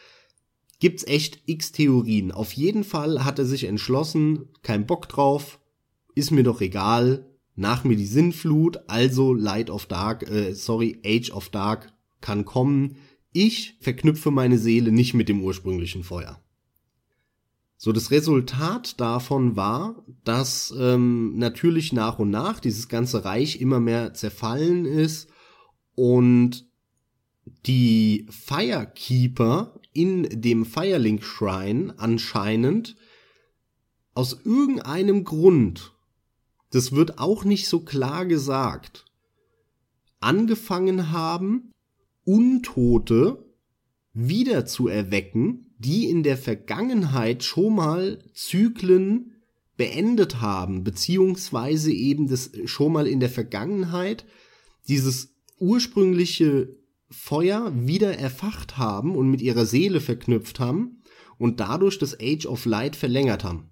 [0.80, 2.32] Gibt's echt x Theorien.
[2.32, 5.60] Auf jeden Fall hat er sich entschlossen, kein Bock drauf,
[6.16, 11.32] ist mir doch egal, nach mir die Sinnflut, also Light of Dark, äh, sorry, Age
[11.32, 12.96] of Dark kann kommen.
[13.34, 16.40] Ich verknüpfe meine Seele nicht mit dem ursprünglichen Feuer.
[17.78, 23.82] So, das Resultat davon war, dass ähm, natürlich nach und nach dieses ganze Reich immer
[23.82, 25.28] mehr zerfallen ist
[25.96, 26.66] und
[27.66, 32.96] die Firekeeper in dem Firelink Shrine anscheinend
[34.14, 35.92] aus irgendeinem Grund,
[36.70, 39.06] das wird auch nicht so klar gesagt,
[40.20, 41.72] angefangen haben,
[42.26, 43.45] Untote
[44.13, 49.32] wieder zu erwecken, die in der Vergangenheit schon mal Zyklen
[49.76, 54.26] beendet haben, beziehungsweise eben das schon mal in der Vergangenheit
[54.88, 56.76] dieses ursprüngliche
[57.09, 61.01] Feuer wieder erfacht haben und mit ihrer Seele verknüpft haben
[61.38, 63.69] und dadurch das Age of Light verlängert haben.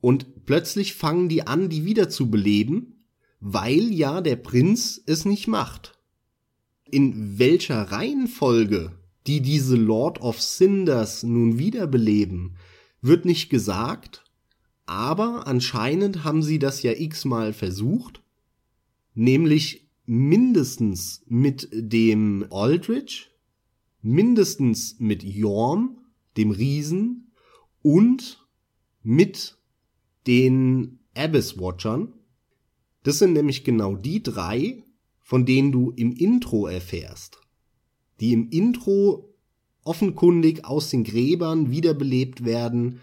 [0.00, 3.04] Und plötzlich fangen die an, die wieder zu beleben,
[3.40, 5.98] weil ja der Prinz es nicht macht.
[6.90, 8.92] In welcher Reihenfolge
[9.26, 12.56] die diese Lord of Cinders nun wiederbeleben,
[13.02, 14.24] wird nicht gesagt,
[14.86, 18.22] aber anscheinend haben sie das ja x-mal versucht,
[19.14, 23.30] nämlich mindestens mit dem Aldrich,
[24.02, 25.98] mindestens mit Yorm,
[26.36, 27.32] dem Riesen,
[27.82, 28.46] und
[29.02, 29.56] mit
[30.26, 32.12] den Abyss Watchern.
[33.02, 34.82] Das sind nämlich genau die drei,
[35.30, 37.40] von denen du im Intro erfährst
[38.20, 39.34] die im Intro
[39.82, 43.00] offenkundig aus den Gräbern wiederbelebt werden,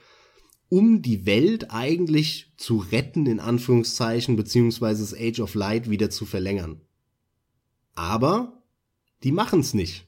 [0.69, 6.25] um die Welt eigentlich zu retten, in Anführungszeichen, beziehungsweise das Age of Light wieder zu
[6.25, 6.81] verlängern.
[7.95, 8.61] Aber
[9.23, 10.05] die machen's nicht.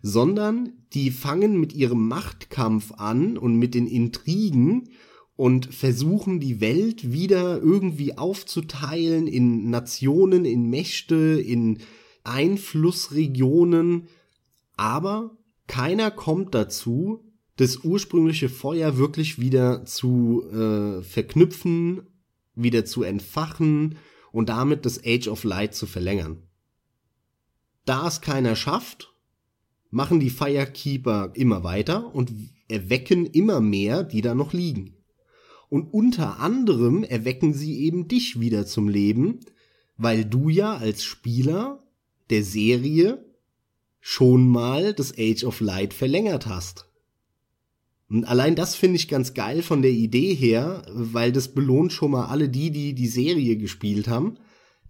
[0.00, 4.90] Sondern die fangen mit ihrem Machtkampf an und mit den Intrigen
[5.36, 11.78] und versuchen die Welt wieder irgendwie aufzuteilen in Nationen, in Mächte, in
[12.24, 14.08] Einflussregionen,
[14.76, 17.24] aber keiner kommt dazu,
[17.56, 22.02] das ursprüngliche Feuer wirklich wieder zu äh, verknüpfen,
[22.54, 23.96] wieder zu entfachen
[24.32, 26.42] und damit das Age of Light zu verlängern.
[27.84, 29.12] Da es keiner schafft,
[29.90, 32.32] machen die Firekeeper immer weiter und
[32.68, 34.96] erwecken immer mehr, die da noch liegen.
[35.72, 39.40] Und unter anderem erwecken sie eben dich wieder zum Leben,
[39.96, 41.82] weil du ja als Spieler
[42.28, 43.24] der Serie
[43.98, 46.90] schon mal das Age of Light verlängert hast.
[48.10, 52.10] Und allein das finde ich ganz geil von der Idee her, weil das belohnt schon
[52.10, 54.34] mal alle die, die die Serie gespielt haben.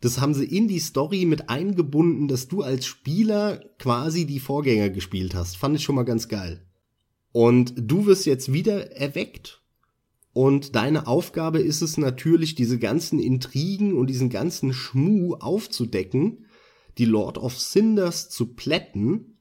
[0.01, 4.91] Das haben sie in die Story mit eingebunden, dass du als Spieler quasi die Vorgänger
[4.91, 5.57] gespielt hast.
[5.57, 6.67] Fand ich schon mal ganz geil.
[7.31, 9.62] Und du wirst jetzt wieder erweckt.
[10.33, 16.47] Und deine Aufgabe ist es natürlich, diese ganzen Intrigen und diesen ganzen Schmuh aufzudecken
[16.99, 19.39] die Lord of Cinders zu plätten,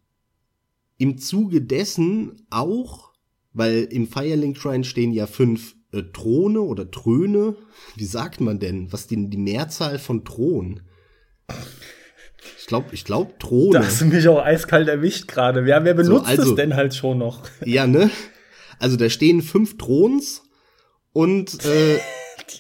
[0.98, 3.12] im Zuge dessen auch,
[3.54, 7.56] weil im Firelink Shrine stehen ja fünf äh, Throne oder Tröne,
[7.96, 10.82] wie sagt man denn, was die, die Mehrzahl von Thron?
[12.60, 13.80] Ich glaube, ich glaube Throne.
[13.80, 15.66] Da hast du mich auch eiskalt erwischt gerade.
[15.66, 17.44] Wer, wer benutzt so, also, es denn halt schon noch?
[17.66, 18.10] Ja, ne?
[18.80, 20.44] Also da stehen fünf Throns
[21.14, 22.00] und äh,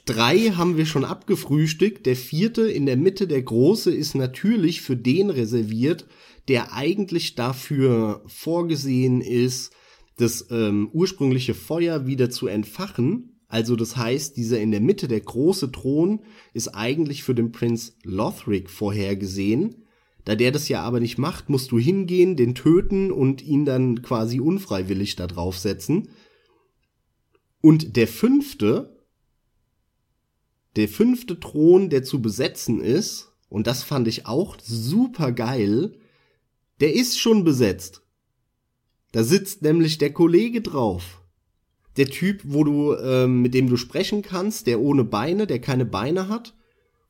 [0.05, 2.05] Drei haben wir schon abgefrühstückt.
[2.05, 6.07] Der vierte in der Mitte, der große, ist natürlich für den reserviert,
[6.47, 9.71] der eigentlich dafür vorgesehen ist,
[10.17, 13.41] das ähm, ursprüngliche Feuer wieder zu entfachen.
[13.47, 16.21] Also das heißt, dieser in der Mitte, der große Thron,
[16.53, 19.87] ist eigentlich für den Prinz Lothric vorhergesehen.
[20.23, 24.03] Da der das ja aber nicht macht, musst du hingehen, den töten und ihn dann
[24.03, 26.09] quasi unfreiwillig da draufsetzen.
[27.61, 28.97] Und der fünfte,
[30.75, 35.93] der fünfte Thron, der zu besetzen ist, und das fand ich auch super geil,
[36.79, 38.01] der ist schon besetzt.
[39.11, 41.21] Da sitzt nämlich der Kollege drauf.
[41.97, 45.85] Der Typ, wo du, ähm, mit dem du sprechen kannst, der ohne Beine, der keine
[45.85, 46.55] Beine hat,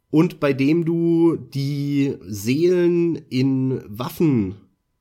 [0.10, 4.56] und bei dem du die Seelen in Waffen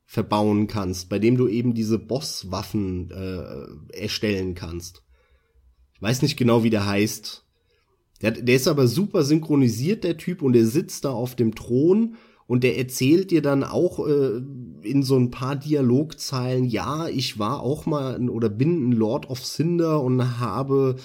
[0.05, 5.03] verbauen kannst, bei dem du eben diese Bosswaffen äh, erstellen kannst.
[6.01, 7.45] Weiß nicht genau, wie der heißt.
[8.21, 12.15] Der, der ist aber super synchronisiert, der Typ, und der sitzt da auf dem Thron
[12.47, 14.41] und der erzählt dir dann auch äh,
[14.81, 19.29] in so ein paar Dialogzeilen, ja, ich war auch mal ein, oder bin ein Lord
[19.29, 20.97] of Cinder und habe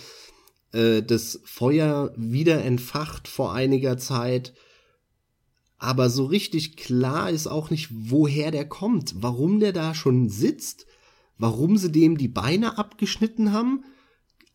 [0.72, 4.54] äh, das Feuer wieder entfacht vor einiger Zeit.
[5.78, 10.86] Aber so richtig klar ist auch nicht, woher der kommt, warum der da schon sitzt,
[11.38, 13.84] warum sie dem die Beine abgeschnitten haben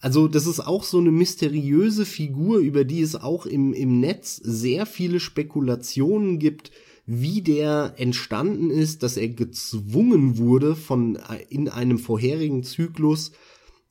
[0.02, 4.36] also das ist auch so eine mysteriöse Figur, über die es auch im, im Netz
[4.38, 6.72] sehr viele Spekulationen gibt,
[7.06, 13.32] wie der entstanden ist, dass er gezwungen wurde, von in einem vorherigen Zyklus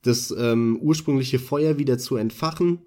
[0.01, 2.79] das ähm, ursprüngliche Feuer wieder zu entfachen.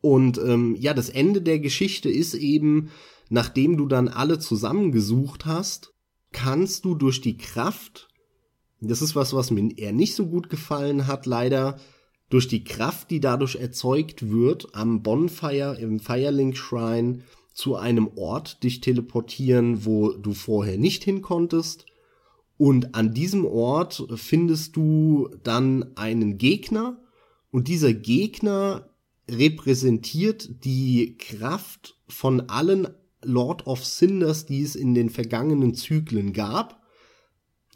[0.00, 2.90] Und ähm, ja, das Ende der Geschichte ist eben,
[3.28, 5.94] nachdem du dann alle zusammengesucht hast,
[6.32, 8.08] kannst du durch die Kraft,
[8.80, 11.78] das ist was, was mir eher nicht so gut gefallen hat, leider,
[12.34, 17.20] durch die Kraft, die dadurch erzeugt wird, am Bonfire im Firelink Shrine
[17.52, 21.86] zu einem Ort dich teleportieren, wo du vorher nicht hin konntest.
[22.58, 27.00] Und an diesem Ort findest du dann einen Gegner
[27.52, 28.90] und dieser Gegner
[29.30, 32.88] repräsentiert die Kraft von allen
[33.22, 36.83] Lord of Cinders, die es in den vergangenen Zyklen gab.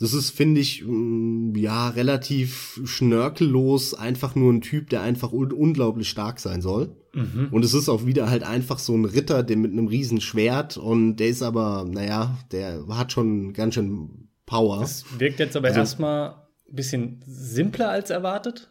[0.00, 5.52] Das ist, finde ich, mm, ja, relativ schnörkellos, einfach nur ein Typ, der einfach un
[5.52, 6.94] unglaublich stark sein soll.
[7.14, 7.48] Mhm.
[7.50, 10.76] Und es ist auch wieder halt einfach so ein Ritter, der mit einem riesen Schwert
[10.76, 14.80] und der ist aber, naja, der hat schon ganz schön Power.
[14.80, 18.70] Das wirkt jetzt aber also, erstmal ein bisschen simpler als erwartet.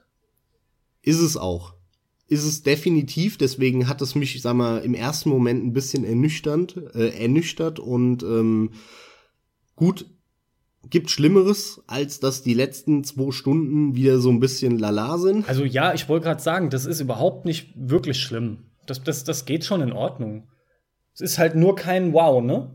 [1.01, 1.73] Ist es auch.
[2.29, 6.75] Ist es definitiv, deswegen hat es mich, sag mal, im ersten Moment ein bisschen ernüchternd,
[6.93, 8.71] äh, ernüchtert und ähm,
[9.75, 10.05] gut,
[10.89, 15.47] gibt Schlimmeres, als dass die letzten zwei Stunden wieder so ein bisschen lala sind?
[15.47, 18.59] Also ja, ich wollte gerade sagen, das ist überhaupt nicht wirklich schlimm.
[18.85, 20.47] Das, das, das geht schon in Ordnung.
[21.13, 22.71] Es ist halt nur kein Wow, ne?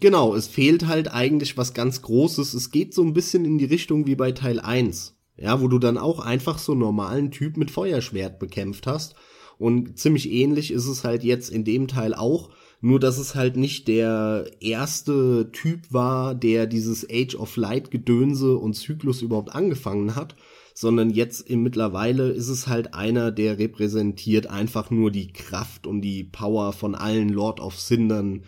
[0.00, 2.52] Genau, es fehlt halt eigentlich was ganz Großes.
[2.54, 5.16] Es geht so ein bisschen in die Richtung wie bei Teil 1.
[5.36, 9.14] Ja, wo du dann auch einfach so einen normalen Typ mit Feuerschwert bekämpft hast.
[9.56, 12.50] Und ziemlich ähnlich ist es halt jetzt in dem Teil auch
[12.80, 18.56] nur, dass es halt nicht der erste Typ war, der dieses Age of Light Gedönse
[18.56, 20.36] und Zyklus überhaupt angefangen hat,
[20.74, 26.02] sondern jetzt im mittlerweile ist es halt einer, der repräsentiert einfach nur die Kraft und
[26.02, 28.44] die Power von allen Lord of Cindern.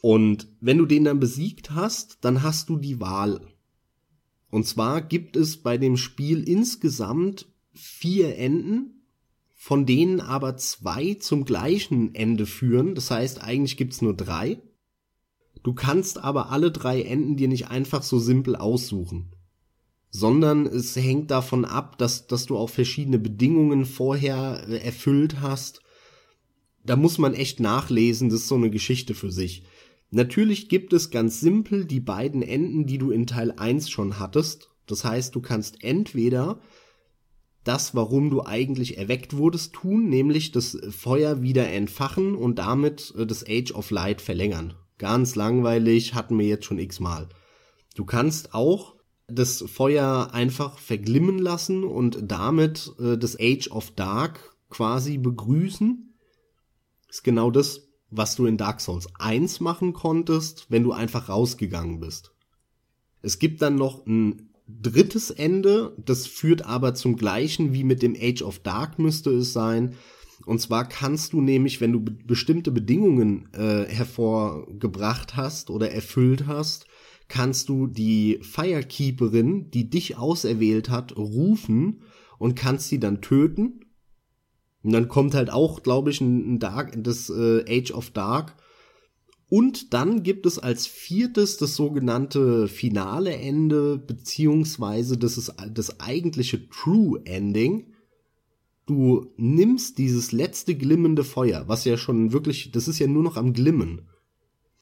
[0.00, 3.40] Und wenn du den dann besiegt hast, dann hast du die Wahl.
[4.50, 8.97] Und zwar gibt es bei dem Spiel insgesamt vier Enden,
[9.60, 12.94] von denen aber zwei zum gleichen Ende führen.
[12.94, 14.62] Das heißt, eigentlich gibt's nur drei.
[15.64, 19.32] Du kannst aber alle drei Enden dir nicht einfach so simpel aussuchen,
[20.10, 25.82] sondern es hängt davon ab, dass, dass du auch verschiedene Bedingungen vorher äh, erfüllt hast.
[26.84, 29.64] Da muss man echt nachlesen, das ist so eine Geschichte für sich.
[30.10, 34.70] Natürlich gibt es ganz simpel die beiden Enden, die du in Teil 1 schon hattest.
[34.86, 36.60] Das heißt, du kannst entweder
[37.64, 43.26] das, warum du eigentlich erweckt wurdest, tun, nämlich das Feuer wieder entfachen und damit äh,
[43.26, 44.74] das Age of Light verlängern.
[44.98, 47.28] Ganz langweilig, hatten wir jetzt schon x-mal.
[47.94, 48.96] Du kannst auch
[49.28, 56.14] das Feuer einfach verglimmen lassen und damit äh, das Age of Dark quasi begrüßen.
[57.08, 62.00] Ist genau das, was du in Dark Souls 1 machen konntest, wenn du einfach rausgegangen
[62.00, 62.32] bist.
[63.20, 68.14] Es gibt dann noch ein drittes Ende, das führt aber zum gleichen wie mit dem
[68.20, 69.94] Age of Dark müsste es sein.
[70.44, 76.46] Und zwar kannst du nämlich, wenn du be bestimmte Bedingungen äh, hervorgebracht hast oder erfüllt
[76.46, 76.86] hast,
[77.28, 82.02] kannst du die Firekeeperin, die dich auserwählt hat, rufen
[82.38, 83.80] und kannst sie dann töten.
[84.82, 88.56] Und dann kommt halt auch, glaube ich, ein Dark, das äh, Age of Dark
[89.48, 96.68] und dann gibt es als viertes das sogenannte finale Ende, beziehungsweise das ist das eigentliche
[96.68, 97.86] True Ending.
[98.84, 103.36] Du nimmst dieses letzte glimmende Feuer, was ja schon wirklich, das ist ja nur noch
[103.36, 104.02] am Glimmen.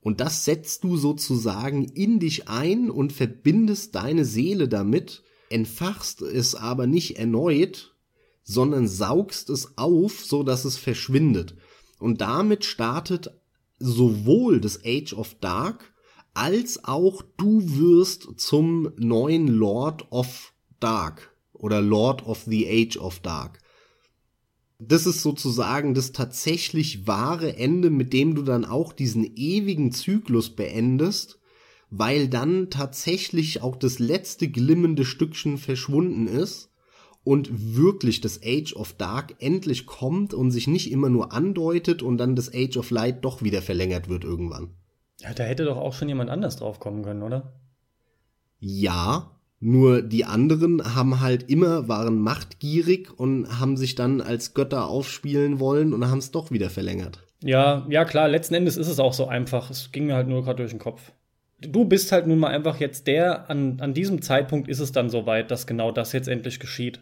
[0.01, 6.57] Und das setzt du sozusagen in dich ein und verbindest deine Seele damit, entfachst es
[6.57, 7.95] aber nicht erneut,
[8.43, 11.57] sondern saugst es auf, so dass es verschwindet.
[11.99, 13.33] Und damit startet
[13.79, 15.93] sowohl das Age of Dark
[16.35, 23.21] als auch du wirst zum neuen Lord of Dark oder Lord of the Age of
[23.21, 23.59] Dark.
[24.79, 30.51] Das ist sozusagen das tatsächlich wahre Ende, mit dem du dann auch diesen ewigen Zyklus
[30.51, 31.39] beendest,
[31.89, 36.71] weil dann tatsächlich auch das letzte glimmende Stückchen verschwunden ist
[37.27, 42.19] und wirklich das Age of Dark endlich kommt und sich nicht immer nur andeutet und
[42.19, 44.71] dann das Age of Light doch wieder verlängert wird irgendwann.
[45.19, 47.53] Ja, da hätte doch auch schon jemand anders drauf kommen können, oder?
[48.61, 54.87] Ja, nur die anderen haben halt immer, waren machtgierig und haben sich dann als Götter
[54.87, 57.25] aufspielen wollen und haben es doch wieder verlängert.
[57.43, 59.69] Ja, ja klar, letzten Endes ist es auch so einfach.
[59.69, 61.11] Es ging mir halt nur gerade durch den Kopf.
[61.59, 65.11] Du bist halt nun mal einfach jetzt der, an, an diesem Zeitpunkt ist es dann
[65.11, 67.01] soweit, dass genau das jetzt endlich geschieht.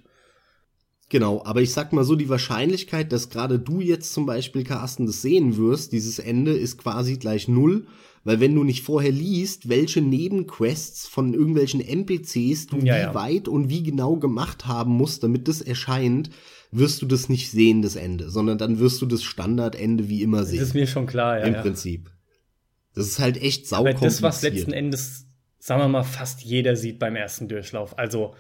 [1.11, 5.07] Genau, aber ich sag mal so, die Wahrscheinlichkeit, dass gerade du jetzt zum Beispiel, Carsten,
[5.07, 7.87] das sehen wirst, dieses Ende ist quasi gleich null,
[8.25, 13.15] weil wenn du nicht vorher liest, welche Nebenquests von irgendwelchen NPCs du ja, wie ja.
[13.15, 16.31] weit und wie genau gemacht haben musst, damit das erscheint,
[16.71, 20.45] wirst du das nicht sehen, das Ende, sondern dann wirst du das Standardende wie immer
[20.45, 20.59] sehen.
[20.59, 21.45] Das ist mir schon klar, ja.
[21.45, 21.63] Im ja.
[21.63, 22.11] Prinzip.
[22.95, 24.03] Das ist halt echt saukompliziert.
[24.03, 25.27] Aber das, was letzten Endes,
[25.59, 27.99] sagen wir mal, fast jeder sieht beim ersten Durchlauf.
[27.99, 28.35] Also.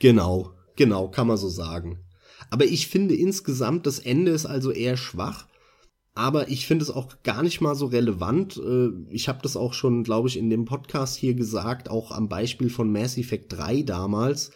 [0.00, 2.05] Genau, genau, kann man so sagen.
[2.50, 5.46] Aber ich finde insgesamt, das Ende ist also eher schwach
[6.16, 8.56] aber ich finde es auch gar nicht mal so relevant.
[8.56, 12.30] Äh, ich habe das auch schon, glaube ich, in dem Podcast hier gesagt, auch am
[12.30, 14.50] Beispiel von Mass Effect 3 damals.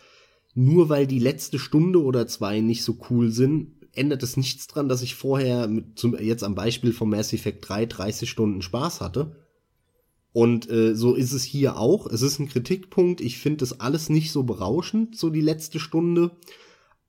[0.55, 4.89] Nur weil die letzte Stunde oder zwei nicht so cool sind, ändert es nichts dran,
[4.89, 9.03] dass ich vorher mit, zum, jetzt am Beispiel von Mass Effect 3 30 Stunden Spaß
[9.03, 9.37] hatte.
[10.33, 12.07] Und äh, so ist es hier auch.
[12.07, 13.21] Es ist ein Kritikpunkt.
[13.21, 16.31] Ich finde das alles nicht so berauschend, so die letzte Stunde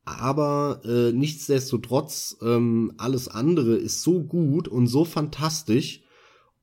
[0.06, 6.02] aber äh, nichtsdestotrotz, ähm, alles andere ist so gut und so fantastisch.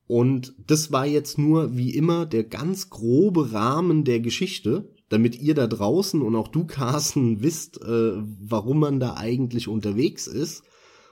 [0.07, 5.55] Und das war jetzt nur, wie immer, der ganz grobe Rahmen der Geschichte, damit ihr
[5.55, 10.65] da draußen und auch du, Carsten, wisst, äh, warum man da eigentlich unterwegs ist.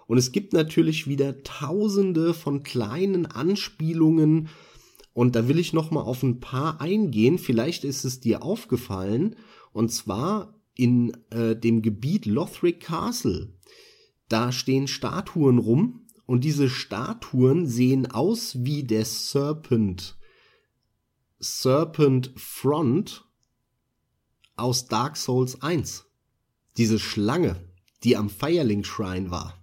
[0.06, 4.48] Und es gibt natürlich wieder tausende von kleinen Anspielungen.
[5.12, 7.38] Und da will ich noch mal auf ein paar eingehen.
[7.38, 9.36] Vielleicht ist es dir aufgefallen.
[9.72, 13.52] Und zwar in äh, dem Gebiet Lothric Castle.
[14.28, 20.16] Da stehen Statuen rum und diese Statuen sehen aus wie der Serpent.
[21.38, 23.24] Serpent Front
[24.56, 26.06] aus Dark Souls 1.
[26.76, 27.56] Diese Schlange,
[28.04, 29.54] die am Firelink Shrine war.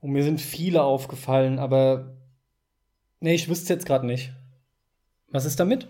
[0.00, 2.16] Und mir sind viele aufgefallen, aber
[3.20, 4.32] nee, ich wüsste jetzt gerade nicht.
[5.28, 5.88] Was ist damit?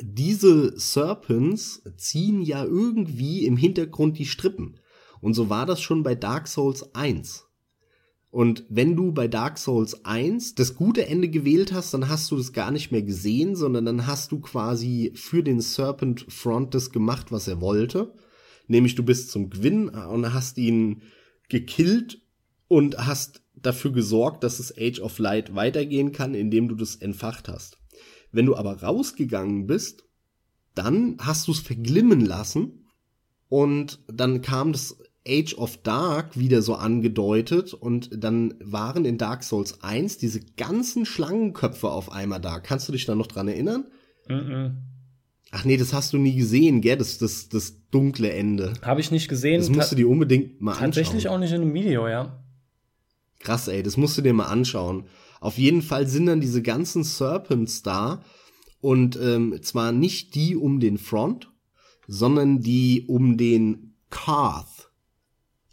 [0.00, 4.80] Diese Serpents ziehen ja irgendwie im Hintergrund die Strippen.
[5.20, 7.46] Und so war das schon bei Dark Souls 1.
[8.30, 12.36] Und wenn du bei Dark Souls 1 das gute Ende gewählt hast, dann hast du
[12.36, 16.90] das gar nicht mehr gesehen, sondern dann hast du quasi für den Serpent Front das
[16.92, 18.14] gemacht, was er wollte.
[18.68, 21.02] Nämlich du bist zum Gwyn und hast ihn
[21.50, 22.22] gekillt
[22.68, 27.50] und hast dafür gesorgt, dass das Age of Light weitergehen kann, indem du das entfacht
[27.50, 27.81] hast.
[28.32, 30.04] Wenn du aber rausgegangen bist,
[30.74, 32.86] dann hast du es verglimmen lassen
[33.48, 34.96] und dann kam das
[35.28, 41.06] Age of Dark wieder so angedeutet und dann waren in Dark Souls 1 diese ganzen
[41.06, 42.58] Schlangenköpfe auf einmal da.
[42.58, 43.84] Kannst du dich da noch dran erinnern?
[44.28, 44.72] Mm, -mm.
[45.54, 46.96] Ach nee, das hast du nie gesehen, gell?
[46.96, 48.72] Das, das, das dunkle Ende.
[48.80, 49.60] Habe ich nicht gesehen.
[49.60, 51.04] Das musst du dir unbedingt mal Tatsächlich anschauen.
[51.12, 52.42] Tatsächlich auch nicht in einem Video, ja.
[53.40, 55.04] Krass, ey, das musst du dir mal anschauen.
[55.42, 58.22] Auf jeden Fall sind dann diese ganzen Serpents da
[58.80, 61.50] und ähm, zwar nicht die um den Front,
[62.06, 64.92] sondern die um den Karth.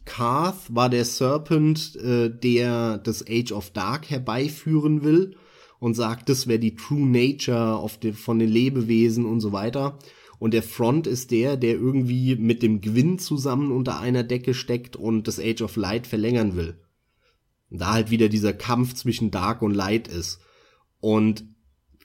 [0.05, 5.35] Karth war der Serpent, äh, der das Age of Dark herbeiführen will
[5.77, 9.99] und sagt, das wäre die True Nature the, von den Lebewesen und so weiter.
[10.39, 14.95] Und der Front ist der, der irgendwie mit dem Gwyn zusammen unter einer Decke steckt
[14.95, 16.75] und das Age of Light verlängern will
[17.69, 20.39] da halt wieder dieser Kampf zwischen Dark und Light ist.
[20.99, 21.45] Und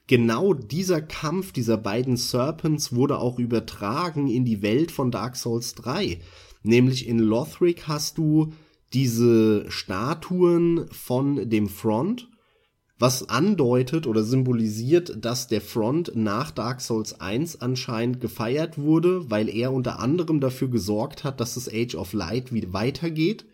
[0.07, 5.75] genau dieser Kampf dieser beiden Serpents wurde auch übertragen in die Welt von Dark Souls
[5.75, 6.19] 3.
[6.63, 8.53] Nämlich in Lothric hast du
[8.93, 12.29] diese Statuen von dem Front,
[12.97, 19.49] was andeutet oder symbolisiert, dass der Front nach Dark Souls 1 anscheinend gefeiert wurde, weil
[19.49, 23.45] er unter anderem dafür gesorgt hat, dass das Age of Light wieder weitergeht.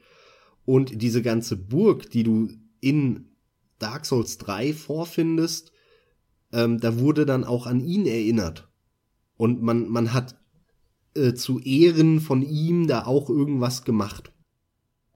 [0.66, 2.50] Und diese ganze Burg, die du
[2.80, 3.30] in
[3.80, 5.72] Dark Souls 3 vorfindest,
[6.54, 8.70] ähm, da wurde dann auch an ihn erinnert.
[9.38, 10.40] Und man, man hat
[11.16, 14.32] äh, zu Ehren von ihm da auch irgendwas gemacht.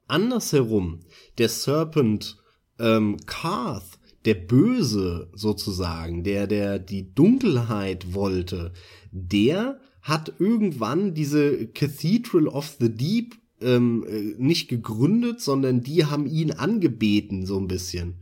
[0.08, 1.02] Andersherum,
[1.38, 2.38] der Serpent
[2.80, 8.74] ähm, Karth, der Böse sozusagen, der, der die Dunkelheit wollte,
[9.12, 16.26] der hat irgendwann diese Cathedral of the Deep ähm, äh, nicht gegründet, sondern die haben
[16.26, 18.16] ihn angebeten so ein bisschen.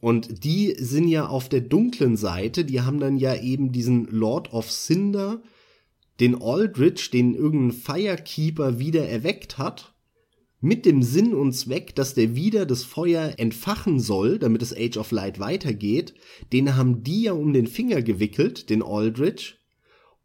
[0.00, 4.52] Und die sind ja auf der dunklen Seite, die haben dann ja eben diesen Lord
[4.52, 5.42] of Cinder,
[6.18, 9.94] den Aldrich, den irgendein Firekeeper wieder erweckt hat,
[10.60, 14.96] mit dem Sinn und Zweck, dass der wieder das Feuer entfachen soll, damit das Age
[14.96, 16.14] of Light weitergeht,
[16.52, 19.58] den haben die ja um den Finger gewickelt, den Aldrich,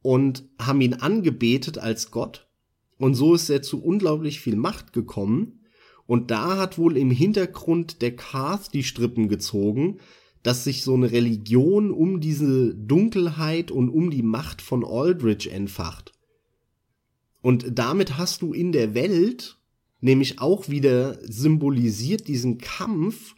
[0.01, 2.46] und haben ihn angebetet als Gott.
[2.97, 5.61] Und so ist er zu unglaublich viel Macht gekommen.
[6.05, 9.97] Und da hat wohl im Hintergrund der Karth die Strippen gezogen,
[10.43, 16.13] dass sich so eine Religion um diese Dunkelheit und um die Macht von Aldrich entfacht.
[17.41, 19.57] Und damit hast du in der Welt
[19.99, 23.35] nämlich auch wieder symbolisiert diesen Kampf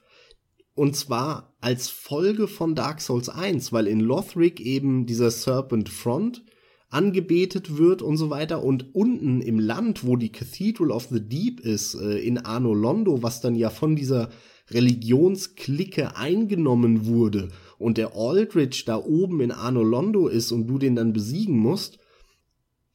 [0.79, 6.43] und zwar als Folge von Dark Souls 1, weil in Lothric eben dieser Serpent Front
[6.89, 8.63] angebetet wird und so weiter.
[8.63, 13.21] Und unten im Land, wo die Cathedral of the Deep ist, äh, in Arno Londo,
[13.23, 14.29] was dann ja von dieser
[14.71, 20.95] Religionsklicke eingenommen wurde und der Aldrich da oben in Arno Londo ist und du den
[20.95, 21.97] dann besiegen musst,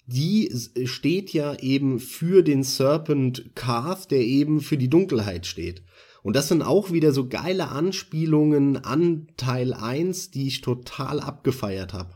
[0.06, 0.52] die
[0.84, 5.82] steht ja eben für den Serpent Karth, der eben für die Dunkelheit steht.
[6.22, 11.92] Und das sind auch wieder so geile Anspielungen an Teil 1, die ich total abgefeiert
[11.92, 12.14] habe.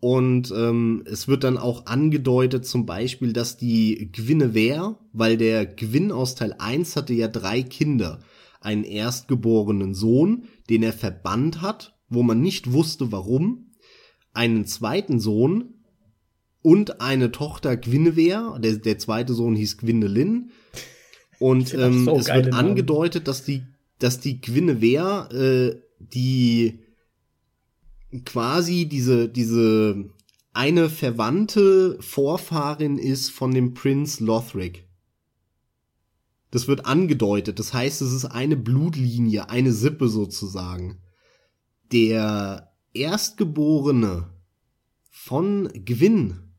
[0.00, 6.12] Und ähm, es wird dann auch angedeutet zum Beispiel, dass die Guinevere, weil der Gwyn
[6.12, 8.20] aus Teil 1 hatte ja drei Kinder.
[8.60, 13.72] Einen erstgeborenen Sohn, den er verbannt hat, wo man nicht wusste warum.
[14.32, 15.74] Einen zweiten Sohn
[16.62, 18.60] und eine Tochter Guinevere.
[18.60, 20.50] Der, der zweite Sohn hieß Gwynelin.
[21.40, 23.62] Und ähm, so es wird angedeutet, dass die,
[23.98, 26.80] dass die Guinevere äh, die
[28.24, 30.10] quasi diese, diese
[30.52, 34.88] eine verwandte Vorfahrin ist von dem Prinz Lothric.
[36.50, 37.58] Das wird angedeutet.
[37.58, 41.02] Das heißt, es ist eine Blutlinie, eine Sippe sozusagen.
[41.92, 44.30] Der Erstgeborene
[45.10, 46.54] von Gwyn,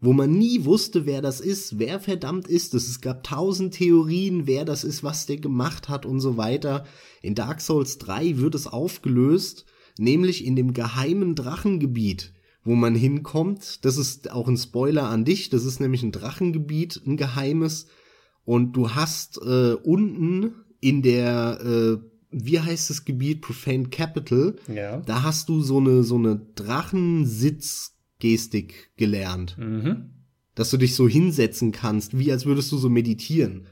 [0.00, 2.88] wo man nie wusste, wer das ist, wer verdammt ist es.
[2.88, 6.86] Es gab tausend Theorien, wer das ist, was der gemacht hat und so weiter.
[7.20, 9.66] In Dark Souls 3 wird es aufgelöst
[9.98, 12.32] nämlich in dem geheimen Drachengebiet,
[12.64, 13.84] wo man hinkommt.
[13.84, 17.86] Das ist auch ein Spoiler an dich, das ist nämlich ein Drachengebiet, ein geheimes.
[18.44, 21.98] Und du hast äh, unten in der, äh,
[22.30, 25.00] wie heißt das Gebiet, Profane Capital, ja.
[25.00, 29.56] da hast du so eine, so eine Drachensitzgestik gelernt.
[29.58, 30.10] Mhm.
[30.54, 33.66] Dass du dich so hinsetzen kannst, wie als würdest du so meditieren.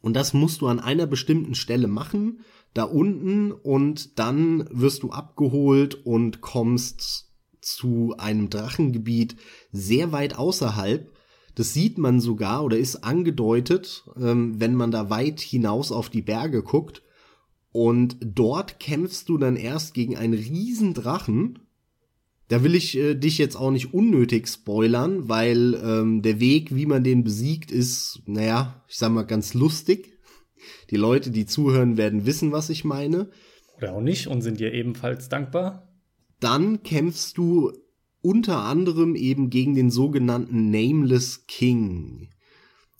[0.00, 2.40] Und das musst du an einer bestimmten Stelle machen
[2.74, 9.36] da unten und dann wirst du abgeholt und kommst zu einem Drachengebiet
[9.72, 11.10] sehr weit außerhalb.
[11.54, 16.22] Das sieht man sogar oder ist angedeutet, ähm, wenn man da weit hinaus auf die
[16.22, 17.02] Berge guckt.
[17.72, 21.58] Und dort kämpfst du dann erst gegen einen riesen Drachen.
[22.48, 26.86] Da will ich äh, dich jetzt auch nicht unnötig spoilern, weil ähm, der Weg, wie
[26.86, 30.17] man den besiegt, ist, naja, ich sag mal ganz lustig.
[30.90, 33.30] Die Leute, die zuhören, werden wissen, was ich meine.
[33.76, 35.88] Oder auch nicht und sind dir ebenfalls dankbar.
[36.40, 37.72] Dann kämpfst du
[38.20, 42.28] unter anderem eben gegen den sogenannten Nameless King.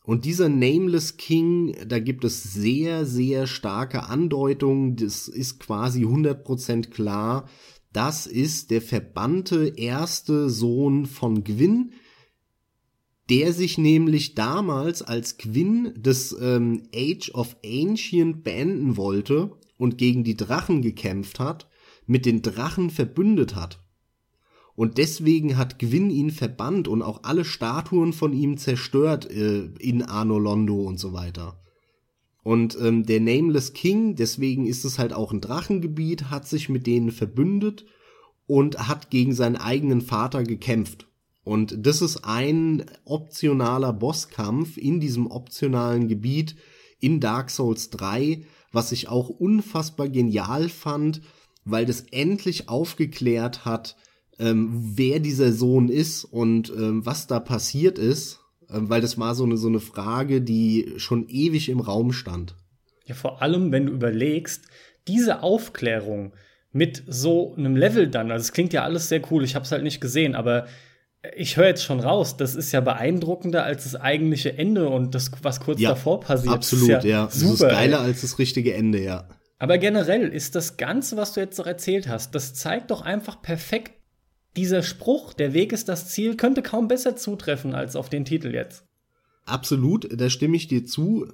[0.04, 4.96] Und dieser Nameless King, da gibt es sehr, sehr starke Andeutungen.
[4.96, 7.46] Das ist quasi 100% klar.
[7.92, 11.92] Das ist der verbannte erste Sohn von Gwyn,
[13.30, 20.24] der sich nämlich damals als Quinn des ähm, Age of Ancient beenden wollte und gegen
[20.24, 21.68] die Drachen gekämpft hat,
[22.06, 23.80] mit den Drachen verbündet hat.
[24.74, 30.02] Und deswegen hat Gwyn ihn verbannt und auch alle Statuen von ihm zerstört äh, in
[30.02, 31.60] Arno Londo und so weiter.
[32.44, 36.86] Und ähm, der Nameless King, deswegen ist es halt auch ein Drachengebiet, hat sich mit
[36.86, 37.84] denen verbündet
[38.46, 41.07] und hat gegen seinen eigenen Vater gekämpft.
[41.48, 46.56] Und das ist ein optionaler Bosskampf in diesem optionalen Gebiet
[47.00, 51.22] in Dark Souls 3, was ich auch unfassbar genial fand,
[51.64, 53.96] weil das endlich aufgeklärt hat,
[54.38, 59.34] ähm, wer dieser Sohn ist und ähm, was da passiert ist, ähm, weil das war
[59.34, 62.56] so eine, so eine Frage, die schon ewig im Raum stand.
[63.06, 64.66] Ja, vor allem, wenn du überlegst,
[65.06, 66.34] diese Aufklärung
[66.72, 69.72] mit so einem Level dann, also es klingt ja alles sehr cool, ich habe es
[69.72, 70.66] halt nicht gesehen, aber
[71.36, 75.30] ich höre jetzt schon raus, das ist ja beeindruckender als das eigentliche Ende und das,
[75.42, 76.54] was kurz ja, davor passiert.
[76.54, 77.00] Absolut, ja.
[77.02, 77.28] ja.
[77.30, 78.04] Super, das ist geiler ey.
[78.04, 79.28] als das richtige Ende, ja.
[79.58, 83.42] Aber generell ist das Ganze, was du jetzt noch erzählt hast, das zeigt doch einfach
[83.42, 83.92] perfekt,
[84.56, 88.52] dieser Spruch, der Weg ist das Ziel, könnte kaum besser zutreffen als auf den Titel
[88.54, 88.84] jetzt.
[89.44, 91.26] Absolut, da stimme ich dir zu.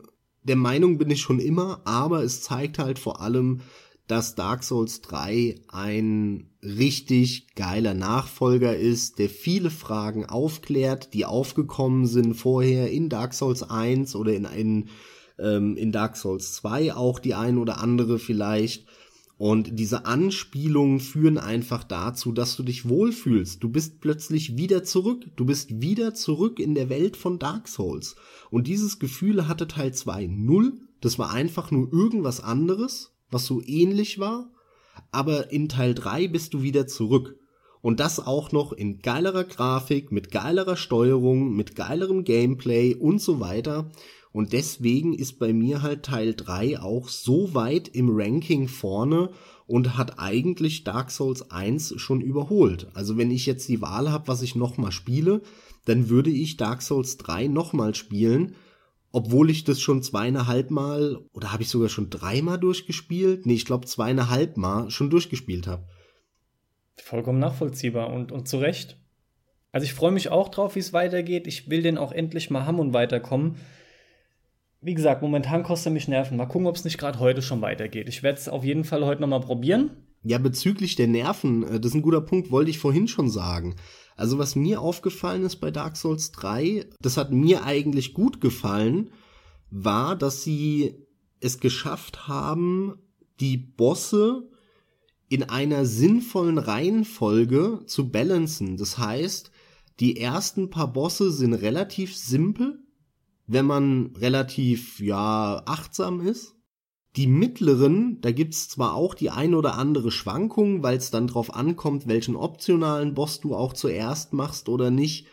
[0.42, 3.62] Der Meinung bin ich schon immer, aber es zeigt halt vor allem,
[4.06, 12.06] dass Dark Souls 3 ein richtig geiler Nachfolger ist, der viele Fragen aufklärt, die aufgekommen
[12.06, 14.88] sind vorher in Dark Souls 1 oder in, in,
[15.38, 18.86] ähm, in Dark Souls 2 auch die ein oder andere vielleicht.
[19.36, 23.62] Und diese Anspielungen führen einfach dazu, dass du dich wohlfühlst.
[23.62, 25.26] Du bist plötzlich wieder zurück.
[25.36, 28.16] Du bist wieder zurück in der Welt von Dark Souls.
[28.50, 30.80] Und dieses Gefühl hatte Teil 2 null.
[31.00, 34.50] Das war einfach nur irgendwas anderes was so ähnlich war,
[35.10, 37.36] aber in Teil 3 bist du wieder zurück.
[37.80, 43.40] Und das auch noch in geilerer Grafik, mit geilerer Steuerung, mit geilerem Gameplay und so
[43.40, 43.90] weiter.
[44.32, 49.30] Und deswegen ist bei mir halt Teil 3 auch so weit im Ranking vorne
[49.66, 52.88] und hat eigentlich Dark Souls 1 schon überholt.
[52.94, 55.42] Also wenn ich jetzt die Wahl habe, was ich nochmal spiele,
[55.84, 58.56] dann würde ich Dark Souls 3 nochmal spielen,
[59.14, 63.46] obwohl ich das schon zweieinhalb Mal oder habe ich sogar schon dreimal durchgespielt?
[63.46, 65.86] Nee, ich glaube zweieinhalb Mal schon durchgespielt habe.
[66.96, 68.98] Vollkommen nachvollziehbar und, und zu Recht.
[69.70, 71.46] Also ich freue mich auch drauf, wie es weitergeht.
[71.46, 73.54] Ich will den auch endlich mal haben und weiterkommen.
[74.80, 76.36] Wie gesagt, momentan kostet er mich Nerven.
[76.36, 78.08] Mal gucken, ob es nicht gerade heute schon weitergeht.
[78.08, 79.90] Ich werde es auf jeden Fall heute noch mal probieren.
[80.24, 83.76] Ja, bezüglich der Nerven, äh, das ist ein guter Punkt, wollte ich vorhin schon sagen.
[84.16, 89.10] Also was mir aufgefallen ist bei Dark Souls 3, das hat mir eigentlich gut gefallen,
[89.70, 90.94] war, dass sie
[91.40, 92.94] es geschafft haben,
[93.40, 94.48] die Bosse
[95.28, 98.76] in einer sinnvollen Reihenfolge zu balancen.
[98.76, 99.50] Das heißt,
[100.00, 102.80] die ersten paar Bosse sind relativ simpel,
[103.46, 106.53] wenn man relativ, ja, achtsam ist.
[107.16, 111.54] Die mittleren, da gibt's zwar auch die ein oder andere Schwankung, weil es dann drauf
[111.54, 115.26] ankommt, welchen optionalen Boss du auch zuerst machst oder nicht,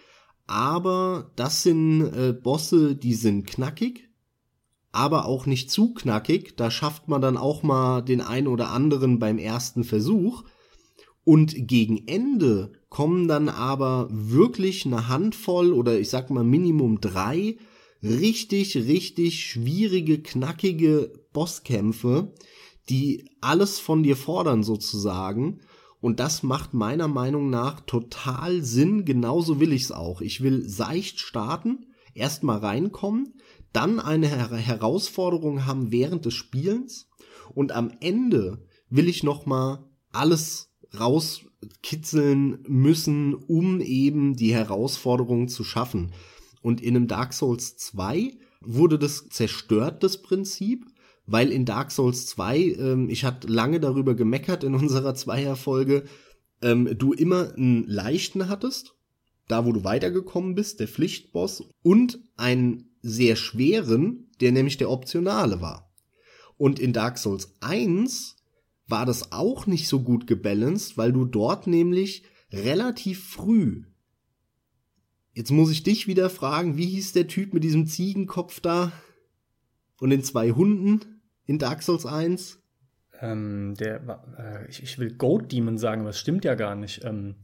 [0.46, 4.10] aber das sind äh, Bosse, die sind knackig,
[4.92, 9.18] aber auch nicht zu knackig, da schafft man dann auch mal den ein oder anderen
[9.18, 10.44] beim ersten Versuch.
[11.24, 17.58] Und gegen Ende kommen dann aber wirklich eine Handvoll oder ich sag mal Minimum drei
[18.04, 22.34] richtig, richtig schwierige, knackige Bosskämpfe,
[22.90, 25.62] die alles von dir fordern sozusagen.
[26.00, 29.06] Und das macht meiner Meinung nach total Sinn.
[29.06, 30.22] Genauso will ich's auch.
[30.22, 33.34] Ich will seicht starten, erstmal reinkommen,
[33.74, 37.08] dann eine Her Herausforderung haben während des Spielens
[37.54, 45.64] und am Ende will ich noch mal alles rauskitzeln müssen, um eben die Herausforderung zu
[45.64, 46.12] schaffen.
[46.62, 50.86] Und in einem Dark Souls 2 wurde das zerstört, das Prinzip,
[51.32, 56.04] weil in Dark Souls 2, ähm, ich hatte lange darüber gemeckert in unserer Zweierfolge,
[56.62, 58.96] ähm, du immer einen leichten hattest,
[59.48, 65.62] da wo du weitergekommen bist, der Pflichtboss, und einen sehr schweren, der nämlich der optionale
[65.62, 65.92] war.
[66.58, 68.36] Und in Dark Souls 1
[68.88, 73.84] war das auch nicht so gut gebalanced, weil du dort nämlich relativ früh
[75.34, 78.92] Jetzt muss ich dich wieder fragen, wie hieß der Typ mit diesem Ziegenkopf da
[80.00, 81.11] und den zwei Hunden
[81.52, 82.60] in Dark Souls 1?
[83.22, 87.04] Ähm, der, äh, ich, ich, will Goat Demon sagen, aber das stimmt ja gar nicht.
[87.04, 87.36] Ähm,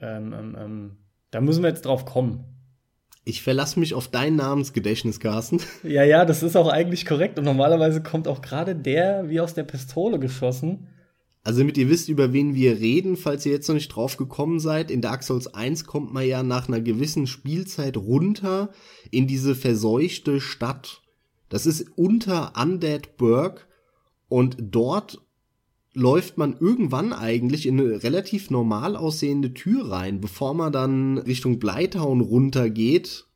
[0.00, 0.96] ähm, ähm, ähm,
[1.30, 2.44] da müssen wir jetzt drauf kommen.
[3.24, 5.60] Ich verlasse mich auf dein Namensgedächtnis, Carsten.
[5.82, 7.38] Ja, ja, das ist auch eigentlich korrekt.
[7.38, 10.88] Und normalerweise kommt auch gerade der wie aus der Pistole geschossen.
[11.42, 14.58] Also damit ihr wisst, über wen wir reden, falls ihr jetzt noch nicht drauf gekommen
[14.58, 18.70] seid, in Dark Souls 1 kommt man ja nach einer gewissen Spielzeit runter
[19.10, 21.02] in diese verseuchte Stadt.
[21.50, 23.68] Das ist unter Undead Burg
[24.28, 25.20] und dort
[25.92, 31.58] läuft man irgendwann eigentlich in eine relativ normal aussehende Tür rein, bevor man dann Richtung
[31.58, 33.26] Bleitown runtergeht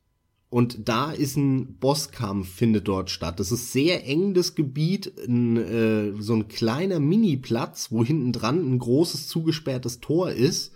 [0.55, 3.41] und da ist ein Bosskampf, findet dort statt.
[3.41, 8.59] Das ist sehr eng, das Gebiet, ein, äh, so ein kleiner Mini-Platz, wo hinten dran
[8.59, 10.71] ein großes zugesperrtes Tor ist.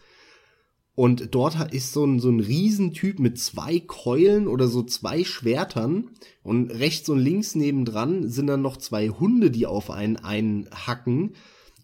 [1.00, 6.10] Und dort ist so ein, so ein Riesentyp mit zwei Keulen oder so zwei Schwertern.
[6.44, 11.36] Und rechts und links nebendran sind dann noch zwei Hunde, die auf einen einhacken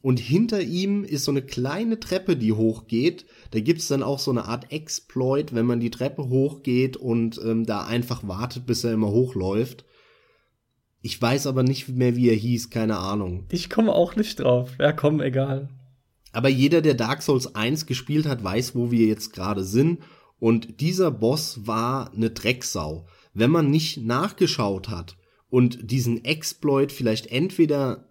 [0.02, 3.26] und hinter ihm ist so eine kleine Treppe, die hochgeht.
[3.50, 7.66] Da gibt's dann auch so eine Art Exploit, wenn man die Treppe hochgeht und ähm,
[7.66, 9.84] da einfach wartet, bis er immer hochläuft.
[11.02, 13.46] Ich weiß aber nicht mehr, wie er hieß, keine Ahnung.
[13.50, 14.74] Ich komme auch nicht drauf.
[14.78, 15.70] Ja, komm, egal.
[16.36, 20.02] Aber jeder, der Dark Souls 1 gespielt hat, weiß, wo wir jetzt gerade sind.
[20.38, 23.08] Und dieser Boss war eine Drecksau.
[23.34, 25.16] Wenn man nicht nachgeschaut hat
[25.50, 28.10] und diesen Exploit vielleicht entweder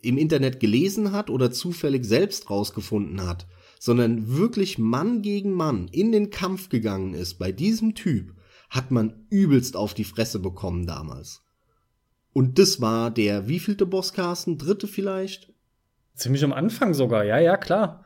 [0.00, 3.46] im Internet gelesen hat oder zufällig selbst rausgefunden hat,
[3.78, 8.34] sondern wirklich Mann gegen Mann in den Kampf gegangen ist bei diesem Typ,
[8.70, 11.42] hat man übelst auf die Fresse bekommen damals.
[12.32, 14.56] Und das war der wievielte Boss, Carsten?
[14.56, 15.47] Dritte vielleicht?
[16.18, 18.04] Ziemlich am Anfang sogar, ja, ja, klar.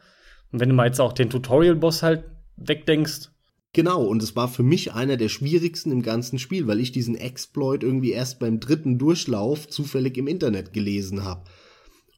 [0.53, 2.25] Und wenn du mal jetzt auch den Tutorial-Boss halt
[2.57, 3.31] wegdenkst.
[3.73, 7.17] Genau, und es war für mich einer der schwierigsten im ganzen Spiel, weil ich diesen
[7.17, 11.45] Exploit irgendwie erst beim dritten Durchlauf zufällig im Internet gelesen habe.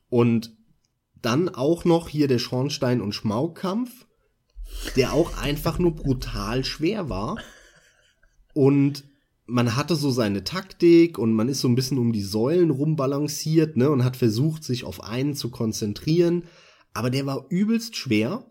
[0.09, 0.53] Und
[1.23, 4.07] dann auch noch hier der Schornstein- und Schmaukkampf,
[4.97, 7.39] der auch einfach nur brutal schwer war.
[8.53, 9.05] Und
[9.47, 13.77] man hatte so seine Taktik und man ist so ein bisschen um die Säulen rumbalanciert,
[13.77, 16.45] ne, und hat versucht, sich auf einen zu konzentrieren.
[16.93, 18.51] Aber der war übelst schwer.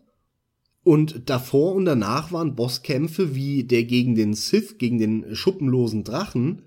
[0.83, 6.63] Und davor und danach waren Bosskämpfe wie der gegen den Sith, gegen den schuppenlosen Drachen,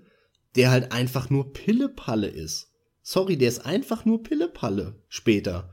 [0.55, 2.71] der halt einfach nur Pillepalle ist.
[3.03, 5.71] Sorry, der ist einfach nur Pillepalle später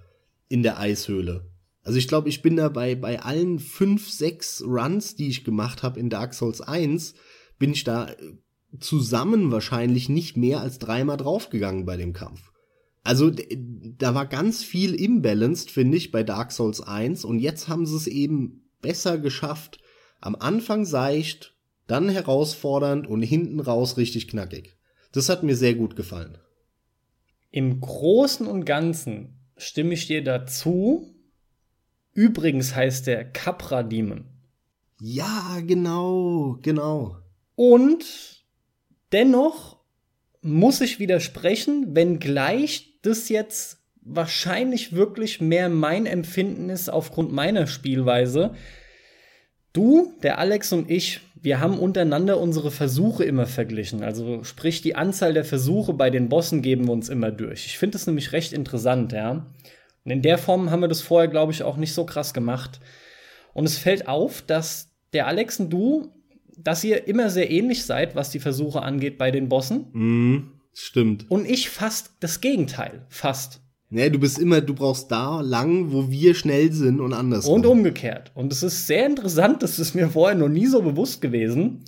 [0.48, 1.50] in der Eishöhle.
[1.82, 5.82] Also ich glaube, ich bin da bei, bei allen fünf, sechs Runs, die ich gemacht
[5.82, 7.14] habe in Dark Souls 1,
[7.58, 8.08] bin ich da
[8.80, 12.52] zusammen wahrscheinlich nicht mehr als dreimal draufgegangen bei dem Kampf.
[13.02, 17.86] Also da war ganz viel imbalanced, finde ich, bei Dark Souls 1 und jetzt haben
[17.86, 19.78] sie es eben besser geschafft.
[20.20, 21.54] Am Anfang seicht,
[21.86, 24.76] dann herausfordernd und hinten raus richtig knackig.
[25.12, 26.38] Das hat mir sehr gut gefallen.
[27.50, 31.14] Im Großen und Ganzen stimme ich dir dazu.
[32.12, 34.24] Übrigens heißt der Capra Demon.
[34.98, 37.18] Ja, genau, genau.
[37.54, 38.33] Und
[39.14, 39.78] dennoch
[40.42, 48.54] muss ich widersprechen, wenngleich das jetzt wahrscheinlich wirklich mehr mein Empfinden ist aufgrund meiner Spielweise.
[49.72, 54.02] Du, der Alex und ich, wir haben untereinander unsere Versuche immer verglichen.
[54.02, 57.66] Also sprich, die Anzahl der Versuche bei den Bossen geben wir uns immer durch.
[57.66, 59.46] Ich finde das nämlich recht interessant, ja.
[60.04, 62.80] Und in der Form haben wir das vorher, glaube ich, auch nicht so krass gemacht.
[63.54, 66.12] Und es fällt auf, dass der Alex und du,
[66.58, 69.86] dass ihr immer sehr ähnlich seid, was die Versuche angeht bei den Bossen.
[69.92, 71.30] Mm, stimmt.
[71.30, 73.06] Und ich fast das Gegenteil.
[73.08, 73.60] Fast.
[73.90, 77.46] Nee, du bist immer, du brauchst da lang, wo wir schnell sind und anders.
[77.46, 78.32] Und umgekehrt.
[78.34, 81.84] Und es ist sehr interessant, das ist mir vorher noch nie so bewusst gewesen.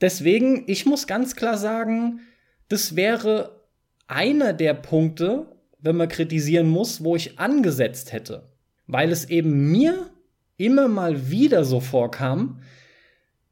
[0.00, 2.20] Deswegen, ich muss ganz klar sagen,
[2.68, 3.62] das wäre
[4.06, 5.46] einer der Punkte,
[5.80, 8.50] wenn man kritisieren muss, wo ich angesetzt hätte.
[8.86, 10.10] Weil es eben mir
[10.56, 12.60] immer mal wieder so vorkam,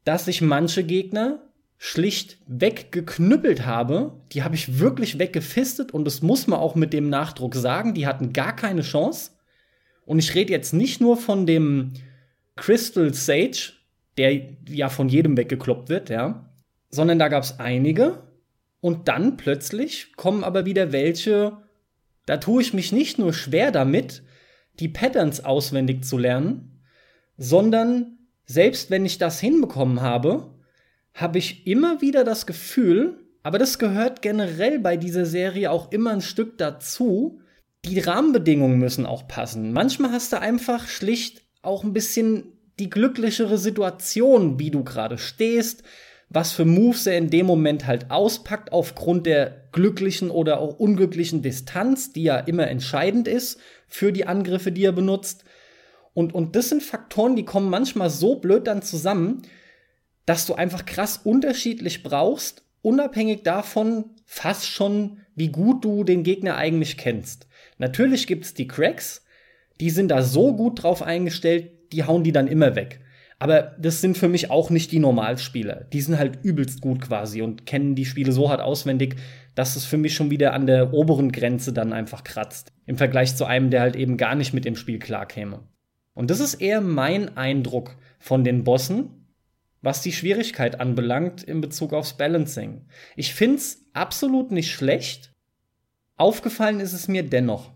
[0.07, 1.39] dass ich manche Gegner
[1.77, 4.13] schlicht weggeknüppelt habe.
[4.31, 7.93] Die habe ich wirklich weggefistet und das muss man auch mit dem Nachdruck sagen.
[7.93, 9.31] Die hatten gar keine Chance.
[10.05, 11.91] Und ich rede jetzt nicht nur von dem
[12.55, 13.73] Crystal Sage,
[14.17, 16.49] der ja von jedem weggekloppt wird, ja,
[16.89, 18.23] sondern da gab es einige.
[18.79, 21.57] Und dann plötzlich kommen aber wieder welche,
[22.25, 24.23] da tue ich mich nicht nur schwer damit,
[24.79, 26.81] die Patterns auswendig zu lernen,
[27.37, 28.16] sondern
[28.47, 30.49] selbst wenn ich das hinbekommen habe,
[31.13, 36.11] habe ich immer wieder das Gefühl, aber das gehört generell bei dieser Serie auch immer
[36.11, 37.41] ein Stück dazu,
[37.85, 39.71] die Rahmenbedingungen müssen auch passen.
[39.73, 45.83] Manchmal hast du einfach schlicht auch ein bisschen die glücklichere Situation, wie du gerade stehst,
[46.29, 51.41] was für Moves er in dem Moment halt auspackt, aufgrund der glücklichen oder auch unglücklichen
[51.41, 55.45] Distanz, die ja immer entscheidend ist für die Angriffe, die er benutzt.
[56.17, 59.43] Und, und das sind Faktoren, die kommen manchmal so blöd dann zusammen,
[60.25, 66.55] dass du einfach krass unterschiedlich brauchst, unabhängig davon fast schon, wie gut du den Gegner
[66.55, 67.45] eigentlich kennst.
[67.77, 69.25] Natürlich gibt's die Cracks,
[69.79, 72.99] die sind da so gut drauf eingestellt, die hauen die dann immer weg.
[73.37, 75.85] Aber das sind für mich auch nicht die Normalspieler.
[75.93, 79.17] Die sind halt übelst gut quasi und kennen die Spiele so hart auswendig,
[79.53, 82.73] dass es für mich schon wieder an der oberen Grenze dann einfach kratzt.
[82.87, 85.59] Im Vergleich zu einem, der halt eben gar nicht mit dem Spiel klarkäme.
[86.17, 89.27] Und das ist eher mein Eindruck von den Bossen,
[89.83, 92.87] was die Schwierigkeit anbelangt in Bezug aufs Balancing.
[93.15, 95.31] Ich find's absolut nicht schlecht.
[96.15, 97.71] Aufgefallen ist es mir dennoch.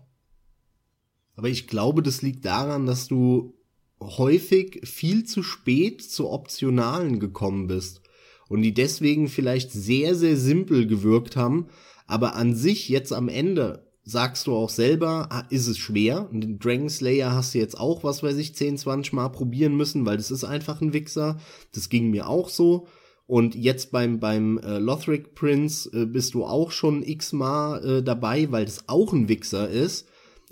[1.36, 3.54] Aber ich glaube, das liegt daran, dass du
[4.00, 8.02] häufig viel zu spät zu Optionalen gekommen bist
[8.48, 11.68] und die deswegen vielleicht sehr, sehr simpel gewirkt haben,
[12.08, 16.28] aber an sich jetzt am Ende sagst du auch selber, ah, ist es schwer.
[16.30, 19.76] Und den Dragon Slayer hast du jetzt auch, was weiß ich, 10, 20 Mal probieren
[19.76, 21.38] müssen, weil das ist einfach ein Wichser.
[21.72, 22.86] Das ging mir auch so.
[23.26, 28.50] Und jetzt beim, beim äh, Lothric Prince äh, bist du auch schon x-mal äh, dabei,
[28.50, 30.08] weil das auch ein Wichser ist.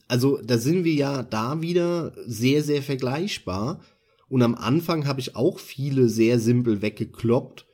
[0.07, 3.81] Also da sind wir ja da wieder sehr, sehr vergleichbar.
[4.29, 7.67] Und am Anfang habe ich auch viele sehr simpel weggekloppt.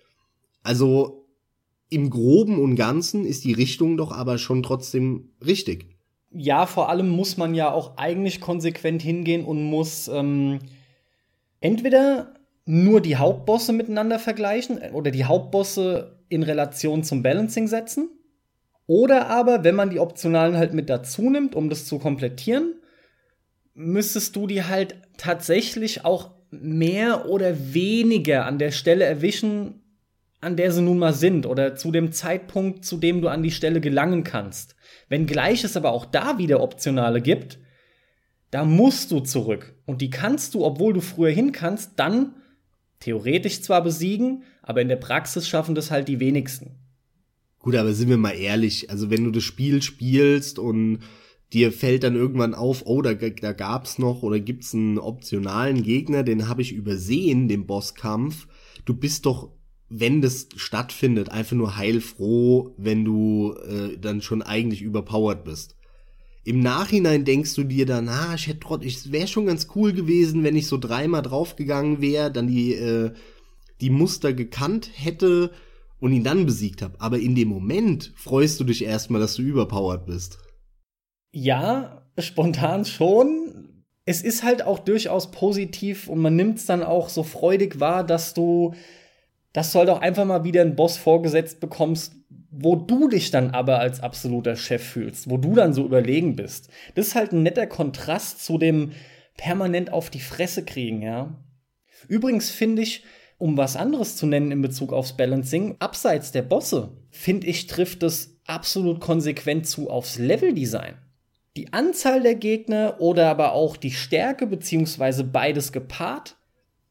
[0.63, 1.16] Also
[1.89, 5.97] im Groben und Ganzen ist die Richtung doch aber schon trotzdem richtig.
[6.33, 10.59] Ja, vor allem muss man ja auch eigentlich konsequent hingehen und muss ähm,
[11.61, 12.35] entweder
[12.67, 18.11] nur die Hauptbosse miteinander vergleichen oder die Hauptbosse in Relation zum Balancing setzen.
[18.89, 22.75] Oder aber, wenn man die Optionalen halt mit dazu nimmt, um das zu komplettieren,
[23.75, 29.83] müsstest du die halt tatsächlich auch mehr oder weniger an der Stelle erwischen,
[30.41, 33.51] an der sie nun mal sind oder zu dem Zeitpunkt, zu dem du an die
[33.51, 34.77] Stelle gelangen kannst.
[35.09, 37.59] Wenngleich es aber auch da wieder Optionale gibt,
[38.51, 39.75] da musst du zurück.
[39.87, 42.35] Und die kannst du, obwohl du früher hin kannst, dann
[43.01, 46.77] theoretisch zwar besiegen, aber in der Praxis schaffen das halt die wenigsten.
[47.59, 51.01] Gut, aber sind wir mal ehrlich, also wenn du das Spiel spielst und
[51.53, 56.23] dir fällt dann irgendwann auf, oh, da, da gab's noch oder gibt's einen optionalen Gegner,
[56.23, 58.47] den habe ich übersehen, den Bosskampf.
[58.85, 59.51] Du bist doch,
[59.89, 65.77] wenn das stattfindet, einfach nur heilfroh, wenn du äh, dann schon eigentlich überpowered bist.
[66.45, 69.93] Im Nachhinein denkst du dir dann, ah, ich hätte trotzdem, es wäre schon ganz cool
[69.93, 73.13] gewesen, wenn ich so dreimal draufgegangen wäre, dann die äh,
[73.81, 75.51] die Muster gekannt hätte
[76.01, 77.01] und ihn dann besiegt habe.
[77.01, 80.39] Aber in dem Moment freust du dich erstmal, dass du überpowered bist.
[81.33, 83.85] Ja, spontan schon.
[84.05, 88.05] Es ist halt auch durchaus positiv und man nimmt es dann auch so freudig wahr,
[88.05, 88.75] dass du,
[89.57, 92.15] dass du halt auch einfach mal wieder einen Boss vorgesetzt bekommst,
[92.51, 96.69] wo du dich dann aber als absoluter Chef fühlst, wo du dann so überlegen bist.
[96.95, 98.93] Das ist halt ein netter Kontrast zu dem
[99.39, 101.43] permanent auf die Fresse kriegen, ja.
[102.07, 103.05] Übrigens finde ich,
[103.39, 108.03] um was anderes zu nennen in Bezug aufs Balancing, abseits der Bosse, finde ich, trifft
[108.03, 110.99] es absolut konsequent zu aufs Leveldesign.
[111.57, 116.36] Die Anzahl der Gegner oder aber auch die Stärke beziehungsweise beides gepaart,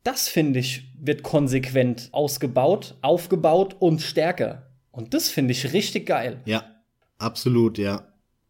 [0.05, 4.69] das finde ich, wird konsequent ausgebaut, aufgebaut und stärker.
[4.91, 6.41] Und das finde ich richtig geil.
[6.45, 6.63] Ja,
[7.17, 8.07] absolut, ja.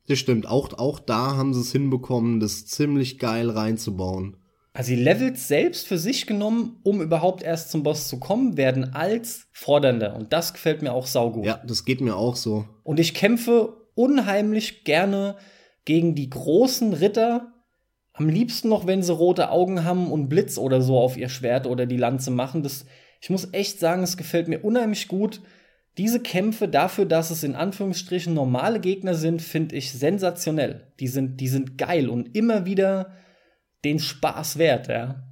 [0.08, 0.48] Das stimmt.
[0.48, 4.38] Auch, auch da haben sie es hinbekommen, das ziemlich geil reinzubauen.
[4.74, 8.94] Also die Levels selbst für sich genommen, um überhaupt erst zum Boss zu kommen, werden
[8.94, 10.16] als fordernder.
[10.18, 11.46] Und das gefällt mir auch saugut.
[11.46, 12.66] Ja, das geht mir auch so.
[12.84, 15.38] Und ich kämpfe unheimlich gerne
[15.86, 17.54] gegen die großen Ritter.
[18.18, 21.68] Am liebsten noch, wenn sie rote Augen haben und Blitz oder so auf ihr Schwert
[21.68, 22.64] oder die Lanze machen.
[22.64, 22.86] Das,
[23.20, 25.42] ich muss echt sagen, es gefällt mir unheimlich gut.
[25.98, 30.94] Diese Kämpfe dafür, dass es in Anführungsstrichen normale Gegner sind, finde ich sensationell.
[31.02, 33.12] Die sind, die sind geil und immer wieder
[33.84, 35.24] den Spaß wert, ja.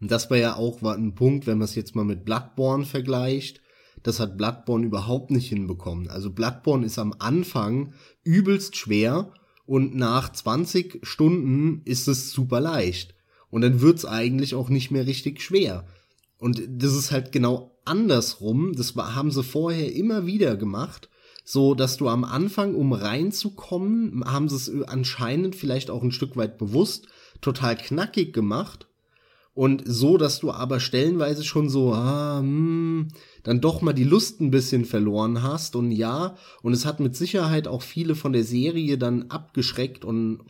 [0.00, 3.60] Das war ja auch ein Punkt, wenn man es jetzt mal mit Bloodborne vergleicht.
[4.02, 6.08] Das hat Bloodborne überhaupt nicht hinbekommen.
[6.08, 7.94] Also Bloodborne ist am Anfang
[8.24, 9.32] übelst schwer
[9.66, 13.14] und nach 20 Stunden ist es super leicht.
[13.50, 15.86] Und dann wird's eigentlich auch nicht mehr richtig schwer.
[16.38, 18.72] Und das ist halt genau andersrum.
[18.74, 21.08] Das haben sie vorher immer wieder gemacht.
[21.44, 26.36] So, dass du am Anfang, um reinzukommen, haben sie es anscheinend vielleicht auch ein Stück
[26.36, 27.08] weit bewusst
[27.40, 28.86] total knackig gemacht
[29.54, 33.08] und so, dass du aber stellenweise schon so, ah, hm,
[33.42, 37.16] dann doch mal die Lust ein bisschen verloren hast und ja, und es hat mit
[37.16, 40.40] Sicherheit auch viele von der Serie dann abgeschreckt und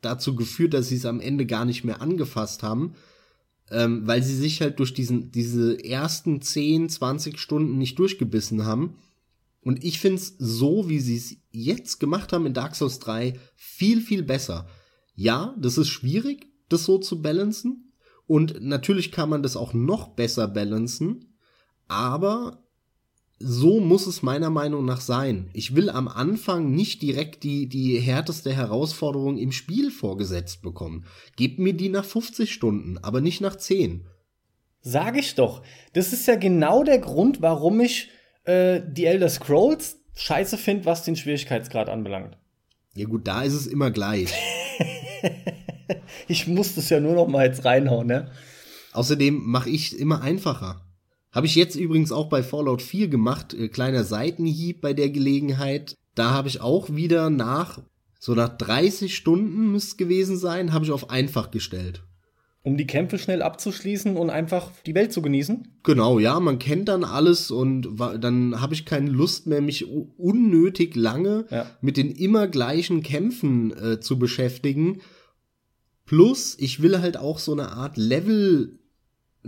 [0.00, 2.94] dazu geführt, dass sie es am Ende gar nicht mehr angefasst haben,
[3.70, 8.94] ähm, weil sie sich halt durch diesen, diese ersten 10, 20 Stunden nicht durchgebissen haben.
[9.60, 14.00] Und ich find's so, wie sie es jetzt gemacht haben in Dark Souls 3, viel,
[14.00, 14.68] viel besser.
[15.14, 17.92] Ja, das ist schwierig, das so zu balancen.
[18.26, 21.27] Und natürlich kann man das auch noch besser balancen.
[21.88, 22.62] Aber
[23.40, 25.50] so muss es meiner Meinung nach sein.
[25.52, 31.06] Ich will am Anfang nicht direkt die, die härteste Herausforderung im Spiel vorgesetzt bekommen.
[31.36, 34.06] Gebt mir die nach 50 Stunden, aber nicht nach 10.
[34.80, 35.62] Sag ich doch.
[35.92, 38.10] Das ist ja genau der Grund, warum ich
[38.44, 42.36] äh, die Elder Scrolls scheiße finde, was den Schwierigkeitsgrad anbelangt.
[42.94, 44.32] Ja gut, da ist es immer gleich.
[46.28, 48.32] ich muss das ja nur noch mal jetzt reinhauen, ne?
[48.92, 50.87] Außerdem mache ich immer einfacher.
[51.32, 55.96] Habe ich jetzt übrigens auch bei Fallout 4 gemacht, äh, kleiner Seitenhieb bei der Gelegenheit.
[56.14, 57.80] Da habe ich auch wieder nach,
[58.18, 62.02] so nach 30 Stunden müsste es gewesen sein, habe ich auf einfach gestellt.
[62.62, 65.68] Um die Kämpfe schnell abzuschließen und einfach die Welt zu genießen?
[65.84, 67.88] Genau, ja, man kennt dann alles und
[68.20, 71.66] dann habe ich keine Lust mehr, mich unnötig lange ja.
[71.80, 75.00] mit den immer gleichen Kämpfen äh, zu beschäftigen.
[76.04, 78.77] Plus, ich will halt auch so eine Art Level,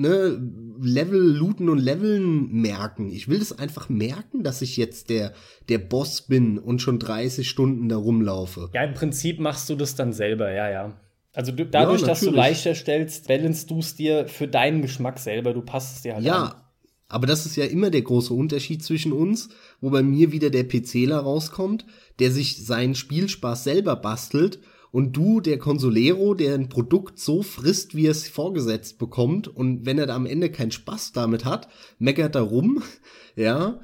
[0.01, 0.41] ne,
[0.81, 3.11] Level looten und Leveln merken.
[3.11, 5.35] Ich will es einfach merken, dass ich jetzt der,
[5.69, 8.71] der Boss bin und schon 30 Stunden da rumlaufe.
[8.73, 10.97] Ja, im Prinzip machst du das dann selber, ja, ja.
[11.33, 15.19] Also du, dadurch, ja, dass du leichter stellst, balance du es dir für deinen Geschmack
[15.19, 15.53] selber.
[15.53, 16.49] Du passt es dir halt ja, an.
[16.49, 16.71] Ja,
[17.09, 19.51] aber das ist ja immer der große Unterschied zwischen uns,
[19.81, 21.85] wo bei mir wieder der PCler rauskommt,
[22.19, 24.61] der sich seinen Spielspaß selber bastelt
[24.93, 29.87] und du, der Consolero, der ein Produkt so frisst, wie er es vorgesetzt bekommt und
[29.87, 31.69] wenn er da am Ende keinen Spaß damit hat,
[31.99, 32.83] meckert er rum,
[33.37, 33.81] ja,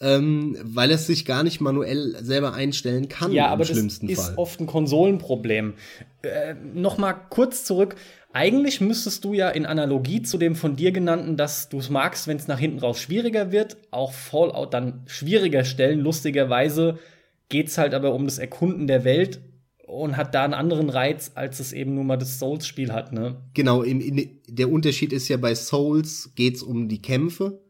[0.00, 3.32] ähm, weil es sich gar nicht manuell selber einstellen kann.
[3.32, 5.74] Ja, aber das ist oft ein Konsolenproblem.
[6.22, 7.96] Äh, Nochmal kurz zurück.
[8.32, 12.28] Eigentlich müsstest du ja in Analogie zu dem von dir genannten, dass du es magst,
[12.28, 16.00] wenn es nach hinten raus schwieriger wird, auch Fallout dann schwieriger stellen.
[16.00, 16.98] Lustigerweise
[17.48, 19.40] geht's halt aber um das Erkunden der Welt
[19.90, 23.42] und hat da einen anderen Reiz, als es eben nur mal das Souls-Spiel hat, ne?
[23.54, 27.60] Genau, in, in, der Unterschied ist ja bei Souls geht's um die Kämpfe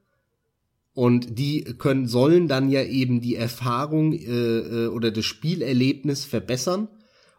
[0.93, 6.89] und die können sollen dann ja eben die Erfahrung äh, äh oder das Spielerlebnis verbessern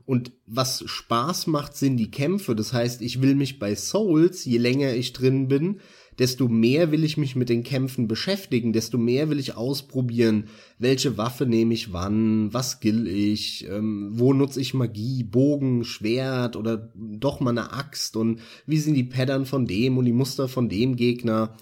[0.05, 2.55] und was Spaß macht, sind die Kämpfe.
[2.55, 5.79] Das heißt, ich will mich bei Souls, je länger ich drin bin,
[6.19, 10.45] desto mehr will ich mich mit den Kämpfen beschäftigen, desto mehr will ich ausprobieren,
[10.77, 16.55] welche Waffe nehme ich wann, was skill ich, ähm, wo nutze ich Magie, Bogen, Schwert
[16.55, 20.47] oder doch mal eine Axt und wie sind die Pattern von dem und die Muster
[20.47, 21.55] von dem Gegner.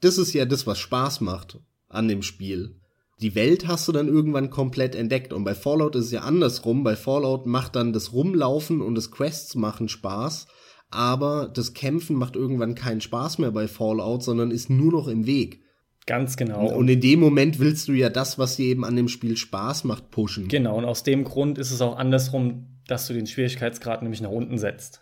[0.00, 1.58] Das ist ja das, was Spaß macht
[1.88, 2.76] an dem Spiel
[3.20, 5.32] die Welt hast du dann irgendwann komplett entdeckt.
[5.32, 6.84] Und bei Fallout ist es ja andersrum.
[6.84, 10.46] Bei Fallout macht dann das Rumlaufen und das Quests machen Spaß.
[10.94, 15.26] Aber das Kämpfen macht irgendwann keinen Spaß mehr bei Fallout, sondern ist nur noch im
[15.26, 15.60] Weg.
[16.06, 16.68] Ganz genau.
[16.68, 19.84] Und in dem Moment willst du ja das, was dir eben an dem Spiel Spaß
[19.84, 20.48] macht, pushen.
[20.48, 24.30] Genau, und aus dem Grund ist es auch andersrum, dass du den Schwierigkeitsgrad nämlich nach
[24.30, 25.00] unten setzt.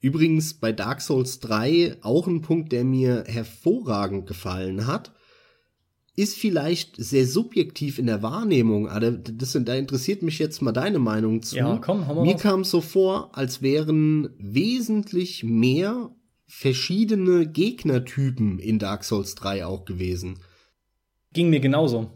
[0.00, 5.12] Übrigens bei Dark Souls 3 auch ein Punkt, der mir hervorragend gefallen hat
[6.16, 11.00] ist vielleicht sehr subjektiv in der Wahrnehmung, aber das, da interessiert mich jetzt mal deine
[11.00, 11.56] Meinung zu.
[11.56, 16.14] Ja, komm, hau mal Mir kam es so vor, als wären wesentlich mehr
[16.46, 20.38] verschiedene Gegnertypen in Dark Souls 3 auch gewesen.
[21.32, 22.12] Ging mir genauso.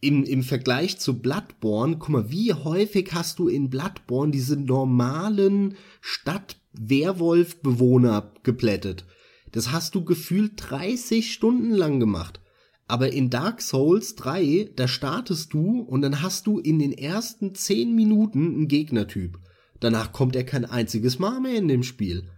[0.00, 5.76] Im, Im Vergleich zu Bloodborne, guck mal, wie häufig hast du in Bloodborne diese normalen
[6.00, 9.04] Stadt-Werwolf-Bewohner geplättet?
[9.52, 12.40] Das hast du gefühlt 30 Stunden lang gemacht.
[12.88, 17.54] Aber in Dark Souls 3, da startest du und dann hast du in den ersten
[17.54, 19.38] 10 Minuten einen Gegnertyp.
[19.80, 22.28] Danach kommt er kein einziges Mal mehr in dem Spiel.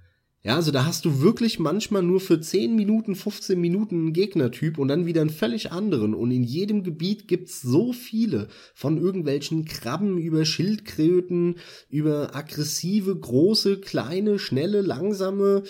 [0.44, 4.78] Ja, also da hast du wirklich manchmal nur für 10 Minuten, 15 Minuten einen Gegnertyp
[4.78, 6.14] und dann wieder einen völlig anderen.
[6.14, 8.48] Und in jedem Gebiet gibt's so viele.
[8.72, 11.56] Von irgendwelchen Krabben über Schildkröten,
[11.90, 15.64] über aggressive, große, kleine, schnelle, langsame,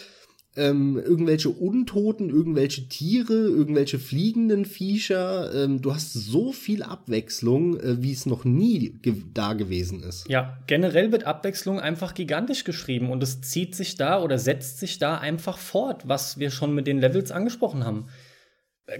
[0.59, 5.55] ähm, irgendwelche Untoten, irgendwelche Tiere, irgendwelche fliegenden Viecher.
[5.55, 10.28] Ähm, du hast so viel Abwechslung, äh, wie es noch nie ge da gewesen ist.
[10.28, 14.98] Ja, generell wird Abwechslung einfach gigantisch geschrieben und es zieht sich da oder setzt sich
[14.98, 18.06] da einfach fort, was wir schon mit den Levels angesprochen haben.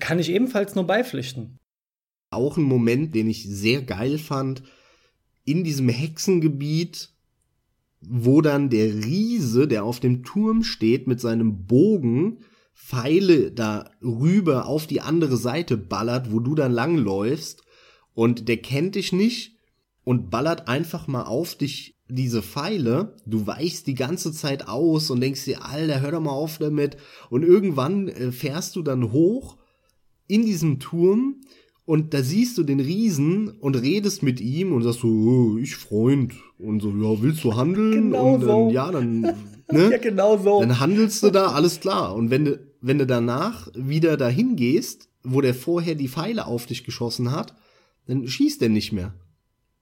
[0.01, 1.59] Kann ich ebenfalls nur beipflichten.
[2.31, 4.63] Auch ein Moment, den ich sehr geil fand,
[5.45, 7.11] in diesem Hexengebiet
[8.01, 12.39] wo dann der Riese, der auf dem Turm steht, mit seinem Bogen
[12.75, 17.65] Pfeile da rüber auf die andere Seite ballert, wo du dann langläufst
[18.15, 19.57] und der kennt dich nicht
[20.05, 25.21] und ballert einfach mal auf dich diese Pfeile, du weichst die ganze Zeit aus und
[25.21, 26.97] denkst dir, Alter, hör doch mal auf damit.
[27.29, 29.59] Und irgendwann äh, fährst du dann hoch
[30.27, 31.43] in diesem Turm
[31.89, 35.75] und da siehst du den Riesen und redest mit ihm und sagst so, oh, ich
[35.75, 36.35] Freund.
[36.59, 38.11] Und so, ja, willst du handeln?
[38.11, 38.71] Genau und dann, so.
[38.71, 39.21] ja, dann,
[39.73, 39.91] ne?
[39.93, 40.61] ja, genau so.
[40.61, 42.15] Dann handelst du da, alles klar.
[42.15, 46.67] Und wenn du, wenn du danach wieder dahin gehst, wo der vorher die Pfeile auf
[46.67, 47.55] dich geschossen hat,
[48.07, 49.15] dann schießt er nicht mehr.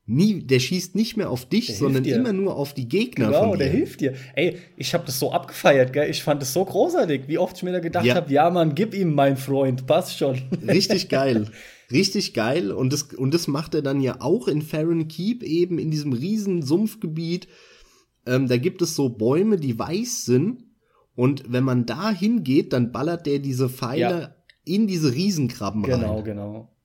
[0.08, 3.40] Nie, der schießt nicht mehr auf dich, der sondern immer nur auf die Gegner genau,
[3.40, 3.58] von dir.
[3.64, 4.14] der hilft dir.
[4.36, 6.08] Ey, ich habe das so abgefeiert, gell?
[6.08, 8.14] Ich fand das so großartig, wie oft ich mir da gedacht ja.
[8.14, 10.42] habe, ja, Mann, gib ihm, mein Freund, passt schon.
[10.68, 11.46] Richtig geil.
[11.90, 12.70] Richtig geil.
[12.70, 16.12] Und das, und das macht er dann ja auch in Farron Keep, eben in diesem
[16.12, 17.48] riesen Sumpfgebiet.
[18.26, 20.62] Ähm, da gibt es so Bäume, die weiß sind.
[21.16, 24.34] Und wenn man da hingeht, dann ballert der diese Pfeile ja.
[24.64, 26.24] in diese Riesenkrabben genau, rein.
[26.24, 26.75] Genau, genau.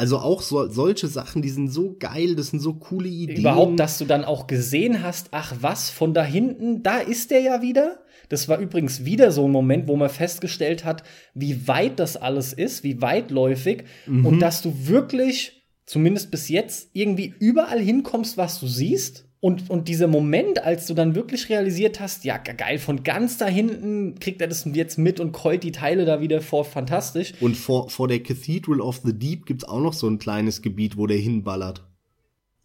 [0.00, 3.40] Also auch so, solche Sachen, die sind so geil, das sind so coole Ideen.
[3.40, 7.40] Überhaupt, dass du dann auch gesehen hast, ach was, von da hinten, da ist der
[7.40, 7.98] ja wieder.
[8.30, 11.02] Das war übrigens wieder so ein Moment, wo man festgestellt hat,
[11.34, 14.24] wie weit das alles ist, wie weitläufig mhm.
[14.24, 19.88] und dass du wirklich, zumindest bis jetzt, irgendwie überall hinkommst, was du siehst und, und
[19.88, 24.42] dieser Moment, als du dann wirklich realisiert hast, ja, geil, von ganz da hinten kriegt
[24.42, 27.32] er das jetzt mit und keult die Teile da wieder vor, fantastisch.
[27.40, 30.98] Und vor, vor der Cathedral of the Deep gibt's auch noch so ein kleines Gebiet,
[30.98, 31.86] wo der hinballert.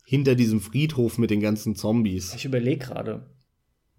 [0.06, 2.36] Hinter diesem Friedhof mit den ganzen Zombies.
[2.36, 3.26] Ich überlege gerade.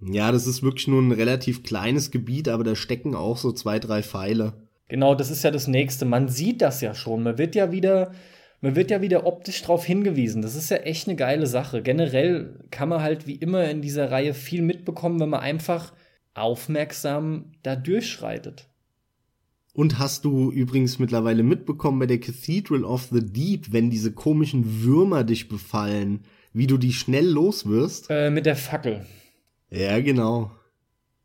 [0.01, 3.79] Ja, das ist wirklich nur ein relativ kleines Gebiet, aber da stecken auch so zwei,
[3.79, 4.53] drei Pfeile.
[4.89, 6.05] Genau, das ist ja das nächste.
[6.05, 7.23] Man sieht das ja schon.
[7.23, 8.13] Man wird ja wieder
[8.61, 10.43] man wird ja wieder optisch drauf hingewiesen.
[10.43, 11.83] Das ist ja echt eine geile Sache.
[11.83, 15.93] Generell kann man halt wie immer in dieser Reihe viel mitbekommen, wenn man einfach
[16.35, 18.69] aufmerksam da durchschreitet.
[19.73, 24.83] Und hast du übrigens mittlerweile mitbekommen bei der Cathedral of the Deep, wenn diese komischen
[24.83, 26.25] Würmer dich befallen,
[26.55, 28.07] wie du die schnell los wirst?
[28.09, 29.05] Äh, mit der Fackel.
[29.71, 30.51] Ja, genau.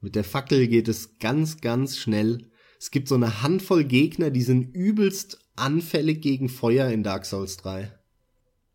[0.01, 2.49] Mit der Fackel geht es ganz, ganz schnell.
[2.77, 7.57] Es gibt so eine Handvoll Gegner, die sind übelst anfällig gegen Feuer in Dark Souls
[7.57, 7.91] 3.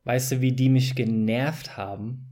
[0.04, 2.26] Weißt du, wie die mich genervt haben?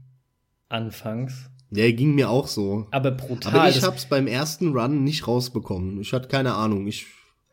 [0.69, 1.49] Anfangs.
[1.69, 2.87] Der ging mir auch so.
[2.91, 3.53] Aber brutal.
[3.53, 5.99] Aber ich hab's beim ersten Run nicht rausbekommen.
[5.99, 6.87] Ich hatte keine Ahnung.
[6.87, 7.05] Ich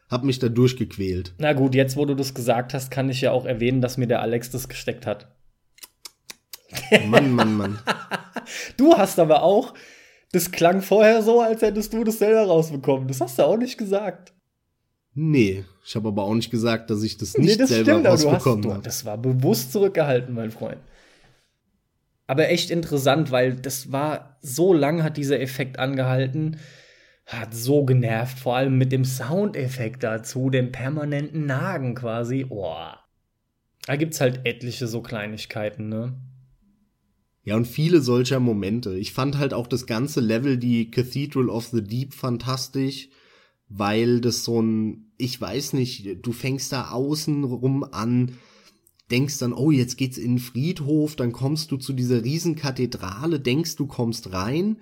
[0.08, 1.34] hab mich da durchgequält.
[1.38, 4.06] Na gut, jetzt wo du das gesagt hast, kann ich ja auch erwähnen, dass mir
[4.06, 5.34] der Alex das gesteckt hat.
[7.06, 7.78] Mann, Mann, Mann.
[8.76, 9.72] Du hast aber auch,
[10.32, 13.06] das klang vorher so, als hättest du das selber rausbekommen.
[13.06, 14.32] Das hast du auch nicht gesagt.
[15.14, 18.06] Nee, ich habe aber auch nicht gesagt, dass ich das nicht nee, das selber stimmt,
[18.06, 18.82] rausbekommen habe.
[18.82, 20.78] Das war bewusst zurückgehalten, mein Freund.
[22.26, 26.56] Aber echt interessant, weil das war so lang hat dieser Effekt angehalten,
[27.26, 32.44] hat so genervt, vor allem mit dem Soundeffekt dazu, dem permanenten Nagen quasi.
[32.44, 32.98] Boah.
[33.86, 36.14] Da gibt's halt etliche so Kleinigkeiten, ne?
[37.44, 38.97] Ja, und viele solcher Momente.
[38.97, 43.09] Ich fand halt auch das ganze Level, die Cathedral of the Deep, fantastisch,
[43.74, 48.32] weil das so ein, ich weiß nicht, du fängst da außen rum an,
[49.11, 53.77] denkst dann, oh, jetzt geht's in den Friedhof, dann kommst du zu dieser Riesenkathedrale, denkst,
[53.77, 54.78] du kommst rein,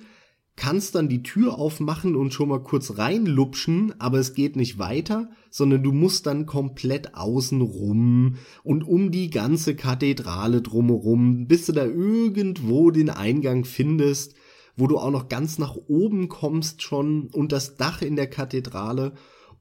[0.57, 5.31] kannst dann die Tür aufmachen und schon mal kurz reinlupschen, aber es geht nicht weiter,
[5.51, 11.73] sondern du musst dann komplett außen rum und um die ganze Kathedrale drumherum, bis du
[11.73, 14.35] da irgendwo den Eingang findest,
[14.76, 19.12] wo du auch noch ganz nach oben kommst schon und das Dach in der Kathedrale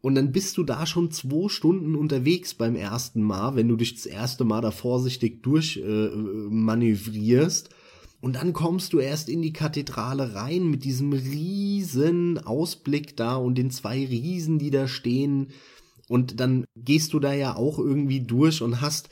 [0.02, 3.95] und dann bist du da schon zwei Stunden unterwegs beim ersten Mal, wenn du dich
[3.95, 7.68] das erste Mal da vorsichtig durchmanövrierst.
[7.68, 7.72] Äh,
[8.22, 13.57] und dann kommst du erst in die Kathedrale rein mit diesem riesen Ausblick da und
[13.57, 15.48] den zwei Riesen, die da stehen.
[16.07, 19.10] Und dann gehst du da ja auch irgendwie durch und hast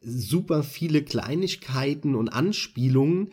[0.00, 3.30] super viele Kleinigkeiten und Anspielungen.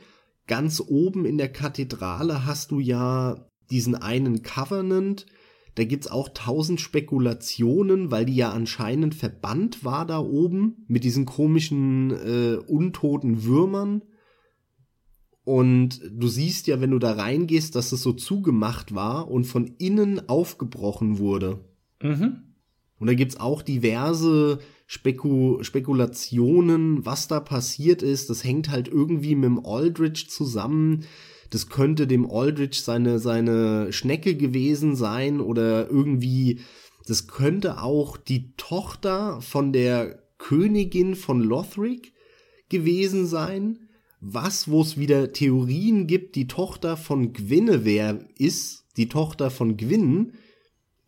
[0.47, 5.25] Ganz oben in der Kathedrale hast du ja diesen einen Covenant.
[5.75, 11.25] Da gibt's auch tausend Spekulationen, weil die ja anscheinend verbannt war da oben mit diesen
[11.25, 14.03] komischen äh, untoten Würmern
[15.43, 19.75] und du siehst ja, wenn du da reingehst, dass es so zugemacht war und von
[19.77, 21.65] innen aufgebrochen wurde.
[22.01, 22.55] Mhm.
[22.97, 28.29] Und da gibt's auch diverse Speku Spekulationen, was da passiert ist.
[28.29, 31.05] Das hängt halt irgendwie mit dem Aldrich zusammen.
[31.49, 36.59] Das könnte dem Aldrich seine, seine Schnecke gewesen sein oder irgendwie,
[37.07, 42.13] das könnte auch die Tochter von der Königin von Lothric
[42.69, 43.79] gewesen sein
[44.25, 50.33] was, wo es wieder Theorien gibt, die Tochter von Guinevere ist, die Tochter von Gwyn,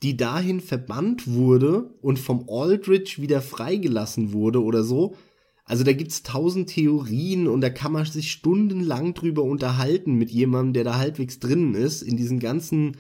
[0.06, 5.16] die dahin verbannt wurde und vom Aldrich wieder freigelassen wurde oder so.
[5.64, 10.74] Also da gibt's tausend Theorien und da kann man sich stundenlang drüber unterhalten mit jemandem,
[10.74, 12.98] der da halbwegs drinnen ist, in diesen ganzen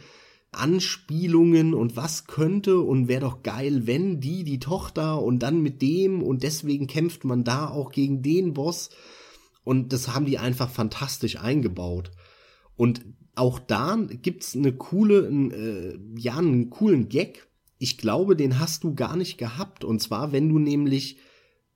[0.51, 5.83] Anspielungen und was könnte und wäre doch geil, wenn die die Tochter und dann mit
[5.83, 8.89] dem und deswegen kämpft man da auch gegen den Boss
[9.63, 12.09] und das haben die einfach fantastisch eingebaut.
[12.75, 13.05] Und
[13.35, 17.47] auch da gibt's eine coole, äh, ja, einen coolen Gag.
[17.77, 19.83] Ich glaube, den hast du gar nicht gehabt.
[19.83, 21.17] Und zwar, wenn du nämlich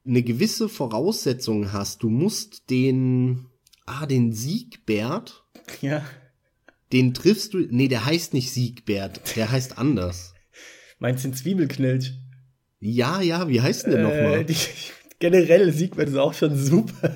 [0.06, 3.45] eine gewisse Voraussetzung hast, du musst den,
[3.86, 5.44] ah, den Siegbert.
[5.81, 6.03] Ja.
[6.91, 10.34] Den triffst du, nee, der heißt nicht Siegbert, der heißt anders.
[10.98, 12.14] Meinst du den Zwiebelknilch?
[12.80, 14.45] Ja, ja, wie heißt denn der äh, nochmal?
[15.19, 17.14] Generell Siegbert ist auch schon super.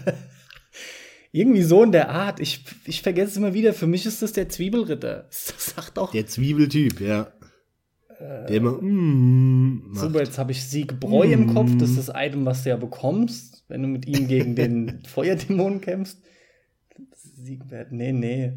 [1.35, 2.39] Irgendwie so in der Art.
[2.39, 3.73] Ich, ich vergesse es immer wieder.
[3.73, 5.27] Für mich ist das der Zwiebelritter.
[5.29, 6.11] Das sagt auch.
[6.11, 7.33] Der Zwiebeltyp, ja.
[8.19, 8.79] Äh, der immer.
[8.79, 11.31] Mm, super, jetzt habe ich Siegbräu mm.
[11.31, 11.71] im Kopf.
[11.79, 15.81] Das ist das Item, was du ja bekommst, wenn du mit ihm gegen den Feuerdämon
[15.81, 16.21] kämpfst.
[17.15, 18.53] Siegbert, nee, nee.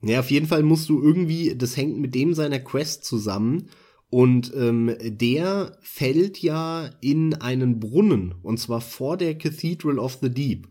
[0.00, 3.70] Ja, auf jeden Fall musst du irgendwie, das hängt mit dem seiner Quest zusammen.
[4.08, 10.30] Und ähm, der fällt ja in einen Brunnen, und zwar vor der Cathedral of the
[10.30, 10.68] Deep.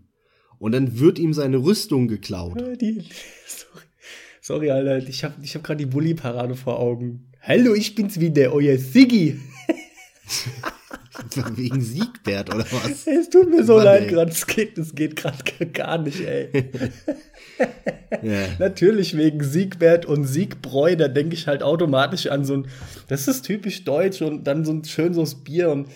[0.64, 2.58] Und dann wird ihm seine Rüstung geklaut.
[2.80, 3.04] Die,
[3.46, 3.84] sorry,
[4.40, 7.30] sorry, Alter, ich habe ich hab gerade die Bully-Parade vor Augen.
[7.42, 9.42] Hallo, ich bin's wieder, euer Siggi.
[11.58, 13.06] Wegen Siegbert oder was?
[13.08, 16.70] Es tut mir so Mann, leid gerade, das geht, das geht gerade gar nicht, ey.
[18.22, 18.48] ja.
[18.58, 22.68] Natürlich wegen Siegbert und Siegbräu, da denke ich halt automatisch an so ein,
[23.10, 25.90] das ist typisch deutsch und dann so ein schön so Bier und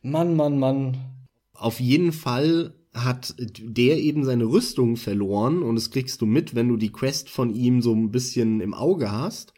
[0.00, 0.96] Mann, Mann, Mann.
[1.54, 2.72] Auf jeden Fall
[3.04, 7.28] hat der eben seine Rüstung verloren und das kriegst du mit, wenn du die Quest
[7.28, 9.52] von ihm so ein bisschen im Auge hast.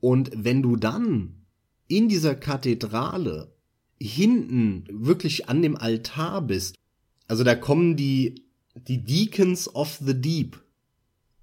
[0.00, 1.46] Und wenn du dann
[1.86, 3.54] in dieser Kathedrale
[4.00, 6.76] hinten wirklich an dem Altar bist,
[7.28, 10.60] also da kommen die, die Deacons of the Deep.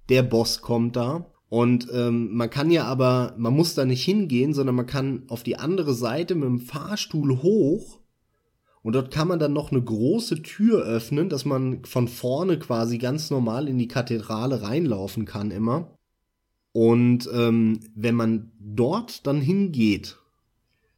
[0.08, 1.32] Der Boss kommt da.
[1.48, 5.42] Und ähm, man kann ja aber, man muss da nicht hingehen, sondern man kann auf
[5.42, 8.00] die andere Seite mit dem Fahrstuhl hoch
[8.86, 12.98] und dort kann man dann noch eine große Tür öffnen, dass man von vorne quasi
[12.98, 15.98] ganz normal in die Kathedrale reinlaufen kann immer.
[16.70, 20.18] Und ähm, wenn man dort dann hingeht,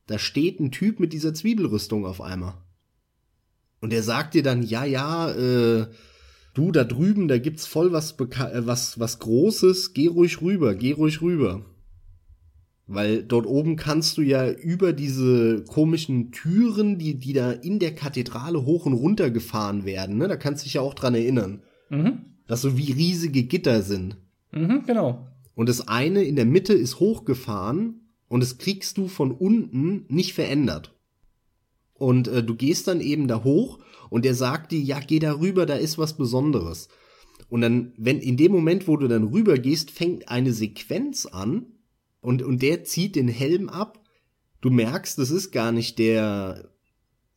[0.07, 2.59] da steht ein Typ mit dieser Zwiebelrüstung auf einmal.
[3.81, 5.87] Und der sagt dir dann, ja, ja, äh,
[6.53, 10.75] du da drüben, da gibt's voll was, Beka äh, was, was Großes, geh ruhig rüber,
[10.75, 11.65] geh ruhig rüber.
[12.91, 17.95] Weil dort oben kannst du ja über diese komischen Türen, die, die da in der
[17.95, 20.27] Kathedrale hoch und runter gefahren werden, ne?
[20.27, 21.63] Da kannst du dich ja auch dran erinnern.
[21.91, 22.21] Mhm.
[22.47, 24.17] Dass so wie riesige Gitter sind.
[24.53, 25.29] Mhm, genau.
[25.55, 30.33] Und das eine in der Mitte ist hochgefahren und das kriegst du von unten nicht
[30.33, 30.95] verändert.
[31.93, 35.39] Und äh, du gehst dann eben da hoch und der sagt dir, ja, geh da
[35.39, 36.89] rüber, da ist was Besonderes.
[37.51, 41.67] Und dann, wenn in dem Moment, wo du dann rüber gehst, fängt eine Sequenz an,
[42.21, 44.01] und, und der zieht den Helm ab.
[44.61, 46.69] Du merkst, das ist gar nicht der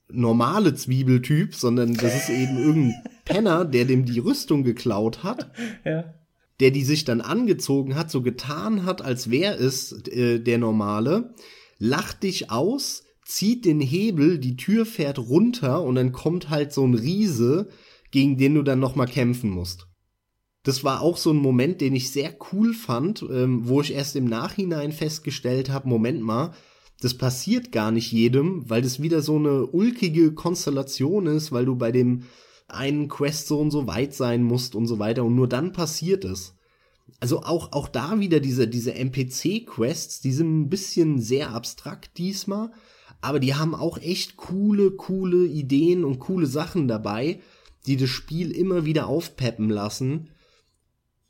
[0.09, 5.51] normale Zwiebeltyp, sondern das ist eben irgendein Penner, der dem die Rüstung geklaut hat.
[5.85, 6.13] Ja.
[6.59, 11.33] Der die sich dann angezogen hat, so getan hat, als wäre es äh, der normale,
[11.79, 16.85] lacht dich aus, zieht den Hebel, die Tür fährt runter und dann kommt halt so
[16.85, 17.69] ein Riese,
[18.11, 19.87] gegen den du dann noch mal kämpfen musst
[20.63, 24.15] das war auch so ein Moment, den ich sehr cool fand, ähm, wo ich erst
[24.15, 26.53] im Nachhinein festgestellt habe, Moment mal,
[27.01, 31.75] das passiert gar nicht jedem, weil das wieder so eine ulkige Konstellation ist, weil du
[31.75, 32.23] bei dem
[32.67, 36.23] einen Quest so und so weit sein musst und so weiter und nur dann passiert
[36.23, 36.53] es.
[37.19, 42.71] Also auch, auch da wieder diese, diese NPC-Quests, die sind ein bisschen sehr abstrakt diesmal,
[43.19, 47.41] aber die haben auch echt coole, coole Ideen und coole Sachen dabei,
[47.87, 50.29] die das Spiel immer wieder aufpeppen lassen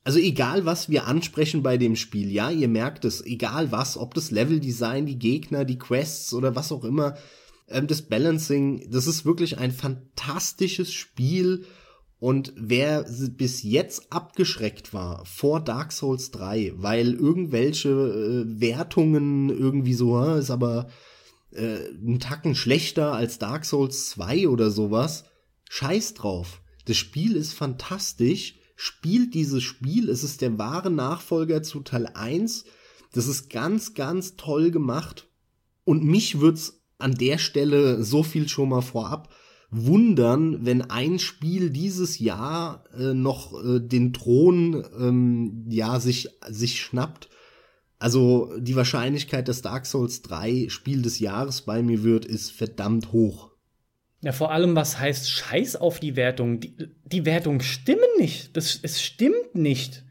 [0.03, 4.13] also egal, was wir ansprechen bei dem Spiel, ja, ihr merkt es, egal was, ob
[4.15, 7.17] das Leveldesign, die Gegner, die Quests oder was auch immer,
[7.67, 11.65] ähm, das Balancing, das ist wirklich ein fantastisches Spiel.
[12.19, 19.95] Und wer bis jetzt abgeschreckt war vor Dark Souls 3, weil irgendwelche äh, Wertungen irgendwie
[19.95, 20.87] so, äh, ist aber
[21.51, 25.25] äh, ein Tacken schlechter als Dark Souls 2 oder sowas,
[25.69, 26.61] scheiß drauf.
[26.85, 30.09] Das Spiel ist fantastisch spielt dieses Spiel.
[30.09, 32.65] Es ist der wahre Nachfolger zu Teil 1.
[33.13, 35.27] Das ist ganz, ganz toll gemacht.
[35.83, 39.31] Und mich wird's an der Stelle so viel schon mal vorab
[39.69, 46.81] wundern, wenn ein Spiel dieses Jahr äh, noch äh, den Thron ähm, ja sich sich
[46.81, 47.29] schnappt.
[47.99, 53.11] Also die Wahrscheinlichkeit, dass Dark Souls 3 Spiel des Jahres bei mir wird, ist verdammt
[53.11, 53.50] hoch.
[54.21, 56.59] Ja, vor allem, was heißt Scheiß auf die Wertung?
[56.59, 56.75] Die,
[57.05, 58.55] die Wertungen stimmen nicht.
[58.55, 60.03] Das, es stimmt nicht.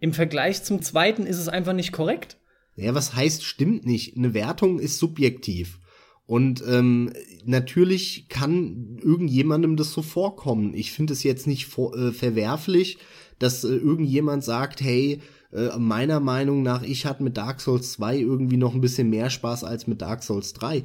[0.00, 2.38] Im Vergleich zum zweiten ist es einfach nicht korrekt.
[2.76, 4.16] Ja, was heißt stimmt nicht?
[4.16, 5.78] Eine Wertung ist subjektiv.
[6.24, 7.12] Und ähm,
[7.44, 10.74] natürlich kann irgendjemandem das so vorkommen.
[10.74, 12.98] Ich finde es jetzt nicht vor, äh, verwerflich,
[13.38, 15.20] dass äh, irgendjemand sagt, hey,
[15.52, 19.28] äh, meiner Meinung nach, ich hatte mit Dark Souls 2 irgendwie noch ein bisschen mehr
[19.28, 20.84] Spaß als mit Dark Souls 3.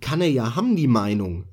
[0.00, 1.44] Kann er ja haben, die Meinung.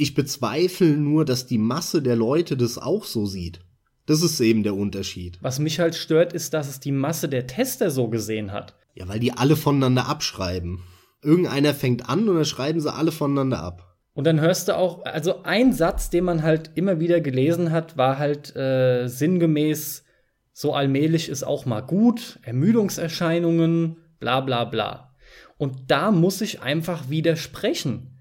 [0.00, 3.58] Ich bezweifle nur, dass die Masse der Leute das auch so sieht.
[4.06, 5.38] Das ist eben der Unterschied.
[5.42, 8.76] Was mich halt stört, ist, dass es die Masse der Tester so gesehen hat.
[8.94, 10.84] Ja, weil die alle voneinander abschreiben.
[11.20, 13.96] Irgendeiner fängt an und dann schreiben sie alle voneinander ab.
[14.14, 17.96] Und dann hörst du auch, also ein Satz, den man halt immer wieder gelesen hat,
[17.96, 20.04] war halt äh, sinngemäß,
[20.52, 25.16] so allmählich ist auch mal gut, Ermüdungserscheinungen, bla bla bla.
[25.56, 28.17] Und da muss ich einfach widersprechen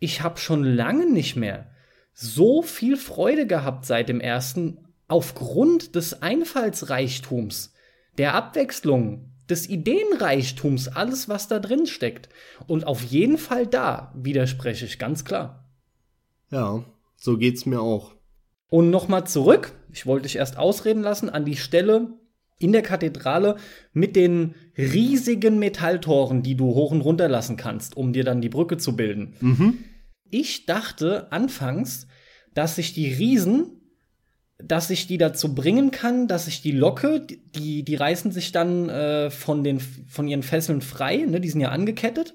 [0.00, 1.70] ich habe schon lange nicht mehr
[2.12, 7.72] so viel Freude gehabt seit dem ersten aufgrund des Einfallsreichtums,
[8.18, 12.28] der Abwechslung, des Ideenreichtums, alles was da drin steckt.
[12.66, 15.68] Und auf jeden Fall da widerspreche ich ganz klar.
[16.50, 16.84] Ja,
[17.16, 18.14] so geht's mir auch.
[18.68, 22.12] Und nochmal zurück, ich wollte dich erst ausreden lassen, an die Stelle
[22.60, 23.56] in der Kathedrale
[23.92, 28.48] mit den riesigen Metalltoren, die du hoch und runter lassen kannst, um dir dann die
[28.48, 29.34] Brücke zu bilden.
[29.40, 29.78] Mhm.
[30.30, 32.06] Ich dachte anfangs,
[32.54, 33.80] dass sich die Riesen,
[34.58, 38.88] dass ich die dazu bringen kann, dass ich die locke, die, die reißen sich dann
[38.88, 42.34] äh, von, den, von ihren Fesseln frei, ne, die sind ja angekettet.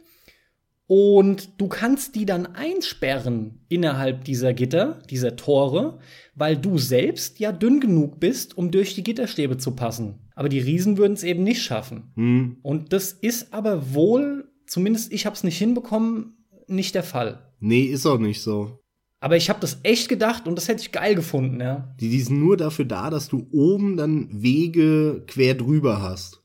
[0.87, 5.97] Und du kannst die dann einsperren innerhalb dieser Gitter, dieser Tore,
[6.35, 10.19] weil du selbst ja dünn genug bist, um durch die Gitterstäbe zu passen.
[10.35, 12.11] Aber die Riesen würden es eben nicht schaffen.
[12.15, 12.57] Hm.
[12.61, 16.34] Und das ist aber wohl zumindest ich habe es nicht hinbekommen,
[16.67, 17.51] nicht der Fall.
[17.59, 18.79] Nee, ist auch nicht so.
[19.19, 21.95] Aber ich habe das echt gedacht und das hätte ich geil gefunden, ja.
[21.99, 26.43] Die, die sind nur dafür da, dass du oben dann Wege quer drüber hast.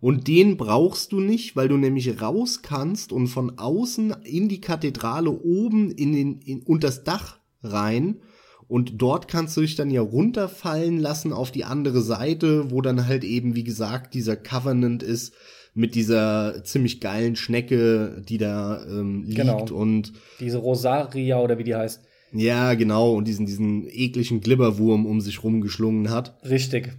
[0.00, 4.60] Und den brauchst du nicht, weil du nämlich raus kannst und von außen in die
[4.60, 8.20] Kathedrale oben in den, in, unter das Dach rein.
[8.68, 13.06] Und dort kannst du dich dann ja runterfallen lassen auf die andere Seite, wo dann
[13.06, 15.32] halt eben, wie gesagt, dieser Covenant ist
[15.78, 19.64] mit dieser ziemlich geilen Schnecke, die da ähm, liegt Genau.
[19.72, 22.02] und Diese Rosaria oder wie die heißt.
[22.32, 26.36] ja, genau, und diesen, diesen ekligen Glibberwurm um sich rumgeschlungen hat.
[26.44, 26.98] Richtig.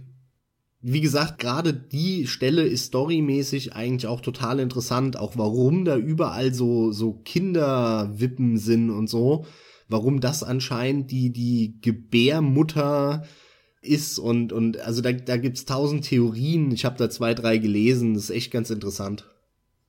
[0.80, 6.54] Wie gesagt, gerade die Stelle ist storymäßig eigentlich auch total interessant, auch warum da überall
[6.54, 9.44] so, so Kinderwippen sind und so,
[9.88, 13.24] warum das anscheinend die, die Gebärmutter
[13.82, 18.14] ist und, und also da, da gibt's tausend Theorien, ich habe da zwei, drei gelesen,
[18.14, 19.26] das ist echt ganz interessant.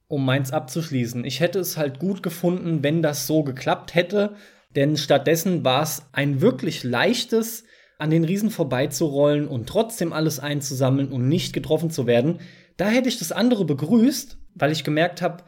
[0.07, 1.23] um meins abzuschließen.
[1.23, 4.35] Ich hätte es halt gut gefunden, wenn das so geklappt hätte,
[4.75, 7.63] denn stattdessen war es ein wirklich leichtes,
[7.97, 12.39] an den Riesen vorbeizurollen und trotzdem alles einzusammeln und nicht getroffen zu werden.
[12.77, 15.43] Da hätte ich das andere begrüßt, weil ich gemerkt habe,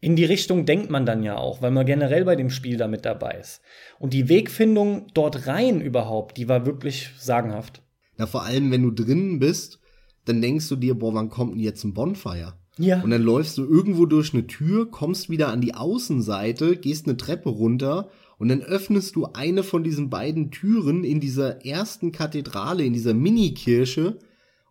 [0.00, 3.04] in die Richtung denkt man dann ja auch, weil man generell bei dem Spiel damit
[3.04, 3.60] dabei ist.
[3.98, 7.82] Und die Wegfindung dort rein überhaupt, die war wirklich sagenhaft.
[8.18, 9.80] Na, vor allem, wenn du drinnen bist,
[10.26, 12.54] dann denkst du dir, boah, wann kommt denn jetzt ein Bonfire?
[12.78, 13.00] Ja.
[13.00, 17.16] Und dann läufst du irgendwo durch eine Tür, kommst wieder an die Außenseite, gehst eine
[17.16, 22.84] Treppe runter und dann öffnest du eine von diesen beiden Türen in dieser ersten Kathedrale,
[22.84, 24.18] in dieser Mini-Kirche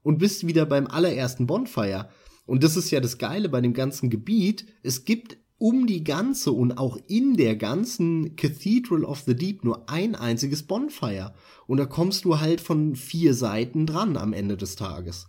[0.03, 2.09] und bist wieder beim allerersten Bonfire.
[2.45, 4.65] Und das ist ja das Geile bei dem ganzen Gebiet.
[4.83, 9.89] Es gibt um die ganze und auch in der ganzen Cathedral of the Deep nur
[9.89, 11.33] ein einziges Bonfire.
[11.65, 15.27] Und da kommst du halt von vier Seiten dran am Ende des Tages.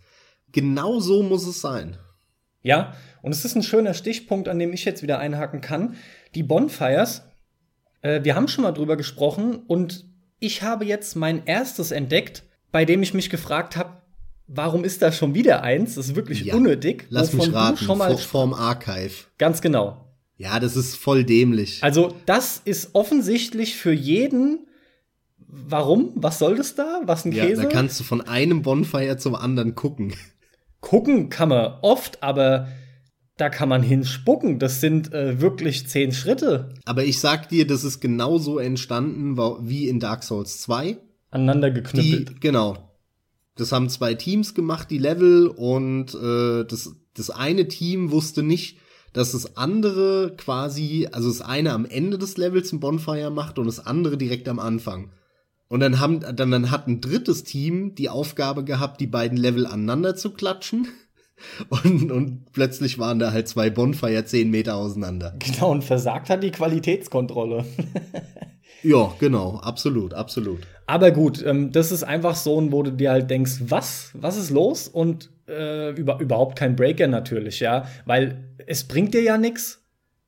[0.51, 1.97] Genau so muss es sein.
[2.61, 5.95] Ja, und es ist ein schöner Stichpunkt, an dem ich jetzt wieder einhaken kann.
[6.35, 7.23] Die Bonfires,
[8.01, 10.05] äh, wir haben schon mal drüber gesprochen und
[10.39, 14.01] ich habe jetzt mein erstes entdeckt, bei dem ich mich gefragt habe,
[14.47, 15.95] warum ist da schon wieder eins?
[15.95, 16.55] Das ist wirklich Ja.
[16.55, 17.05] unnötig.
[17.09, 19.11] Lass mich raten, Schon mal vor, vorm Archive.
[19.37, 20.03] ganz genau.
[20.37, 21.83] Ja, das ist voll dämlich.
[21.83, 24.67] Also, das ist offensichtlich für jeden.
[25.49, 26.11] Warum?
[26.15, 27.01] Was soll das da?
[27.05, 27.63] Was ein ja, Käse?
[27.63, 30.13] da kannst du von einem Bonfire zum anderen gucken.
[30.81, 32.67] Gucken kann man oft, aber
[33.37, 34.59] da kann man hinspucken.
[34.59, 39.37] Das sind äh, wirklich zehn Schritte Aber ich sag dir, das ist genauso entstanden
[39.67, 40.97] wie in Dark Souls 2.
[41.31, 42.41] aneinander Die, geknüppelt.
[42.41, 42.86] genau.
[43.57, 48.77] Das haben zwei Teams gemacht, die Level, und äh, das, das eine Team wusste nicht,
[49.13, 53.65] dass das andere quasi, also das eine am Ende des Levels ein Bonfire macht und
[53.65, 55.11] das andere direkt am Anfang.
[55.69, 59.65] Und dann haben, dann, dann hat ein drittes Team die Aufgabe gehabt, die beiden Level
[59.65, 60.87] aneinander zu klatschen.
[61.69, 65.35] Und, und plötzlich waren da halt zwei Bonfire zehn Meter auseinander.
[65.37, 67.63] Genau, und versagt hat die Qualitätskontrolle.
[68.83, 70.59] Ja, genau, absolut, absolut.
[70.87, 74.11] Aber gut, ähm, das ist einfach so, ein, wo du dir halt denkst, was?
[74.13, 74.87] Was ist los?
[74.87, 77.87] Und äh, über, überhaupt kein Breaker natürlich, ja.
[78.05, 79.83] Weil es bringt dir ja nichts.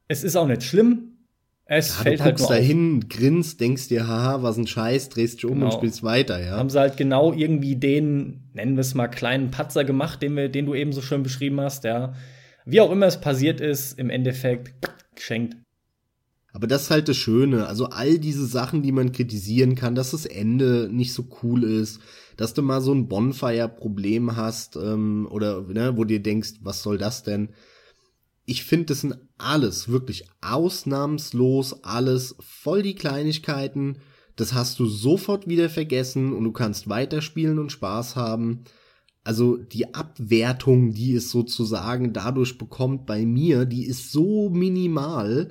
[0.10, 1.06] Es ist auch nicht schlimm.
[1.66, 2.68] Es Ja, fällt du halt guckst nur da auf.
[2.68, 5.66] hin, grinst, denkst dir, haha, was ein Scheiß, drehst dich um Genau.
[5.68, 6.58] und spielst weiter, ja.
[6.58, 10.50] Haben sie halt genau irgendwie den, nennen wir es mal, kleinen Patzer gemacht, den, wir,
[10.50, 12.14] den du eben so schön beschrieben hast, ja.
[12.66, 14.74] Wie auch immer es passiert ist, im Endeffekt
[15.16, 15.58] geschenkt.
[16.52, 17.68] Aber das ist halt das Schöne.
[17.68, 22.00] Also all diese Sachen, die man kritisieren kann, dass das Ende nicht so cool ist,
[22.38, 26.98] dass du mal so ein Bonfire-Problem hast, ähm, oder ne, wo dir denkst, was soll
[26.98, 27.50] das denn?
[28.46, 34.00] Ich finde, das sind alles, wirklich ausnahmslos alles, voll die Kleinigkeiten.
[34.36, 38.64] Das hast du sofort wieder vergessen und du kannst weiterspielen und Spaß haben.
[39.24, 45.50] Also die Abwertung, die es sozusagen dadurch bekommt bei mir, die ist so minimal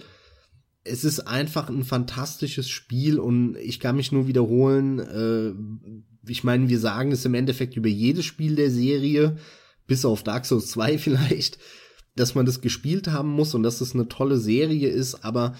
[0.88, 4.98] es ist einfach ein fantastisches Spiel und ich kann mich nur wiederholen.
[4.98, 9.36] Äh, ich meine, wir sagen es im Endeffekt über jedes Spiel der Serie,
[9.86, 11.58] bis auf Dark Souls 2 vielleicht,
[12.16, 15.56] dass man das gespielt haben muss und dass es eine tolle Serie ist, aber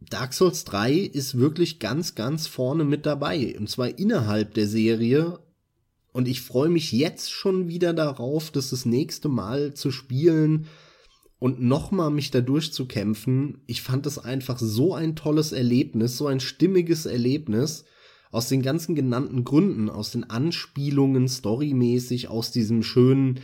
[0.00, 3.54] Dark Souls 3 ist wirklich ganz, ganz vorne mit dabei.
[3.58, 5.38] Und zwar innerhalb der Serie.
[6.12, 10.66] Und ich freue mich jetzt schon wieder darauf, das das nächste Mal zu spielen
[11.40, 13.62] und nochmal mich da durchzukämpfen.
[13.66, 17.86] Ich fand das einfach so ein tolles Erlebnis, so ein stimmiges Erlebnis.
[18.30, 23.40] Aus den ganzen genannten Gründen, aus den Anspielungen storymäßig, aus diesem schönen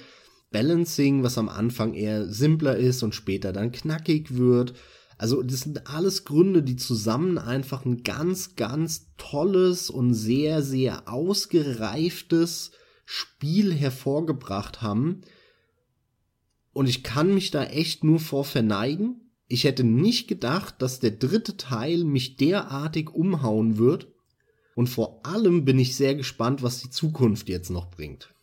[0.52, 4.74] Balancing, was am Anfang eher simpler ist und später dann knackig wird.
[5.18, 11.08] Also das sind alles Gründe, die zusammen einfach ein ganz, ganz tolles und sehr, sehr
[11.08, 12.72] ausgereiftes
[13.06, 15.22] Spiel hervorgebracht haben.
[16.76, 19.32] Und ich kann mich da echt nur vor verneigen.
[19.48, 24.08] Ich hätte nicht gedacht, dass der dritte Teil mich derartig umhauen wird.
[24.74, 28.34] Und vor allem bin ich sehr gespannt, was die Zukunft jetzt noch bringt.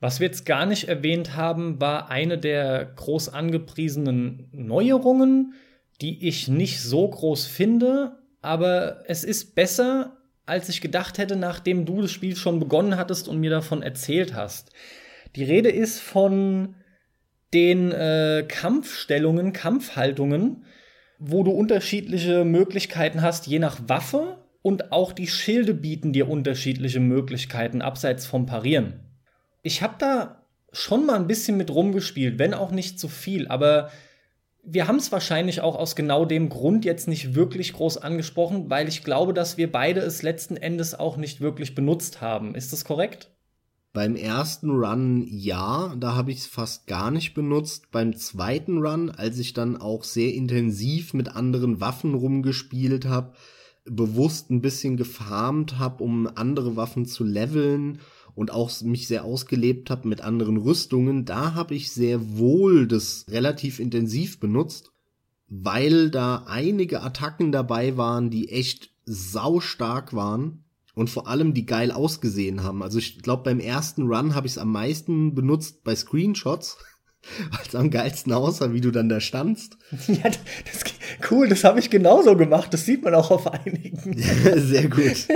[0.00, 5.54] Was wir jetzt gar nicht erwähnt haben, war eine der groß angepriesenen Neuerungen,
[6.02, 11.86] die ich nicht so groß finde, aber es ist besser, als ich gedacht hätte, nachdem
[11.86, 14.72] du das Spiel schon begonnen hattest und mir davon erzählt hast.
[15.36, 16.74] Die Rede ist von
[17.52, 20.64] den äh, Kampfstellungen, Kampfhaltungen,
[21.18, 27.00] wo du unterschiedliche Möglichkeiten hast, je nach Waffe und auch die Schilde bieten dir unterschiedliche
[27.00, 29.00] Möglichkeiten abseits vom Parieren.
[29.62, 33.90] Ich habe da schon mal ein bisschen mit rumgespielt, wenn auch nicht zu viel, aber
[34.62, 38.88] wir haben es wahrscheinlich auch aus genau dem Grund jetzt nicht wirklich groß angesprochen, weil
[38.88, 42.54] ich glaube, dass wir beide es letzten Endes auch nicht wirklich benutzt haben.
[42.54, 43.30] Ist das korrekt?
[43.92, 47.90] Beim ersten Run ja, da habe ich es fast gar nicht benutzt.
[47.90, 53.32] Beim zweiten Run, als ich dann auch sehr intensiv mit anderen Waffen rumgespielt habe,
[53.84, 57.98] bewusst ein bisschen gefarmt habe, um andere Waffen zu leveln
[58.36, 63.24] und auch mich sehr ausgelebt habe mit anderen Rüstungen, da habe ich sehr wohl das
[63.28, 64.92] relativ intensiv benutzt,
[65.48, 70.62] weil da einige Attacken dabei waren, die echt sau stark waren
[71.00, 72.82] und vor allem die geil ausgesehen haben.
[72.82, 76.78] Also ich glaube beim ersten Run habe ich es am meisten benutzt bei Screenshots,
[77.50, 79.76] weil es am geilsten aussah, wie du dann da standst.
[80.06, 80.84] Ja, das,
[81.30, 82.72] cool, das habe ich genauso gemacht.
[82.72, 84.16] Das sieht man auch auf einigen.
[84.56, 85.26] sehr gut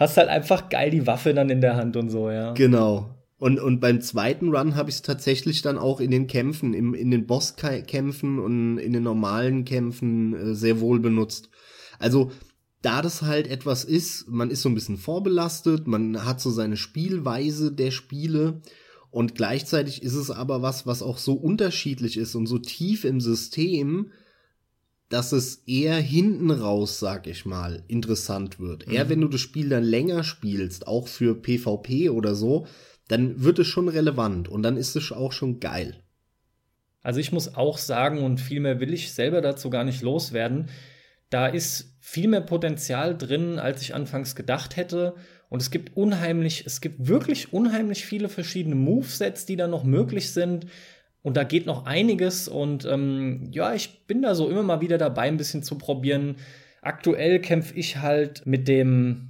[0.00, 2.54] hast halt einfach geil die Waffe dann in der Hand und so, ja.
[2.54, 3.14] Genau.
[3.38, 6.94] Und, und beim zweiten Run habe ich es tatsächlich dann auch in den Kämpfen, im,
[6.94, 11.50] in den Bosskämpfen und in den normalen Kämpfen äh, sehr wohl benutzt.
[11.98, 12.32] Also,
[12.82, 16.76] da das halt etwas ist, man ist so ein bisschen vorbelastet, man hat so seine
[16.76, 18.62] Spielweise der Spiele
[19.10, 23.20] und gleichzeitig ist es aber was, was auch so unterschiedlich ist und so tief im
[23.20, 24.12] System,
[25.08, 28.86] dass es eher hinten raus, sag ich mal, interessant wird.
[28.86, 28.94] Mhm.
[28.94, 32.66] Eher wenn du das Spiel dann länger spielst, auch für PvP oder so,
[33.08, 36.00] dann wird es schon relevant und dann ist es auch schon geil.
[37.02, 40.68] Also ich muss auch sagen, und viel mehr will ich selber dazu gar nicht loswerden,
[41.30, 45.14] da ist viel mehr Potenzial drin, als ich anfangs gedacht hätte.
[45.48, 50.32] Und es gibt unheimlich, es gibt wirklich unheimlich viele verschiedene Movesets, die da noch möglich
[50.32, 50.66] sind.
[51.22, 54.96] Und da geht noch einiges und ähm, ja, ich bin da so immer mal wieder
[54.96, 56.36] dabei, ein bisschen zu probieren.
[56.80, 59.28] Aktuell kämpfe ich halt mit dem,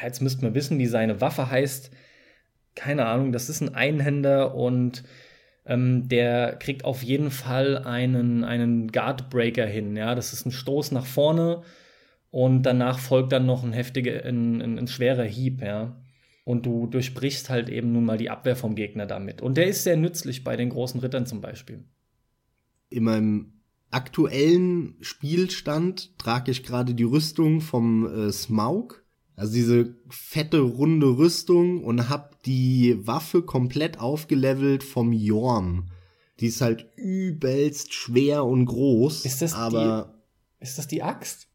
[0.00, 1.90] jetzt müsste man wissen, wie seine Waffe heißt.
[2.74, 5.04] Keine Ahnung, das ist ein Einhänder und
[5.66, 9.96] ähm, der kriegt auf jeden Fall einen, einen Guardbreaker hin.
[9.96, 11.62] Ja, das ist ein Stoß nach vorne
[12.30, 15.62] und danach folgt dann noch ein heftiger, ein, ein, ein schwerer Hieb.
[15.62, 15.96] Ja
[16.46, 19.42] und du durchbrichst halt eben nun mal die Abwehr vom Gegner damit.
[19.42, 21.82] Und der ist sehr nützlich bei den großen Rittern zum Beispiel.
[22.88, 23.52] In meinem
[23.90, 29.04] aktuellen Spielstand trage ich gerade die Rüstung vom äh, Smaug.
[29.36, 35.90] Also diese fette, runde Rüstung und hab die Waffe komplett aufgelevelt vom Jorm.
[36.40, 39.26] Die ist halt übelst schwer und groß.
[39.26, 40.10] Ist das aber
[40.58, 41.48] die, ist das die Axt?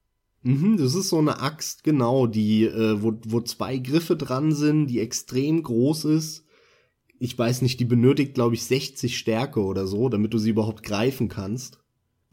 [0.43, 4.87] Mhm, das ist so eine Axt, genau, die, äh, wo, wo zwei Griffe dran sind,
[4.87, 6.45] die extrem groß ist.
[7.19, 10.81] Ich weiß nicht, die benötigt, glaube ich, 60 Stärke oder so, damit du sie überhaupt
[10.81, 11.80] greifen kannst.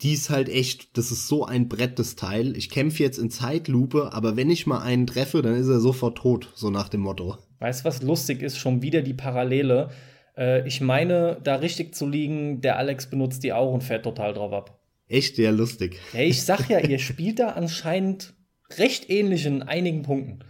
[0.02, 2.56] Die ist halt echt, das ist so ein Brett, das Teil.
[2.56, 6.18] Ich kämpfe jetzt in Zeitlupe, aber wenn ich mal einen treffe, dann ist er sofort
[6.18, 7.36] tot, so nach dem Motto.
[7.58, 8.58] Weißt du, was lustig ist?
[8.58, 9.90] Schon wieder die Parallele.
[10.36, 14.34] Äh, ich meine, da richtig zu liegen, der Alex benutzt die auch und fährt total
[14.34, 14.78] drauf ab.
[15.08, 15.98] Echt ja lustig.
[16.12, 18.34] Ja, ich sag ja, ihr spielt da anscheinend
[18.76, 20.40] recht ähnlich in einigen Punkten.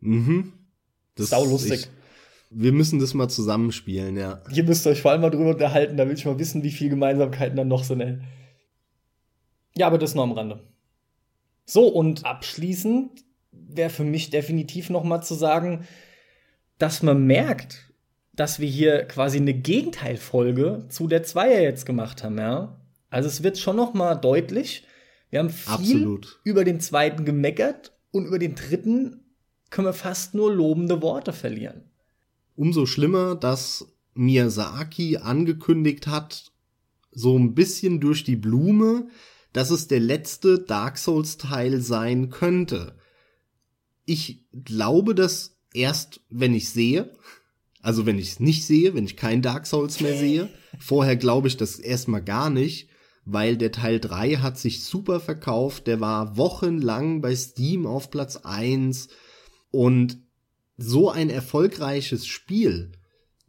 [0.00, 0.52] Mhm.
[1.16, 1.80] Das Sau lustig.
[1.80, 1.88] Ich,
[2.50, 4.40] wir müssen das mal zusammenspielen, ja.
[4.52, 6.90] Ihr müsst euch vor allem mal drüber unterhalten, da will ich mal wissen, wie viele
[6.90, 8.18] Gemeinsamkeiten dann noch sind, ey.
[9.76, 10.60] Ja, aber das nur am Rande.
[11.64, 15.86] So, und abschließend wäre für mich definitiv noch mal zu sagen,
[16.78, 17.92] dass man merkt,
[18.32, 22.80] dass wir hier quasi eine Gegenteilfolge zu der Zweier jetzt gemacht haben, ja.
[23.08, 24.84] Also es wird schon noch mal deutlich.
[25.30, 26.40] Wir haben viel Absolut.
[26.44, 29.24] über den zweiten gemeckert und über den dritten
[29.70, 31.90] können wir fast nur lobende Worte verlieren.
[32.54, 36.52] Umso schlimmer, dass Miyazaki angekündigt hat,
[37.10, 39.08] so ein bisschen durch die Blume,
[39.56, 42.96] dass es der letzte Dark Souls Teil sein könnte.
[44.04, 47.14] Ich glaube das erst, wenn ich sehe.
[47.80, 50.48] Also wenn ich es nicht sehe, wenn ich kein Dark Souls mehr sehe.
[50.78, 52.88] Vorher glaube ich das erstmal gar nicht
[53.26, 58.36] weil der Teil 3 hat sich super verkauft, der war wochenlang bei Steam auf Platz
[58.36, 59.08] 1
[59.72, 60.18] und
[60.76, 62.92] so ein erfolgreiches Spiel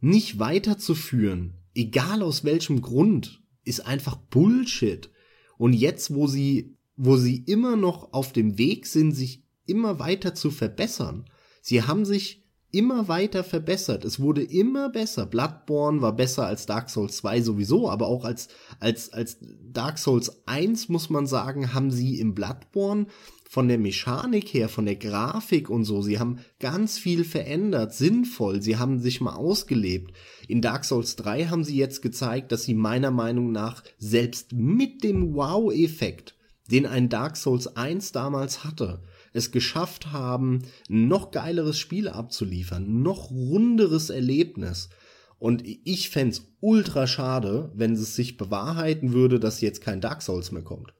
[0.00, 5.10] nicht weiterzuführen, egal aus welchem Grund, ist einfach Bullshit.
[5.58, 10.34] Und jetzt, wo sie, wo sie immer noch auf dem Weg sind, sich immer weiter
[10.34, 11.26] zu verbessern,
[11.60, 14.04] sie haben sich immer weiter verbessert.
[14.04, 15.24] Es wurde immer besser.
[15.24, 18.48] Bloodborne war besser als Dark Souls 2 sowieso, aber auch als,
[18.78, 23.06] als, als Dark Souls 1 muss man sagen, haben sie im Bloodborne
[23.48, 28.60] von der Mechanik her, von der Grafik und so, sie haben ganz viel verändert, sinnvoll,
[28.60, 30.12] sie haben sich mal ausgelebt.
[30.46, 35.02] In Dark Souls 3 haben sie jetzt gezeigt, dass sie meiner Meinung nach selbst mit
[35.02, 36.36] dem Wow-Effekt,
[36.70, 39.02] den ein Dark Souls 1 damals hatte,
[39.32, 44.90] es geschafft haben, noch geileres Spiel abzuliefern, noch runderes Erlebnis.
[45.38, 50.52] Und ich fände ultra schade, wenn es sich bewahrheiten würde, dass jetzt kein Dark Souls
[50.52, 50.92] mehr kommt.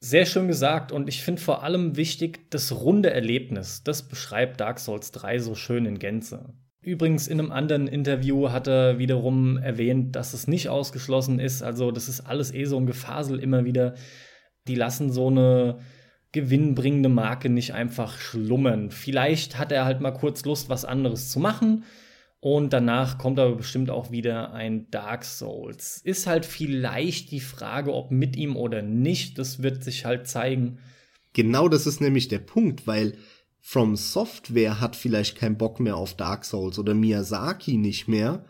[0.00, 3.82] Sehr schön gesagt und ich finde vor allem wichtig, das runde Erlebnis.
[3.82, 6.54] Das beschreibt Dark Souls 3 so schön in Gänze.
[6.80, 11.62] Übrigens in einem anderen Interview hat er wiederum erwähnt, dass es nicht ausgeschlossen ist.
[11.62, 13.94] Also das ist alles eh so ein Gefasel immer wieder.
[14.68, 15.80] Die lassen so eine
[16.30, 18.92] gewinnbringende Marke nicht einfach schlummern.
[18.92, 21.84] Vielleicht hat er halt mal kurz Lust, was anderes zu machen.
[22.40, 26.00] Und danach kommt aber bestimmt auch wieder ein Dark Souls.
[26.04, 29.38] Ist halt vielleicht die Frage, ob mit ihm oder nicht.
[29.38, 30.78] Das wird sich halt zeigen.
[31.32, 33.14] Genau das ist nämlich der Punkt, weil
[33.60, 38.44] From Software hat vielleicht keinen Bock mehr auf Dark Souls oder Miyazaki nicht mehr.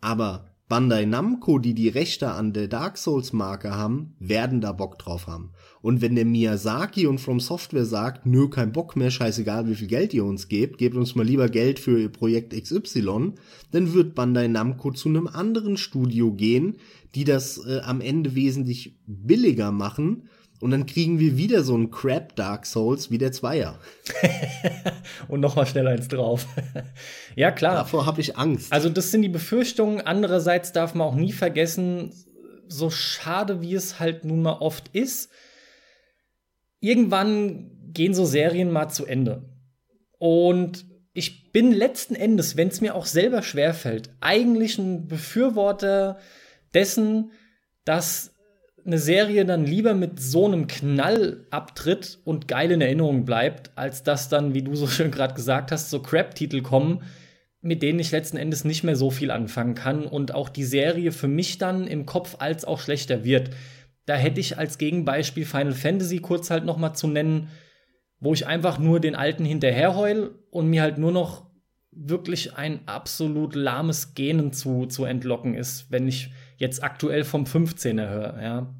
[0.00, 4.98] Aber Bandai Namco, die die Rechte an der Dark Souls Marke haben, werden da Bock
[4.98, 5.52] drauf haben.
[5.80, 9.86] Und wenn der Miyazaki und From Software sagt, nö, kein Bock mehr, scheißegal wie viel
[9.86, 13.34] Geld ihr uns gebt, gebt uns mal lieber Geld für ihr Projekt XY,
[13.70, 16.78] dann wird Bandai Namco zu einem anderen Studio gehen,
[17.14, 20.24] die das äh, am Ende wesentlich billiger machen
[20.60, 23.78] und dann kriegen wir wieder so ein Crap Dark Souls wie der Zweier.
[25.28, 26.46] und nochmal schnell eins drauf.
[27.36, 27.74] ja, klar.
[27.74, 28.72] Davor habe ich Angst.
[28.72, 30.00] Also, das sind die Befürchtungen.
[30.00, 32.12] Andererseits darf man auch nie vergessen,
[32.68, 35.30] so schade wie es halt nun mal oft ist,
[36.80, 39.48] irgendwann gehen so Serien mal zu Ende.
[40.18, 46.18] Und ich bin letzten Endes, wenn es mir auch selber schwerfällt, eigentlich ein Befürworter
[46.74, 47.32] dessen,
[47.84, 48.35] dass
[48.86, 54.04] eine Serie dann lieber mit so einem Knall abtritt und geil in Erinnerung bleibt, als
[54.04, 57.02] dass dann, wie du so schön gerade gesagt hast, so Crap-Titel kommen,
[57.60, 61.10] mit denen ich letzten Endes nicht mehr so viel anfangen kann und auch die Serie
[61.10, 63.50] für mich dann im Kopf als auch schlechter wird.
[64.04, 67.48] Da hätte ich als Gegenbeispiel Final Fantasy kurz halt noch mal zu nennen,
[68.20, 71.46] wo ich einfach nur den alten hinterherheul und mir halt nur noch
[71.90, 78.08] wirklich ein absolut lahmes Genen zu, zu entlocken ist, wenn ich jetzt aktuell vom 15er
[78.08, 78.74] höre, ja.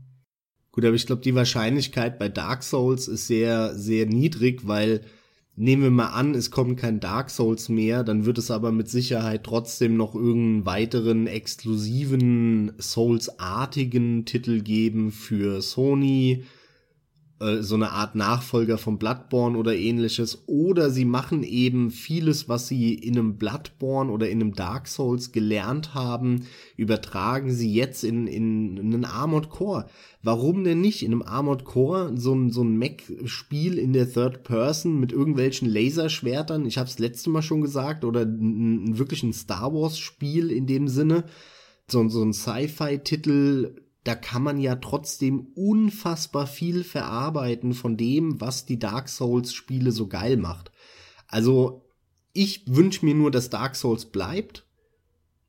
[0.72, 5.00] Gut, aber ich glaube, die Wahrscheinlichkeit bei Dark Souls ist sehr, sehr niedrig, weil
[5.54, 8.88] nehmen wir mal an, es kommt kein Dark Souls mehr, dann wird es aber mit
[8.88, 16.44] Sicherheit trotzdem noch irgendeinen weiteren exklusiven Souls-artigen Titel geben für Sony,
[17.38, 20.44] äh, so eine Art Nachfolger von Bloodborne oder ähnliches.
[20.46, 25.32] Oder sie machen eben vieles, was sie in einem Bloodborne oder in einem Dark Souls
[25.32, 26.46] gelernt haben,
[26.76, 29.86] übertragen sie jetzt in, in, in einen Armored Core.
[30.22, 34.42] Warum denn nicht in einem Armored Core so ein, so ein Mech-Spiel in der Third
[34.42, 36.64] Person mit irgendwelchen Laserschwertern?
[36.64, 38.04] Ich habe es letzte Mal schon gesagt.
[38.04, 41.24] Oder ein, wirklich ein Star Wars-Spiel in dem Sinne.
[41.88, 48.64] So, so ein Sci-Fi-Titel da kann man ja trotzdem unfassbar viel verarbeiten von dem, was
[48.64, 50.70] die Dark Souls Spiele so geil macht.
[51.26, 51.90] Also
[52.32, 54.64] ich wünsche mir nur, dass Dark Souls bleibt.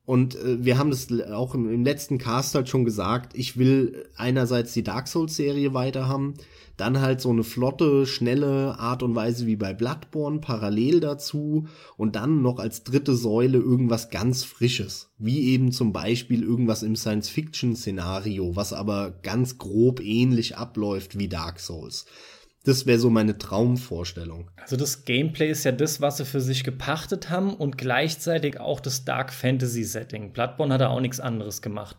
[0.04, 3.36] Und äh, wir haben das auch im, im letzten Cast halt schon gesagt.
[3.36, 6.34] Ich will einerseits die Dark Souls Serie weiter haben,
[6.78, 12.16] dann halt so eine flotte, schnelle Art und Weise wie bei Bloodborne parallel dazu und
[12.16, 15.10] dann noch als dritte Säule irgendwas ganz Frisches.
[15.18, 21.58] Wie eben zum Beispiel irgendwas im Science-Fiction-Szenario, was aber ganz grob ähnlich abläuft wie Dark
[21.58, 22.06] Souls.
[22.64, 24.50] Das wäre so meine Traumvorstellung.
[24.56, 28.80] Also das Gameplay ist ja das, was sie für sich gepachtet haben und gleichzeitig auch
[28.80, 30.32] das Dark Fantasy Setting.
[30.32, 31.96] Bloodborne hat da auch nichts anderes gemacht.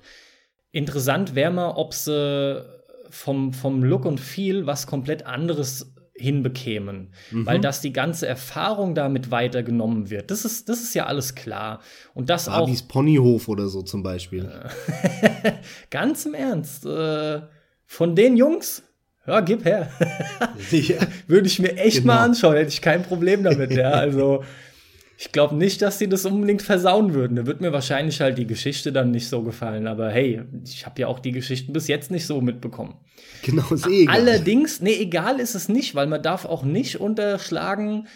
[0.71, 2.78] Interessant wäre mal, ob sie
[3.09, 7.45] vom, vom Look und Feel was komplett anderes hinbekämen, mhm.
[7.45, 10.31] weil dass die ganze Erfahrung damit weitergenommen wird.
[10.31, 11.79] Das ist, das ist ja alles klar.
[12.13, 12.87] Und das Barbies auch.
[12.89, 14.51] Ponyhof oder so zum Beispiel.
[15.89, 16.85] Ganz im Ernst.
[16.85, 17.41] Äh,
[17.85, 18.83] von den Jungs,
[19.25, 19.89] ja, gib her.
[20.71, 20.95] ja.
[21.27, 22.13] Würde ich mir echt genau.
[22.13, 23.91] mal anschauen, hätte ich kein Problem damit, ja.
[23.91, 24.43] Also
[25.21, 27.35] ich glaube nicht, dass sie das unbedingt versauen würden.
[27.35, 29.85] Da wird mir wahrscheinlich halt die Geschichte dann nicht so gefallen.
[29.85, 32.95] Aber hey, ich habe ja auch die Geschichten bis jetzt nicht so mitbekommen.
[33.41, 34.15] Genau, ist eh egal.
[34.15, 38.07] Allerdings, nee, egal ist es nicht, weil man darf auch nicht unterschlagen,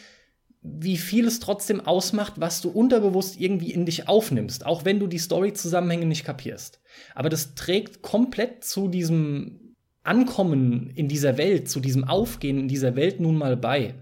[0.62, 5.08] wie viel es trotzdem ausmacht, was du unterbewusst irgendwie in dich aufnimmst, auch wenn du
[5.08, 6.80] die Story-Zusammenhänge nicht kapierst.
[7.16, 12.96] Aber das trägt komplett zu diesem Ankommen in dieser Welt, zu diesem Aufgehen in dieser
[12.96, 13.94] Welt nun mal bei.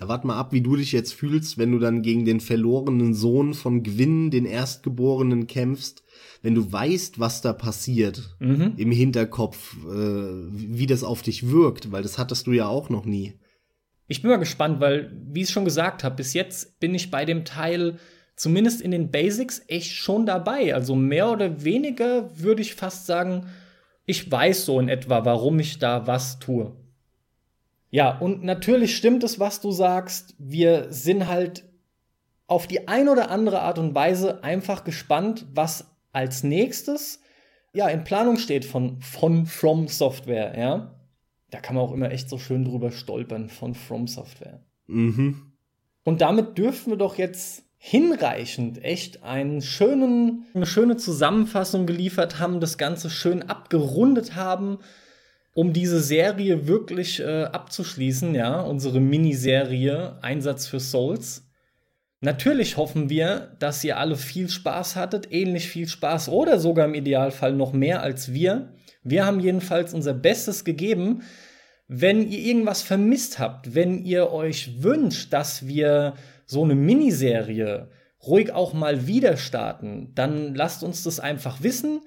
[0.00, 3.12] Da wart mal ab, wie du dich jetzt fühlst, wenn du dann gegen den verlorenen
[3.12, 6.02] Sohn von Gwyn, den Erstgeborenen, kämpfst,
[6.40, 8.72] wenn du weißt, was da passiert mhm.
[8.78, 13.04] im Hinterkopf, äh, wie das auf dich wirkt, weil das hattest du ja auch noch
[13.04, 13.34] nie.
[14.08, 17.26] Ich bin mal gespannt, weil, wie ich schon gesagt habe, bis jetzt bin ich bei
[17.26, 17.98] dem Teil
[18.36, 20.74] zumindest in den Basics echt schon dabei.
[20.74, 23.48] Also mehr oder weniger würde ich fast sagen,
[24.06, 26.72] ich weiß so in etwa, warum ich da was tue.
[27.90, 30.34] Ja, und natürlich stimmt es, was du sagst.
[30.38, 31.64] Wir sind halt
[32.46, 37.20] auf die ein oder andere Art und Weise einfach gespannt, was als nächstes
[37.72, 41.00] ja in Planung steht von, von From Software, ja
[41.50, 44.60] da kann man auch immer echt so schön drüber stolpern von From Software.
[44.86, 45.52] Mhm.
[46.04, 52.60] Und damit dürfen wir doch jetzt hinreichend echt einen schönen, eine schöne Zusammenfassung geliefert haben,
[52.60, 54.78] das Ganze schön abgerundet haben,
[55.52, 61.46] um diese Serie wirklich äh, abzuschließen, ja, unsere Miniserie Einsatz für Souls.
[62.20, 66.94] Natürlich hoffen wir, dass ihr alle viel Spaß hattet, ähnlich viel Spaß oder sogar im
[66.94, 68.74] Idealfall noch mehr als wir.
[69.02, 71.22] Wir haben jedenfalls unser Bestes gegeben.
[71.88, 76.14] Wenn ihr irgendwas vermisst habt, wenn ihr euch wünscht, dass wir
[76.44, 77.88] so eine Miniserie
[78.26, 82.02] ruhig auch mal wieder starten, dann lasst uns das einfach wissen.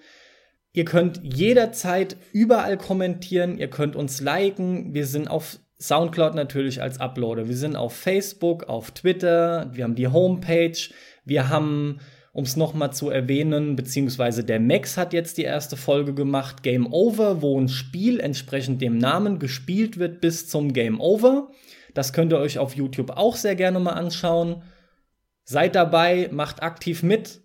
[0.74, 4.94] Ihr könnt jederzeit überall kommentieren, ihr könnt uns liken.
[4.94, 7.48] Wir sind auf Soundcloud natürlich als Uploader.
[7.48, 10.78] Wir sind auf Facebook, auf Twitter, wir haben die Homepage,
[11.26, 12.00] wir haben
[12.34, 16.92] um es nochmal zu erwähnen, beziehungsweise der Max hat jetzt die erste Folge gemacht, Game
[16.92, 21.52] Over, wo ein Spiel entsprechend dem Namen gespielt wird bis zum Game Over.
[21.94, 24.64] Das könnt ihr euch auf YouTube auch sehr gerne mal anschauen.
[25.44, 27.43] Seid dabei, macht aktiv mit.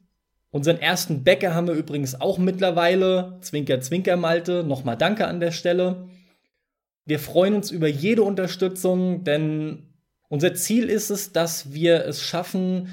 [0.50, 3.38] Unseren ersten Bäcker haben wir übrigens auch mittlerweile.
[3.42, 4.64] Zwinker, Zwinker, Malte.
[4.64, 6.08] Nochmal danke an der Stelle.
[7.04, 9.94] Wir freuen uns über jede Unterstützung, denn
[10.28, 12.88] unser Ziel ist es, dass wir es schaffen,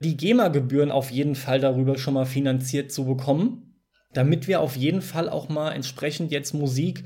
[0.00, 3.82] die GEMA-Gebühren auf jeden Fall darüber schon mal finanziert zu bekommen,
[4.12, 7.04] damit wir auf jeden Fall auch mal entsprechend jetzt Musik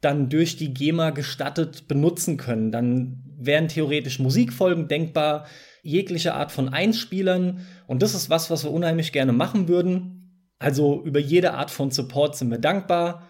[0.00, 2.70] dann durch die GEMA gestattet benutzen können.
[2.70, 5.46] Dann wären theoretisch Musikfolgen denkbar,
[5.82, 7.66] jegliche Art von Einspielern.
[7.88, 10.52] Und das ist was, was wir unheimlich gerne machen würden.
[10.60, 13.28] Also über jede Art von Support sind wir dankbar.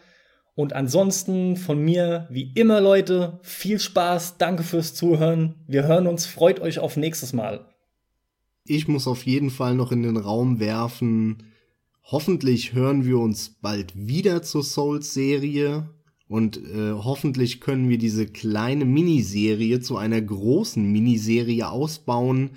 [0.55, 5.55] Und ansonsten von mir, wie immer, Leute, viel Spaß, danke fürs Zuhören.
[5.67, 7.65] Wir hören uns, freut euch auf nächstes Mal
[8.69, 11.39] ich muss auf jeden Fall noch in den Raum werfen.
[12.05, 15.89] Hoffentlich hören wir uns bald wieder zur Souls-Serie
[16.29, 22.51] und äh, hoffentlich können wir diese kleine Miniserie zu einer großen Miniserie ausbauen.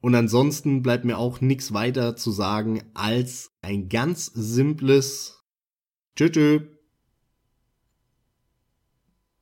[0.00, 5.44] Und ansonsten bleibt mir auch nichts weiter zu sagen als ein ganz simples
[6.16, 6.62] Tschüss.